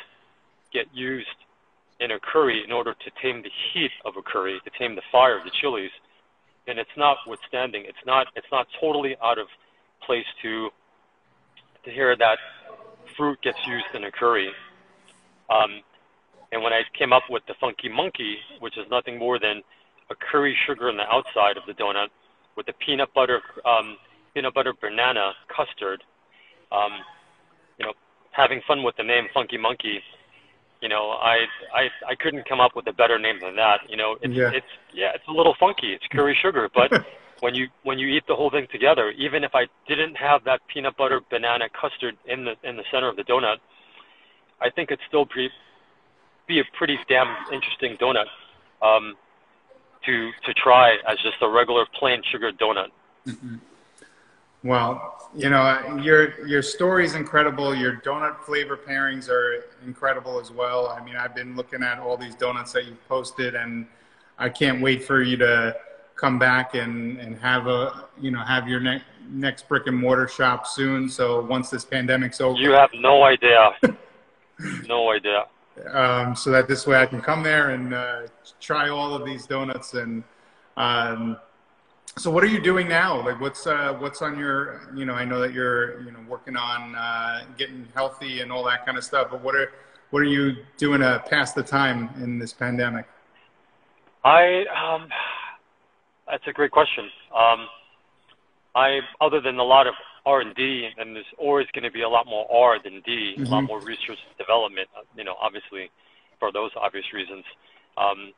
get 0.72 0.86
used 0.94 1.28
in 2.00 2.12
a 2.12 2.18
curry 2.20 2.62
in 2.64 2.72
order 2.72 2.94
to 2.94 3.10
tame 3.22 3.42
the 3.42 3.50
heat 3.72 3.90
of 4.04 4.14
a 4.16 4.22
curry, 4.22 4.60
to 4.64 4.70
tame 4.78 4.94
the 4.94 5.02
fire 5.10 5.38
of 5.38 5.44
the 5.44 5.50
chilies, 5.60 5.90
then 6.66 6.78
it's 6.78 6.96
not 6.96 7.18
withstanding. 7.26 7.84
It's 7.86 8.04
not 8.06 8.26
it's 8.36 8.46
not 8.52 8.66
totally 8.80 9.16
out 9.22 9.38
of 9.38 9.46
place 10.06 10.26
to 10.42 10.70
to 11.84 11.90
hear 11.90 12.16
that 12.16 12.38
fruit 13.16 13.40
gets 13.42 13.58
used 13.66 13.86
in 13.94 14.04
a 14.04 14.10
curry. 14.10 14.50
Um, 15.50 15.82
and 16.52 16.62
when 16.62 16.72
I 16.72 16.82
came 16.96 17.12
up 17.12 17.24
with 17.28 17.42
the 17.46 17.54
funky 17.60 17.88
monkey, 17.88 18.36
which 18.60 18.78
is 18.78 18.86
nothing 18.90 19.18
more 19.18 19.38
than 19.38 19.62
a 20.10 20.14
curry 20.14 20.56
sugar 20.66 20.88
on 20.88 20.96
the 20.96 21.08
outside 21.10 21.56
of 21.56 21.64
the 21.66 21.72
donut 21.72 22.08
with 22.56 22.66
the 22.66 22.74
peanut 22.84 23.12
butter 23.14 23.40
um, 23.64 23.96
peanut 24.34 24.54
butter 24.54 24.72
banana 24.80 25.32
custard, 25.48 26.02
um, 26.70 26.92
you 27.78 27.86
know, 27.86 27.92
having 28.30 28.60
fun 28.66 28.82
with 28.82 28.96
the 28.96 29.02
name 29.02 29.26
Funky 29.34 29.58
Monkey, 29.58 30.00
you 30.82 30.88
know, 30.88 31.12
I 31.12 31.46
I 31.72 31.82
I 32.10 32.14
couldn't 32.16 32.46
come 32.48 32.60
up 32.60 32.72
with 32.74 32.86
a 32.88 32.92
better 32.92 33.18
name 33.18 33.38
than 33.40 33.54
that. 33.56 33.88
You 33.88 33.96
know, 33.96 34.16
it's 34.20 34.34
Yeah. 34.34 34.50
it's 34.52 34.66
yeah, 34.92 35.12
it's 35.14 35.26
a 35.28 35.30
little 35.30 35.54
funky. 35.58 35.94
It's 35.94 36.04
curry 36.08 36.36
sugar, 36.42 36.68
but 36.74 36.90
when 37.40 37.54
you 37.54 37.68
when 37.84 37.98
you 37.98 38.08
eat 38.08 38.24
the 38.26 38.34
whole 38.34 38.50
thing 38.50 38.66
together, 38.70 39.12
even 39.12 39.44
if 39.44 39.54
I 39.54 39.66
didn't 39.86 40.16
have 40.16 40.44
that 40.44 40.60
peanut 40.66 40.96
butter 40.96 41.20
banana 41.30 41.68
custard 41.80 42.16
in 42.26 42.44
the 42.44 42.54
in 42.64 42.76
the 42.76 42.84
center 42.90 43.08
of 43.08 43.16
the 43.16 43.22
donut, 43.22 43.58
I 44.60 44.70
think 44.70 44.90
it'd 44.90 45.04
still 45.06 45.24
be 45.24 45.48
be 46.48 46.58
a 46.58 46.64
pretty 46.76 46.98
damn 47.08 47.28
interesting 47.52 47.96
donut 47.96 48.26
um, 48.82 49.14
to 50.04 50.30
to 50.46 50.52
try 50.54 50.96
as 51.08 51.16
just 51.18 51.36
a 51.42 51.48
regular 51.48 51.86
plain 51.98 52.20
sugar 52.30 52.50
donut. 52.50 52.90
Well, 54.64 55.30
you 55.34 55.50
know, 55.50 55.98
your 56.02 56.46
your 56.46 56.62
story 56.62 57.04
is 57.04 57.14
incredible. 57.14 57.74
Your 57.74 57.96
donut 57.96 58.40
flavor 58.40 58.76
pairings 58.76 59.28
are 59.28 59.64
incredible 59.84 60.38
as 60.38 60.50
well. 60.52 60.88
I 60.88 61.02
mean, 61.04 61.16
I've 61.16 61.34
been 61.34 61.56
looking 61.56 61.82
at 61.82 61.98
all 61.98 62.16
these 62.16 62.34
donuts 62.34 62.72
that 62.72 62.84
you've 62.86 63.08
posted, 63.08 63.54
and 63.54 63.86
I 64.38 64.48
can't 64.48 64.80
wait 64.80 65.04
for 65.04 65.22
you 65.22 65.36
to 65.38 65.74
come 66.14 66.38
back 66.38 66.74
and, 66.74 67.18
and 67.18 67.36
have 67.38 67.66
a 67.66 68.04
you 68.20 68.30
know 68.30 68.40
have 68.40 68.68
your 68.68 68.78
next 68.80 69.04
next 69.28 69.68
brick 69.68 69.86
and 69.86 69.96
mortar 69.96 70.28
shop 70.28 70.66
soon. 70.66 71.08
So 71.08 71.40
once 71.44 71.70
this 71.70 71.84
pandemic's 71.84 72.40
over, 72.40 72.58
You 72.58 72.72
have 72.72 72.90
no 72.94 73.24
idea, 73.24 73.70
no 74.86 75.10
idea. 75.12 75.46
um, 75.90 76.36
so 76.36 76.50
that 76.50 76.68
this 76.68 76.86
way 76.86 76.98
I 77.00 77.06
can 77.06 77.20
come 77.20 77.42
there 77.42 77.70
and 77.70 77.94
uh, 77.94 78.22
try 78.60 78.90
all 78.90 79.14
of 79.14 79.24
these 79.24 79.46
donuts. 79.46 79.94
And 79.94 80.22
um, 80.76 81.36
so, 82.16 82.30
what 82.30 82.44
are 82.44 82.48
you 82.48 82.60
doing 82.60 82.88
now? 82.88 83.24
Like, 83.24 83.40
what's 83.40 83.66
uh, 83.66 83.94
what's 83.98 84.20
on 84.22 84.38
your? 84.38 84.80
You 84.94 85.04
know, 85.06 85.14
I 85.14 85.24
know 85.24 85.40
that 85.40 85.52
you're 85.52 86.02
you 86.02 86.10
know 86.10 86.18
working 86.28 86.56
on 86.56 86.94
uh, 86.94 87.44
getting 87.56 87.88
healthy 87.94 88.40
and 88.40 88.52
all 88.52 88.64
that 88.64 88.84
kind 88.84 88.98
of 88.98 89.04
stuff. 89.04 89.28
But 89.30 89.42
what 89.42 89.54
are 89.54 89.72
what 90.10 90.20
are 90.20 90.26
you 90.26 90.56
doing 90.76 91.00
to 91.00 91.22
pass 91.30 91.52
the 91.52 91.62
time 91.62 92.10
in 92.22 92.38
this 92.38 92.52
pandemic? 92.52 93.06
I 94.24 94.64
um, 94.76 95.08
that's 96.28 96.46
a 96.46 96.52
great 96.52 96.70
question. 96.70 97.04
Um, 97.34 97.66
I 98.74 99.00
other 99.20 99.40
than 99.40 99.58
a 99.58 99.64
lot 99.64 99.86
of 99.86 99.94
R 100.26 100.40
and 100.40 100.54
D, 100.54 100.88
and 100.98 101.16
there's 101.16 101.24
always 101.38 101.66
going 101.72 101.84
to 101.84 101.90
be 101.90 102.02
a 102.02 102.08
lot 102.08 102.26
more 102.26 102.46
R 102.52 102.78
than 102.82 103.00
D, 103.06 103.36
a 103.38 103.48
lot 103.48 103.64
Mhm. 103.64 103.68
more 103.68 103.80
research 103.80 104.18
and 104.28 104.36
development. 104.38 104.88
uh, 104.96 105.00
You 105.16 105.24
know, 105.24 105.36
obviously, 105.40 105.90
for 106.38 106.52
those 106.52 106.70
obvious 106.76 107.10
reasons. 107.12 107.44
Um, 107.96 108.32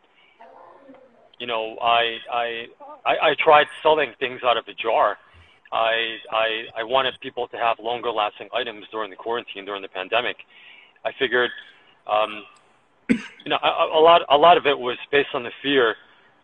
you 1.44 1.48
know, 1.48 1.76
I, 1.82 2.16
I 2.32 2.66
I 3.04 3.34
tried 3.38 3.66
selling 3.82 4.14
things 4.18 4.40
out 4.42 4.56
of 4.56 4.64
a 4.66 4.72
jar. 4.72 5.18
I 5.70 6.16
I 6.32 6.46
I 6.80 6.82
wanted 6.84 7.20
people 7.20 7.48
to 7.48 7.58
have 7.58 7.76
longer 7.78 8.10
lasting 8.10 8.48
items 8.54 8.86
during 8.90 9.10
the 9.10 9.16
quarantine 9.16 9.66
during 9.66 9.82
the 9.82 9.92
pandemic. 9.92 10.36
I 11.04 11.10
figured, 11.18 11.50
um, 12.10 12.44
you 13.10 13.50
know, 13.50 13.58
a, 13.62 13.98
a 13.98 14.00
lot 14.00 14.22
a 14.30 14.38
lot 14.38 14.56
of 14.56 14.64
it 14.64 14.78
was 14.78 14.96
based 15.12 15.34
on 15.34 15.42
the 15.42 15.52
fear 15.62 15.96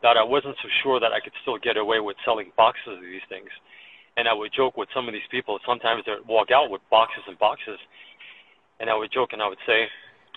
that 0.03 0.19
I 0.19 0.23
wasn't 0.23 0.57
so 0.61 0.69
sure 0.83 1.01
that 1.01 1.13
I 1.15 1.21
could 1.21 1.33
still 1.41 1.57
get 1.57 1.79
away 1.79 2.01
with 2.01 2.19
selling 2.23 2.53
boxes 2.55 2.99
of 2.99 3.01
these 3.01 3.25
things. 3.31 3.49
And 4.19 4.29
I 4.29 4.35
would 4.35 4.53
joke 4.53 4.77
with 4.77 4.91
some 4.95 5.09
of 5.09 5.15
these 5.15 5.31
people. 5.31 5.59
Sometimes 5.67 6.05
they'd 6.05 6.29
walk 6.29 6.51
out 6.51 6.69
with 6.69 6.83
boxes 6.91 7.25
and 7.27 7.39
boxes, 7.39 7.79
and 8.79 8.91
I 8.91 8.95
would 8.95 9.11
joke 9.11 9.31
and 9.33 9.41
I 9.41 9.49
would 9.49 9.65
say, 9.67 9.89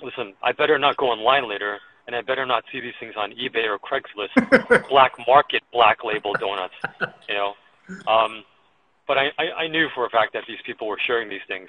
"Listen, 0.02 0.36
I 0.42 0.54
better 0.54 0.80
not 0.80 0.96
go 0.96 1.08
online 1.08 1.50
later, 1.50 1.82
and 2.08 2.16
I 2.16 2.22
better 2.22 2.46
not 2.46 2.64
see 2.72 2.80
these 2.80 2.94
things 3.00 3.14
on 3.18 3.32
eBay 3.32 3.66
or 3.68 3.80
Craigslist, 3.80 4.90
black 4.90 5.14
market, 5.28 5.64
black 5.72 6.04
label 6.04 6.34
donuts." 6.34 6.76
You 7.30 7.36
know, 7.36 7.54
um, 8.08 8.44
but 9.08 9.18
I, 9.18 9.28
I, 9.38 9.64
I 9.64 9.68
knew 9.68 9.88
for 9.94 10.06
a 10.06 10.10
fact 10.10 10.34
that 10.34 10.44
these 10.48 10.60
people 10.66 10.88
were 10.88 11.00
sharing 11.06 11.30
these 11.30 11.44
things, 11.48 11.68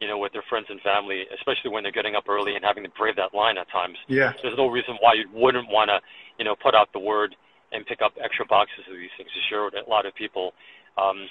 you 0.00 0.08
know, 0.08 0.18
with 0.18 0.32
their 0.32 0.44
friends 0.48 0.66
and 0.70 0.80
family, 0.80 1.24
especially 1.34 1.70
when 1.70 1.82
they're 1.82 1.92
getting 1.92 2.14
up 2.14 2.28
early 2.28 2.54
and 2.54 2.64
having 2.64 2.84
to 2.84 2.90
brave 2.90 3.16
that 3.16 3.34
line 3.34 3.58
at 3.58 3.70
times 3.70 3.96
Yeah, 4.08 4.32
there's 4.42 4.56
no 4.56 4.68
reason 4.68 4.96
why 5.00 5.14
you 5.14 5.26
wouldn't 5.32 5.68
want 5.68 5.90
to, 5.90 6.00
you 6.38 6.44
know, 6.44 6.54
put 6.54 6.74
out 6.74 6.92
the 6.92 6.98
word 6.98 7.34
and 7.72 7.84
pick 7.86 8.00
up 8.02 8.12
extra 8.22 8.46
boxes 8.46 8.84
of 8.90 8.96
these 8.96 9.10
things 9.16 9.30
to 9.30 9.40
share 9.50 9.64
with 9.64 9.74
a 9.74 9.88
lot 9.90 10.06
of 10.06 10.14
people. 10.14 10.52
Um, 10.96 11.26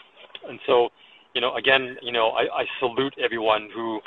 and 0.48 0.60
so, 0.66 0.90
you 1.34 1.42
know, 1.42 1.56
again, 1.56 1.98
you 2.02 2.12
know, 2.12 2.30
I, 2.30 2.62
I 2.62 2.66
salute 2.80 3.14
everyone 3.24 3.70
who, 3.74 4.00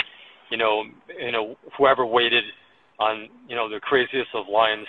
you 0.50 0.56
know, 0.56 0.84
you 1.18 1.32
know, 1.32 1.56
whoever 1.76 2.04
waited 2.04 2.44
on, 2.98 3.28
you 3.48 3.56
know, 3.56 3.68
the 3.68 3.80
craziest 3.80 4.30
of 4.34 4.48
lines 4.48 4.86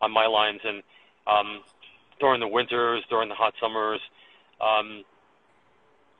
on 0.00 0.12
my 0.12 0.26
lines 0.26 0.60
and 0.64 0.82
um, 1.26 1.60
during 2.20 2.40
the 2.40 2.48
winters, 2.48 3.02
during 3.10 3.28
the 3.28 3.34
hot 3.34 3.54
summers, 3.60 4.00
um, 4.60 5.04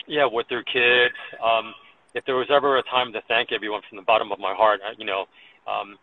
yeah, 0.07 0.27
with 0.27 0.49
their 0.49 0.63
kids. 0.63 1.15
Um, 1.43 1.75
if 2.15 2.25
there 2.25 2.37
was 2.37 2.49
ever 2.51 2.79
a 2.79 2.83
time 2.83 3.13
to 3.13 3.21
thank 3.29 3.53
everyone 3.53 3.83
from 3.89 3.97
the 3.97 4.03
bottom 4.03 4.33
of 4.33 4.39
my 4.39 4.55
heart, 4.55 4.81
you 4.99 5.05
know, 5.05 5.27
um, 5.67 5.99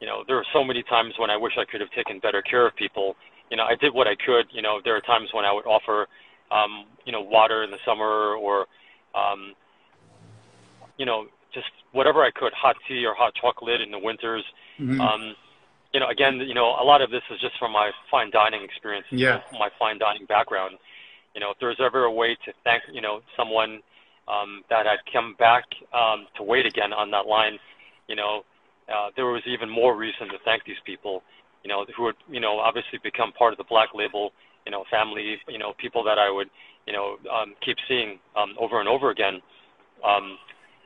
you 0.00 0.06
know, 0.06 0.22
there 0.26 0.36
are 0.36 0.44
so 0.52 0.62
many 0.62 0.82
times 0.82 1.14
when 1.18 1.30
I 1.30 1.36
wish 1.36 1.54
I 1.58 1.64
could 1.64 1.80
have 1.80 1.90
taken 1.90 2.20
better 2.20 2.42
care 2.42 2.66
of 2.66 2.76
people. 2.76 3.16
You 3.50 3.56
know, 3.56 3.64
I 3.64 3.74
did 3.74 3.92
what 3.92 4.06
I 4.06 4.14
could. 4.14 4.46
You 4.52 4.62
know, 4.62 4.80
there 4.84 4.94
are 4.94 5.00
times 5.00 5.30
when 5.32 5.44
I 5.44 5.52
would 5.52 5.66
offer, 5.66 6.06
um, 6.52 6.84
you 7.04 7.12
know, 7.12 7.20
water 7.20 7.64
in 7.64 7.70
the 7.70 7.78
summer 7.84 8.34
or, 8.34 8.66
um, 9.14 9.54
you 10.96 11.06
know, 11.06 11.26
just 11.52 11.68
whatever 11.92 12.22
I 12.22 12.30
could, 12.30 12.52
hot 12.52 12.76
tea 12.86 13.04
or 13.04 13.14
hot 13.14 13.34
chocolate 13.34 13.80
in 13.80 13.90
the 13.90 13.98
winters. 13.98 14.44
Mm-hmm. 14.78 15.00
Um, 15.00 15.34
you 15.92 16.00
know, 16.00 16.08
again, 16.08 16.40
you 16.40 16.54
know, 16.54 16.76
a 16.80 16.84
lot 16.84 17.00
of 17.00 17.10
this 17.10 17.22
is 17.30 17.40
just 17.40 17.58
from 17.58 17.72
my 17.72 17.90
fine 18.10 18.30
dining 18.30 18.62
experience, 18.62 19.06
yeah. 19.10 19.40
my 19.52 19.70
fine 19.78 19.98
dining 19.98 20.26
background. 20.26 20.76
You 21.34 21.40
know, 21.40 21.50
if 21.50 21.56
there's 21.60 21.80
ever 21.80 22.04
a 22.04 22.12
way 22.12 22.36
to 22.44 22.52
thank, 22.64 22.82
you 22.92 23.00
know, 23.00 23.20
someone 23.36 23.80
um, 24.28 24.62
that 24.68 24.86
had 24.86 24.98
come 25.12 25.34
back 25.38 25.64
um, 25.94 26.26
to 26.36 26.42
wait 26.42 26.66
again 26.66 26.92
on 26.92 27.10
that 27.12 27.26
line, 27.26 27.58
you 28.06 28.16
know, 28.16 28.44
uh, 28.88 29.08
there 29.16 29.26
was 29.26 29.42
even 29.46 29.68
more 29.68 29.96
reason 29.96 30.28
to 30.28 30.38
thank 30.44 30.64
these 30.64 30.80
people, 30.84 31.22
you 31.62 31.68
know, 31.68 31.84
who 31.96 32.06
had, 32.06 32.16
you 32.30 32.40
know, 32.40 32.58
obviously 32.58 32.98
become 33.02 33.32
part 33.32 33.52
of 33.52 33.58
the 33.58 33.64
Black 33.64 33.90
Label, 33.94 34.32
you 34.66 34.72
know, 34.72 34.84
family, 34.90 35.36
you 35.48 35.58
know, 35.58 35.72
people 35.78 36.02
that 36.04 36.18
I 36.18 36.30
would, 36.30 36.48
you 36.86 36.92
know, 36.92 37.16
um, 37.32 37.54
keep 37.64 37.76
seeing 37.86 38.18
um, 38.36 38.54
over 38.58 38.80
and 38.80 38.88
over 38.88 39.10
again. 39.10 39.40
Um, 40.04 40.38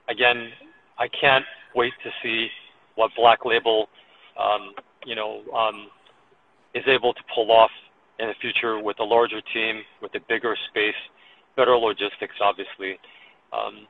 again, 0.09 0.51
I 0.99 1.09
can't 1.09 1.45
wait 1.75 1.93
to 2.05 2.11
see 2.23 2.49
what 2.97 3.11
Black 3.17 3.45
Label, 3.45 3.89
um, 4.39 4.75
you 5.05 5.15
know, 5.15 5.43
um, 5.55 5.89
is 6.75 6.85
able 6.87 7.13
to 7.13 7.21
pull 7.35 7.51
off 7.51 7.71
in 8.19 8.29
the 8.29 8.35
future 8.41 8.79
with 8.79 8.99
a 9.01 9.05
larger 9.05 9.41
team, 9.53 9.83
with 10.01 10.15
a 10.15 10.21
bigger 10.29 10.57
space, 10.71 10.95
better 11.57 11.77
logistics, 11.77 12.37
obviously. 12.41 12.99
Um, 13.53 13.87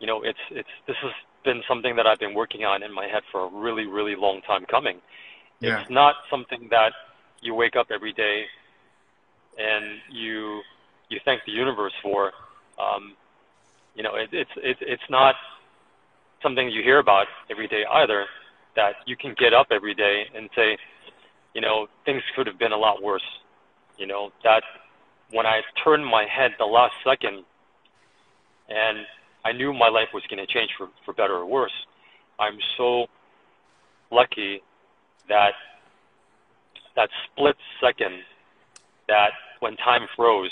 you 0.00 0.06
know, 0.06 0.22
it's 0.22 0.38
it's 0.50 0.68
this 0.86 0.96
has 1.02 1.12
been 1.44 1.62
something 1.68 1.96
that 1.96 2.06
I've 2.06 2.18
been 2.18 2.34
working 2.34 2.64
on 2.64 2.82
in 2.82 2.92
my 2.92 3.06
head 3.06 3.22
for 3.32 3.44
a 3.44 3.48
really, 3.48 3.86
really 3.86 4.14
long 4.16 4.40
time 4.42 4.64
coming. 4.66 5.00
Yeah. 5.60 5.80
It's 5.80 5.90
not 5.90 6.16
something 6.30 6.68
that 6.70 6.92
you 7.40 7.54
wake 7.54 7.76
up 7.76 7.88
every 7.92 8.12
day 8.12 8.44
and 9.58 9.98
you 10.10 10.60
you 11.08 11.18
thank 11.24 11.42
the 11.46 11.52
universe 11.52 11.94
for. 12.02 12.32
Um, 12.78 13.16
you 13.98 14.04
know, 14.04 14.14
it, 14.14 14.30
it's 14.32 14.50
it, 14.56 14.76
it's 14.80 15.10
not 15.10 15.34
something 16.40 16.70
you 16.70 16.82
hear 16.82 17.00
about 17.00 17.26
every 17.50 17.66
day 17.66 17.84
either. 17.92 18.26
That 18.76 18.94
you 19.06 19.16
can 19.16 19.34
get 19.36 19.52
up 19.52 19.66
every 19.72 19.94
day 19.94 20.26
and 20.36 20.48
say, 20.54 20.78
you 21.52 21.60
know, 21.60 21.88
things 22.04 22.22
could 22.36 22.46
have 22.46 22.60
been 22.60 22.70
a 22.70 22.76
lot 22.76 23.02
worse. 23.02 23.28
You 23.98 24.06
know, 24.06 24.30
that 24.44 24.62
when 25.32 25.46
I 25.46 25.62
turned 25.82 26.06
my 26.06 26.26
head 26.26 26.52
the 26.58 26.64
last 26.64 26.94
second 27.04 27.44
and 28.68 28.98
I 29.44 29.50
knew 29.50 29.72
my 29.72 29.88
life 29.88 30.08
was 30.14 30.22
going 30.30 30.44
to 30.46 30.46
change 30.46 30.70
for, 30.78 30.88
for 31.04 31.12
better 31.12 31.34
or 31.34 31.46
worse. 31.46 31.72
I'm 32.38 32.58
so 32.76 33.06
lucky 34.12 34.62
that 35.28 35.54
that 36.94 37.10
split 37.26 37.56
second 37.80 38.22
that 39.08 39.32
when 39.58 39.76
time 39.76 40.06
froze, 40.14 40.50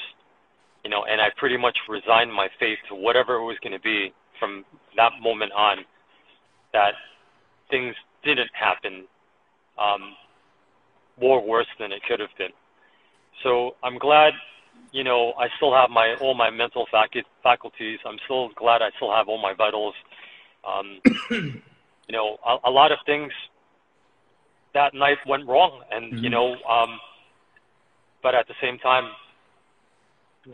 you 0.87 0.91
know, 0.91 1.05
and 1.05 1.21
I 1.21 1.31
pretty 1.37 1.57
much 1.57 1.77
resigned 1.89 2.33
my 2.33 2.47
faith 2.61 2.79
to 2.89 2.95
whatever 2.95 3.35
it 3.35 3.45
was 3.45 3.57
going 3.61 3.73
to 3.73 3.81
be 3.81 4.13
from 4.39 4.65
that 4.97 5.11
moment 5.21 5.51
on, 5.51 5.79
that 6.73 6.93
things 7.69 7.97
didn't 8.23 8.51
happen 8.53 9.05
um, 9.83 10.15
more 11.21 11.45
worse 11.45 11.67
than 11.81 11.91
it 11.91 12.03
could 12.09 12.21
have 12.21 12.31
been. 12.39 12.55
So 13.43 13.75
I'm 13.83 13.99
glad 13.99 14.33
you 14.93 15.03
know, 15.03 15.33
I 15.39 15.49
still 15.57 15.75
have 15.75 15.91
my 15.91 16.15
all 16.21 16.35
my 16.35 16.51
mental 16.51 16.87
facu- 16.95 17.25
faculties. 17.43 17.99
I'm 18.07 18.19
still 18.25 18.51
glad 18.51 18.81
I 18.81 18.91
still 18.95 19.13
have 19.13 19.29
all 19.29 19.43
my 19.43 19.55
vitals. 19.55 19.95
Um, 20.65 21.01
you 21.31 22.13
know, 22.13 22.37
a, 22.47 22.69
a 22.69 22.71
lot 22.71 22.93
of 22.93 22.99
things 23.07 23.33
that 24.73 24.95
night 24.95 25.19
went 25.27 25.49
wrong, 25.49 25.83
and 25.91 26.13
mm-hmm. 26.13 26.25
you 26.25 26.31
know, 26.31 26.55
um, 26.71 27.01
but 28.23 28.37
at 28.37 28.47
the 28.47 28.55
same 28.63 28.79
time, 28.79 29.11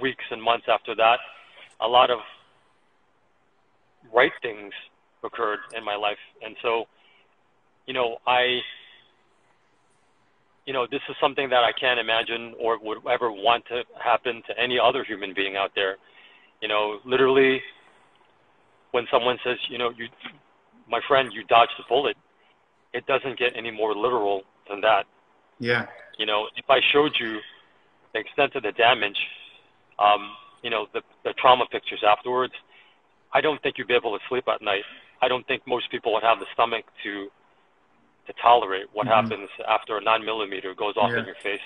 weeks 0.01 0.25
and 0.31 0.43
months 0.43 0.67
after 0.69 0.95
that, 0.97 1.19
a 1.81 1.89
lot 1.89 2.11
of 2.11 2.19
right 4.13 4.33
things 4.41 4.73
occurred 5.25 5.61
in 5.77 5.85
my 5.85 5.97
life, 5.97 6.19
and 6.45 6.57
so, 6.63 6.87
you 7.87 7.95
know, 7.95 8.19
I 8.27 8.61
you 10.67 10.73
know, 10.73 10.87
this 10.91 11.01
is 11.09 11.17
something 11.21 11.49
that 11.51 11.65
I 11.65 11.73
can't 11.73 11.99
imagine 11.99 12.55
or 12.59 12.79
would 12.79 12.99
ever 13.11 13.33
want 13.33 13.67
to 13.67 13.83
happen 14.03 14.43
to 14.47 14.59
any 14.59 14.79
other 14.79 15.05
human 15.05 15.35
being 15.35 15.57
out 15.57 15.73
there. 15.75 15.97
You 16.61 16.69
know, 16.69 16.99
literally, 17.05 17.61
when 18.93 19.07
someone 19.11 19.39
says, 19.45 19.57
you 19.69 19.79
know, 19.79 19.91
you, 19.91 20.07
my 20.89 21.01
friend, 21.09 21.33
you 21.33 21.43
dodged 21.45 21.73
a 21.85 21.89
bullet, 21.89 22.17
it 22.93 23.07
doesn't 23.07 23.39
get 23.39 23.57
any 23.57 23.71
more 23.71 23.95
literal 23.95 24.43
than 24.69 24.81
that. 24.83 25.07
Yeah. 25.59 25.87
You 26.19 26.27
know, 26.27 26.47
if 26.57 26.69
I 26.69 26.81
showed 26.93 27.13
you 27.19 27.41
the 28.13 28.21
extent 28.21 28.55
of 28.55 28.63
the 28.63 28.73
damage, 28.73 29.19
um, 29.99 30.31
you 30.63 30.71
know, 30.71 30.87
the, 30.93 31.03
the 31.25 31.33
trauma 31.35 31.65
pictures 31.71 32.03
afterwards, 32.07 32.55
I 33.33 33.41
don't 33.41 33.61
think 33.63 33.79
you'd 33.79 33.89
be 33.89 33.95
able 33.95 34.17
to 34.19 34.25
sleep 34.29 34.45
at 34.49 34.63
night. 34.63 34.85
I 35.21 35.29
don't 35.29 35.47
think 35.47 35.63
most 35.67 35.91
people 35.91 36.13
would 36.15 36.23
have 36.23 36.39
the 36.39 36.47
stomach 36.53 36.85
to 37.05 37.29
to 38.27 38.33
tolerate 38.41 38.87
what 38.93 39.07
mm-hmm. 39.07 39.15
happens 39.15 39.49
after 39.69 39.97
a 39.97 40.01
nine 40.01 40.25
millimeter 40.25 40.75
goes 40.75 40.95
off 40.97 41.11
yeah. 41.11 41.19
in 41.19 41.27
your 41.27 41.35
face. 41.43 41.61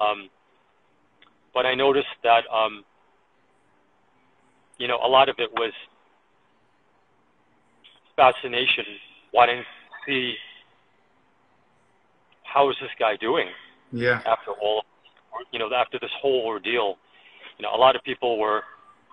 Um, 0.00 0.28
but 1.54 1.64
I 1.64 1.74
noticed 1.74 2.08
that, 2.22 2.44
um, 2.52 2.84
you 4.78 4.86
know, 4.86 4.98
a 5.02 5.08
lot 5.08 5.30
of 5.30 5.36
it 5.38 5.50
was 5.52 5.72
fascination, 8.16 8.84
wanting 9.32 9.60
to 9.60 9.64
see 10.06 10.34
how 12.42 12.68
is 12.70 12.76
this 12.80 12.90
guy 12.98 13.16
doing 13.16 13.48
yeah. 13.92 14.20
after 14.26 14.52
all, 14.60 14.84
you 15.52 15.58
know, 15.58 15.72
after 15.74 15.98
this 15.98 16.10
whole 16.20 16.42
ordeal. 16.44 16.98
You 17.62 17.68
know, 17.68 17.76
a 17.76 17.78
lot 17.78 17.94
of 17.94 18.02
people 18.02 18.40
were 18.40 18.62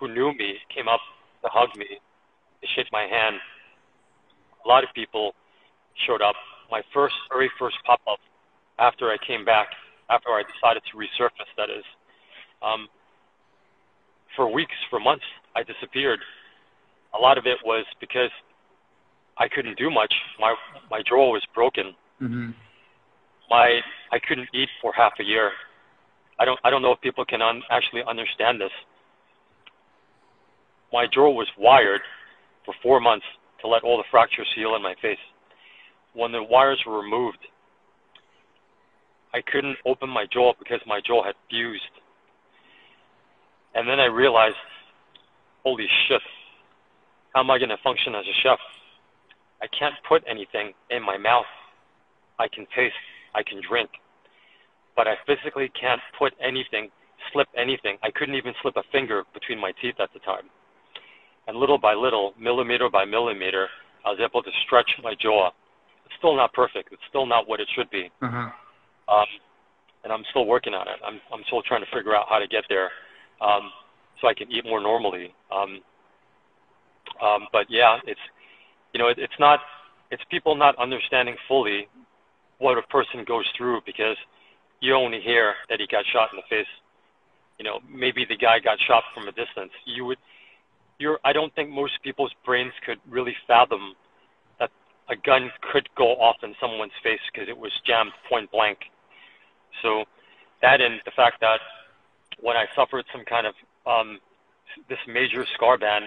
who 0.00 0.12
knew 0.12 0.34
me 0.34 0.58
came 0.74 0.88
up 0.88 0.98
to 1.42 1.48
hug 1.52 1.68
me, 1.78 1.86
to 1.86 2.66
shake 2.74 2.90
my 2.90 3.02
hand. 3.02 3.36
A 4.64 4.68
lot 4.68 4.82
of 4.82 4.90
people 4.92 5.34
showed 6.04 6.20
up 6.20 6.34
my 6.68 6.82
first, 6.92 7.14
very 7.30 7.48
first 7.60 7.76
pop 7.86 8.00
up 8.10 8.18
after 8.80 9.08
I 9.08 9.18
came 9.24 9.44
back, 9.44 9.68
after 10.10 10.30
I 10.30 10.42
decided 10.42 10.82
to 10.90 10.98
resurface, 10.98 11.46
that 11.56 11.70
is. 11.70 11.84
Um, 12.60 12.88
for 14.34 14.52
weeks, 14.52 14.74
for 14.90 14.98
months, 14.98 15.24
I 15.54 15.62
disappeared. 15.62 16.18
A 17.14 17.18
lot 17.22 17.38
of 17.38 17.46
it 17.46 17.58
was 17.64 17.86
because 18.00 18.30
I 19.38 19.46
couldn't 19.46 19.78
do 19.78 19.90
much. 19.92 20.12
My 20.40 20.56
my 20.90 21.02
jaw 21.08 21.30
was 21.30 21.46
broken. 21.54 21.94
Mm-hmm. 22.20 22.50
My 23.48 23.78
I 24.10 24.18
couldn't 24.18 24.48
eat 24.52 24.70
for 24.82 24.92
half 24.92 25.12
a 25.20 25.24
year. 25.24 25.52
I 26.40 26.44
don't 26.44 26.58
I 26.64 26.70
don't 26.70 26.82
know 26.82 26.92
if 26.92 27.00
people 27.00 27.24
can 27.24 27.40
un, 27.42 27.62
actually 27.70 28.02
understand 28.08 28.60
this. 28.60 28.72
My 30.92 31.06
jaw 31.06 31.30
was 31.30 31.46
wired 31.56 32.00
for 32.64 32.74
four 32.82 32.98
months 33.00 33.26
to 33.60 33.68
let 33.68 33.84
all 33.84 33.96
the 33.96 34.08
fractures 34.10 34.48
heal 34.56 34.74
in 34.74 34.82
my 34.82 34.94
face 35.00 35.20
when 36.12 36.32
the 36.32 36.42
wires 36.42 36.82
were 36.86 37.00
removed, 37.00 37.38
I 39.32 39.40
couldn't 39.40 39.76
open 39.86 40.08
my 40.08 40.26
jaw 40.32 40.52
because 40.58 40.80
my 40.86 41.00
jaw 41.06 41.22
had 41.22 41.34
fused. 41.48 41.82
And 43.74 43.88
then 43.88 44.00
I 44.00 44.06
realized, 44.06 44.56
holy 45.62 45.86
shit, 46.08 46.22
how 47.34 47.40
am 47.40 47.50
I 47.50 47.58
going 47.58 47.68
to 47.70 47.78
function 47.84 48.14
as 48.14 48.24
a 48.26 48.36
chef? 48.42 48.58
I 49.62 49.66
can't 49.78 49.94
put 50.08 50.24
anything 50.28 50.72
in 50.90 51.02
my 51.02 51.16
mouth. 51.16 51.46
I 52.38 52.48
can 52.48 52.66
taste, 52.74 52.94
I 53.34 53.42
can 53.42 53.60
drink, 53.66 53.90
but 54.96 55.06
I 55.08 55.14
physically 55.26 55.70
can't 55.78 56.00
put 56.18 56.32
anything, 56.42 56.90
slip 57.32 57.48
anything. 57.56 57.96
I 58.02 58.10
couldn't 58.10 58.34
even 58.34 58.54
slip 58.62 58.76
a 58.76 58.82
finger 58.92 59.24
between 59.34 59.58
my 59.58 59.72
teeth 59.80 59.96
at 60.00 60.12
the 60.12 60.20
time. 60.20 60.48
And 61.46 61.56
little 61.56 61.78
by 61.78 61.94
little, 61.94 62.34
millimeter 62.38 62.88
by 62.90 63.04
millimeter, 63.04 63.68
I 64.04 64.10
was 64.10 64.20
able 64.20 64.42
to 64.42 64.50
stretch 64.66 64.90
my 65.02 65.14
jaw 65.20 65.50
It's 66.06 66.14
still 66.18 66.36
not 66.36 66.52
perfect. 66.52 66.92
It's 66.92 67.02
still 67.08 67.26
not 67.26 67.48
what 67.48 67.60
it 67.60 67.68
should 67.74 67.90
be. 67.90 68.10
Uh-huh. 68.22 68.50
Um, 69.08 69.26
and 70.04 70.12
I'm 70.12 70.24
still 70.30 70.46
working 70.46 70.74
on 70.74 70.88
it. 70.88 70.96
I'm 71.04 71.20
I'm 71.32 71.42
still 71.46 71.62
trying 71.62 71.84
to 71.84 71.90
figure 71.94 72.14
out 72.14 72.26
how 72.28 72.38
to 72.38 72.46
get 72.46 72.64
there, 72.68 72.90
um, 73.40 73.70
so 74.20 74.28
I 74.28 74.34
can 74.34 74.50
eat 74.50 74.64
more 74.64 74.80
normally. 74.80 75.34
Um, 75.52 75.80
um, 77.22 77.48
but 77.52 77.66
yeah, 77.68 77.98
it's 78.06 78.20
you 78.94 78.98
know 78.98 79.08
it, 79.08 79.18
it's 79.18 79.38
not 79.38 79.60
it's 80.10 80.22
people 80.30 80.54
not 80.54 80.76
understanding 80.78 81.36
fully 81.46 81.88
what 82.58 82.78
a 82.78 82.82
person 82.82 83.24
goes 83.26 83.44
through 83.56 83.80
because 83.84 84.16
you 84.80 84.94
only 84.94 85.20
hear 85.20 85.54
that 85.68 85.80
he 85.80 85.86
got 85.86 86.04
shot 86.12 86.30
in 86.32 86.36
the 86.36 86.48
face. 86.48 86.70
You 87.58 87.64
know, 87.64 87.80
maybe 87.88 88.24
the 88.24 88.36
guy 88.36 88.58
got 88.58 88.78
shot 88.80 89.04
from 89.14 89.28
a 89.28 89.32
distance. 89.32 89.72
You 89.84 90.06
would, 90.06 90.18
you're. 90.98 91.18
I 91.24 91.32
don't 91.32 91.54
think 91.54 91.70
most 91.70 92.02
people's 92.02 92.32
brains 92.44 92.72
could 92.84 92.98
really 93.08 93.36
fathom 93.46 93.94
that 94.58 94.70
a 95.08 95.16
gun 95.16 95.50
could 95.72 95.88
go 95.96 96.12
off 96.16 96.36
in 96.42 96.54
someone's 96.60 96.92
face 97.02 97.20
because 97.32 97.48
it 97.48 97.56
was 97.56 97.72
jammed 97.86 98.12
point 98.28 98.50
blank. 98.50 98.78
So 99.82 100.04
that 100.62 100.80
and 100.80 101.00
the 101.04 101.10
fact 101.10 101.40
that 101.40 101.60
when 102.40 102.56
I 102.56 102.66
suffered 102.74 103.04
some 103.12 103.24
kind 103.24 103.46
of 103.46 103.54
um, 103.86 104.18
this 104.88 104.98
major 105.06 105.46
scar 105.54 105.78
band, 105.78 106.06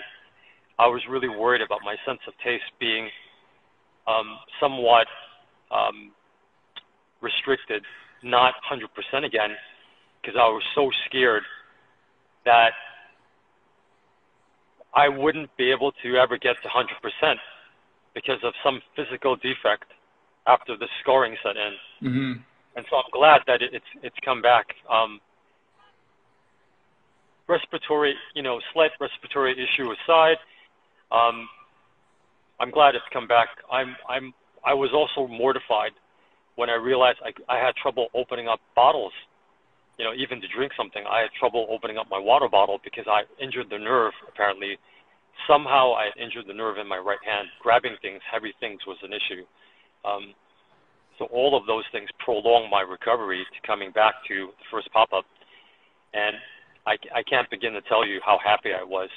I 0.79 0.87
was 0.87 1.01
really 1.07 1.29
worried 1.29 1.61
about 1.61 1.81
my 1.83 1.95
sense 2.05 2.19
of 2.27 2.33
taste 2.43 2.63
being 2.79 3.09
um, 4.07 4.37
somewhat 4.59 5.07
um, 5.71 6.11
restricted, 7.21 7.83
not 8.23 8.53
100% 8.71 9.25
again, 9.25 9.51
because 10.21 10.37
I 10.39 10.47
was 10.47 10.63
so 10.75 10.89
scared 11.07 11.43
that 12.45 12.71
I 14.95 15.09
wouldn't 15.09 15.55
be 15.57 15.71
able 15.71 15.91
to 16.03 16.15
ever 16.17 16.37
get 16.37 16.55
to 16.63 16.69
100% 16.69 17.35
because 18.13 18.39
of 18.43 18.53
some 18.63 18.81
physical 18.95 19.35
defect 19.35 19.85
after 20.45 20.77
the 20.77 20.87
scarring 21.01 21.35
set 21.43 21.55
in. 21.57 22.07
Mm-hmm. 22.07 22.33
And 22.75 22.85
so 22.89 22.97
I'm 22.97 23.11
glad 23.11 23.41
that 23.47 23.61
it, 23.61 23.73
it's 23.73 23.85
it's 24.01 24.15
come 24.25 24.41
back. 24.41 24.65
Um, 24.91 25.19
respiratory, 27.47 28.15
you 28.33 28.41
know, 28.41 28.59
slight 28.73 28.91
respiratory 28.99 29.53
issue 29.53 29.91
aside, 29.91 30.37
um, 31.11 31.47
I'm 32.59 32.71
glad 32.71 32.95
it's 32.95 33.05
come 33.13 33.27
back. 33.27 33.49
I'm 33.71 33.95
I'm 34.09 34.33
I 34.65 34.73
was 34.73 34.89
also 34.93 35.27
mortified 35.27 35.91
when 36.55 36.69
I 36.69 36.75
realized 36.75 37.19
I, 37.23 37.31
I 37.53 37.57
had 37.63 37.75
trouble 37.75 38.07
opening 38.13 38.47
up 38.47 38.59
bottles. 38.75 39.13
You 39.97 40.05
know, 40.05 40.13
even 40.13 40.41
to 40.41 40.47
drink 40.47 40.71
something, 40.75 41.03
I 41.09 41.21
had 41.21 41.29
trouble 41.37 41.67
opening 41.69 41.97
up 41.97 42.07
my 42.09 42.17
water 42.19 42.49
bottle 42.49 42.79
because 42.83 43.05
I 43.07 43.23
injured 43.41 43.67
the 43.69 43.77
nerve. 43.77 44.13
Apparently, 44.27 44.77
somehow 45.47 45.93
I 45.93 46.09
injured 46.19 46.45
the 46.47 46.53
nerve 46.53 46.77
in 46.77 46.87
my 46.87 46.97
right 46.97 47.21
hand. 47.23 47.47
Grabbing 47.61 47.95
things, 48.01 48.21
heavy 48.29 48.53
things, 48.59 48.81
was 48.87 48.97
an 49.03 49.13
issue. 49.13 49.45
Um, 50.03 50.33
so 51.19 51.25
all 51.25 51.55
of 51.55 51.67
those 51.67 51.83
things 51.91 52.09
prolonged 52.25 52.71
my 52.71 52.81
recovery 52.81 53.45
to 53.45 53.67
coming 53.67 53.91
back 53.91 54.15
to 54.27 54.47
the 54.57 54.65
first 54.71 54.91
pop-up. 54.91 55.25
And 56.13 56.35
I, 56.87 56.97
I 57.13 57.21
can't 57.23 57.49
begin 57.51 57.73
to 57.73 57.81
tell 57.81 58.05
you 58.05 58.19
how 58.25 58.39
happy 58.43 58.69
I 58.73 58.83
was 58.83 59.09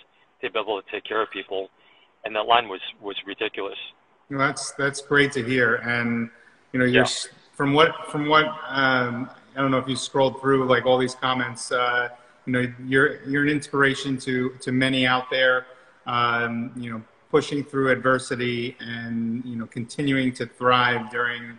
to 0.43 0.51
be 0.51 0.59
able 0.59 0.81
to 0.81 0.91
take 0.93 1.05
care 1.05 1.23
of 1.23 1.31
people. 1.31 1.69
And 2.25 2.37
that 2.37 2.45
line 2.45 2.69
was, 2.69 2.81
was 3.01 3.17
ridiculous. 3.27 3.79
That's 4.29 4.73
that's 4.73 5.01
great 5.01 5.31
to 5.33 5.43
hear, 5.45 5.77
and 5.77 6.31
you 6.77 6.81
know, 6.81 6.85
you're 6.85 7.05
Yeah. 7.05 7.31
from 7.55 7.73
what 7.73 8.11
from 8.11 8.29
what 8.29 8.45
um, 8.69 9.31
I 9.57 9.63
don't 9.63 9.71
know 9.71 9.79
if 9.79 9.89
you 9.89 9.97
scrolled 9.97 10.41
through 10.43 10.67
like 10.67 10.85
all 10.85 10.99
these 10.99 11.15
comments. 11.15 11.73
Uh, 11.73 12.11
you 12.45 12.53
know, 12.53 12.73
you're 12.87 13.23
you're 13.25 13.43
an 13.43 13.49
inspiration 13.49 14.19
to 14.19 14.51
to 14.61 14.73
many 14.73 15.07
out 15.07 15.31
there. 15.31 15.67
Um, 16.07 16.71
you 16.77 16.91
know, 16.93 17.03
pushing 17.31 17.65
through 17.65 17.91
adversity 17.91 18.77
and 18.79 19.43
you 19.45 19.57
know 19.57 19.67
continuing 19.67 20.33
to 20.35 20.45
thrive 20.47 21.11
during 21.11 21.59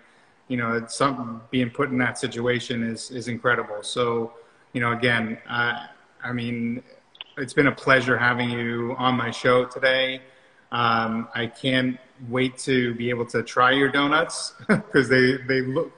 you 0.49 0.57
know 0.57 0.85
some 0.87 1.41
being 1.49 1.71
put 1.71 1.89
in 1.89 1.97
that 1.97 2.19
situation 2.19 2.83
is 2.83 3.09
is 3.09 3.27
incredible. 3.27 3.81
So 3.81 4.33
you 4.73 4.81
know, 4.81 4.91
again, 4.91 5.39
uh, 5.49 5.87
I 6.23 6.31
mean, 6.31 6.83
it's 7.37 7.53
been 7.53 7.67
a 7.67 7.75
pleasure 7.85 8.17
having 8.19 8.51
you 8.51 8.93
on 8.99 9.15
my 9.15 9.31
show 9.31 9.65
today. 9.65 10.21
Um, 10.71 11.29
I 11.33 11.47
can't 11.47 11.97
wait 12.29 12.57
to 12.59 12.93
be 12.95 13.09
able 13.09 13.25
to 13.27 13.43
try 13.43 13.71
your 13.71 13.89
donuts 13.89 14.53
because 14.67 15.07
they, 15.07 15.37
they 15.47 15.61
look, 15.61 15.91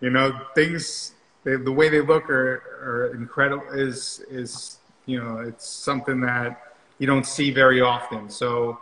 you 0.00 0.10
know, 0.10 0.32
things, 0.54 1.12
they, 1.44 1.56
the 1.56 1.72
way 1.72 1.88
they 1.88 2.00
look 2.00 2.28
are, 2.30 2.62
are 2.82 3.14
incredible 3.14 3.66
is, 3.72 4.24
is, 4.30 4.78
you 5.06 5.22
know, 5.22 5.38
it's 5.38 5.66
something 5.66 6.20
that 6.20 6.60
you 6.98 7.06
don't 7.06 7.26
see 7.26 7.50
very 7.50 7.80
often. 7.80 8.28
So 8.28 8.78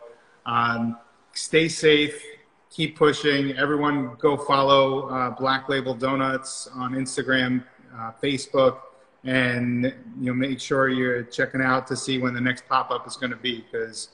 um, 0.47 0.99
stay 1.32 1.68
safe, 1.68 2.22
keep 2.70 2.97
pushing. 2.97 3.57
Everyone 3.57 4.16
go 4.18 4.37
follow 4.37 5.09
uh, 5.09 5.30
Black 5.30 5.68
Label 5.68 5.95
Donuts 5.95 6.68
on 6.74 6.93
Instagram, 6.93 7.64
uh, 7.97 8.12
Facebook, 8.22 8.78
and 9.24 9.84
you 10.20 10.26
know 10.26 10.34
make 10.34 10.61
sure 10.61 10.89
you're 10.89 11.24
checking 11.24 11.61
out 11.61 11.87
to 11.89 11.97
see 11.97 12.18
when 12.18 12.32
the 12.32 12.41
next 12.41 12.68
pop-up 12.68 13.07
is 13.09 13.16
going 13.16 13.30
to 13.30 13.37
be 13.37 13.64
because 13.70 14.11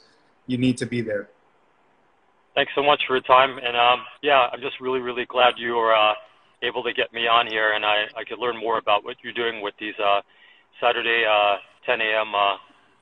you 0.47 0.59
need 0.59 0.77
to 0.79 0.87
be 0.87 1.01
there. 1.01 1.29
Thanks 2.55 2.73
so 2.75 2.83
much 2.83 3.03
for 3.07 3.17
your 3.17 3.23
time. 3.23 3.59
And 3.59 3.77
um, 3.77 4.05
yeah, 4.23 4.49
I'm 4.53 4.61
just 4.61 4.81
really, 4.81 5.01
really 5.01 5.25
glad 5.25 5.55
you 5.57 5.75
were 5.75 5.95
uh, 5.95 6.15
able 6.63 6.83
to 6.83 6.93
get 6.93 7.13
me 7.13 7.27
on 7.27 7.47
here 7.47 7.73
and 7.73 7.85
I, 7.85 8.05
I 8.17 8.25
could 8.25 8.39
learn 8.39 8.59
more 8.59 8.79
about 8.79 9.05
what 9.05 9.17
you're 9.23 9.33
doing 9.33 9.63
with 9.63 9.75
these 9.81 9.95
uh, 9.99 10.21
Saturday 10.81 11.25
uh, 11.25 11.57
10 11.87 12.01
a.m. 12.01 12.35
Uh, 12.35 12.57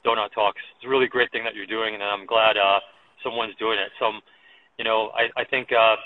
donut 0.05 0.33
talks. 0.35 0.61
It's 0.77 0.85
a 0.85 0.89
really 0.89 1.09
great 1.09 1.31
thing 1.33 1.45
that 1.45 1.55
you're 1.55 1.67
doing, 1.67 1.95
and 1.95 2.03
I'm 2.03 2.27
glad 2.27 2.57
uh, 2.57 2.81
someone's 3.23 3.55
doing 3.59 3.79
it. 3.79 3.93
So, 3.99 4.13
you 4.79 4.85
know, 4.85 5.11
I, 5.15 5.29
I 5.41 5.45
think 5.45 5.69
uh, 5.73 5.97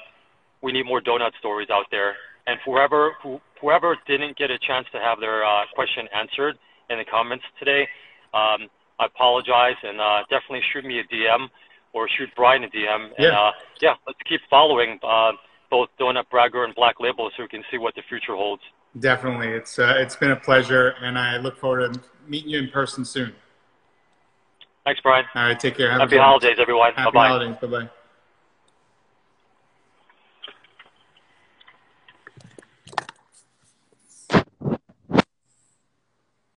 we 0.62 0.72
need 0.72 0.87
more 0.87 1.01
donut 1.01 1.30
stories 1.39 1.68
out 1.70 1.87
there. 1.91 2.16
And 2.47 2.59
whoever 2.64 3.12
who, 3.22 3.41
whoever 3.61 3.97
didn't 4.07 4.37
get 4.37 4.51
a 4.51 4.59
chance 4.59 4.87
to 4.93 4.99
have 4.99 5.20
their 5.20 5.45
uh, 5.45 5.64
question 5.74 6.07
answered 6.14 6.59
in 6.91 6.99
the 6.99 7.05
comments 7.05 7.45
today, 7.59 7.89
um, 8.35 8.68
I 8.99 9.07
apologize, 9.07 9.77
and 9.83 10.01
uh, 10.01 10.23
definitely 10.31 10.63
shoot 10.73 10.85
me 10.85 11.01
a 11.01 11.05
DM 11.05 11.49
or 11.93 12.09
shoot 12.09 12.29
Brian 12.37 12.65
a 12.65 12.69
DM. 12.69 13.07
And 13.07 13.13
Yeah. 13.19 13.41
uh, 13.41 13.53
yeah, 13.81 13.95
let's 14.07 14.19
keep 14.29 14.41
following 14.49 14.99
uh, 15.03 15.33
both 15.71 15.89
Donut 15.99 16.29
Bragger 16.31 16.65
and 16.65 16.75
Black 16.75 17.01
Label 17.01 17.31
so 17.37 17.43
we 17.43 17.49
can 17.49 17.65
see 17.71 17.79
what 17.79 17.95
the 17.95 18.03
future 18.09 18.35
holds. 18.35 18.63
Definitely, 18.99 19.49
it's 19.49 19.79
uh, 19.79 19.95
it's 19.99 20.15
been 20.15 20.31
a 20.31 20.37
pleasure, 20.37 20.95
and 21.01 21.19
I 21.19 21.39
look 21.39 21.59
forward 21.59 21.95
to 21.95 22.01
meeting 22.29 22.51
you 22.51 22.59
in 22.61 22.69
person 22.69 23.05
soon. 23.05 23.35
Thanks, 24.85 25.01
Brian. 25.01 25.25
All 25.35 25.43
right, 25.43 25.59
take 25.59 25.77
care. 25.77 25.91
Have 25.91 26.01
a 26.01 26.05
Happy 26.05 26.19
holidays, 26.19 26.59
everyone. 26.61 26.93
Happy 26.95 27.11
Bye 27.13 27.29
holidays. 27.29 27.57
Bye 27.61 27.67
bye. 27.67 27.91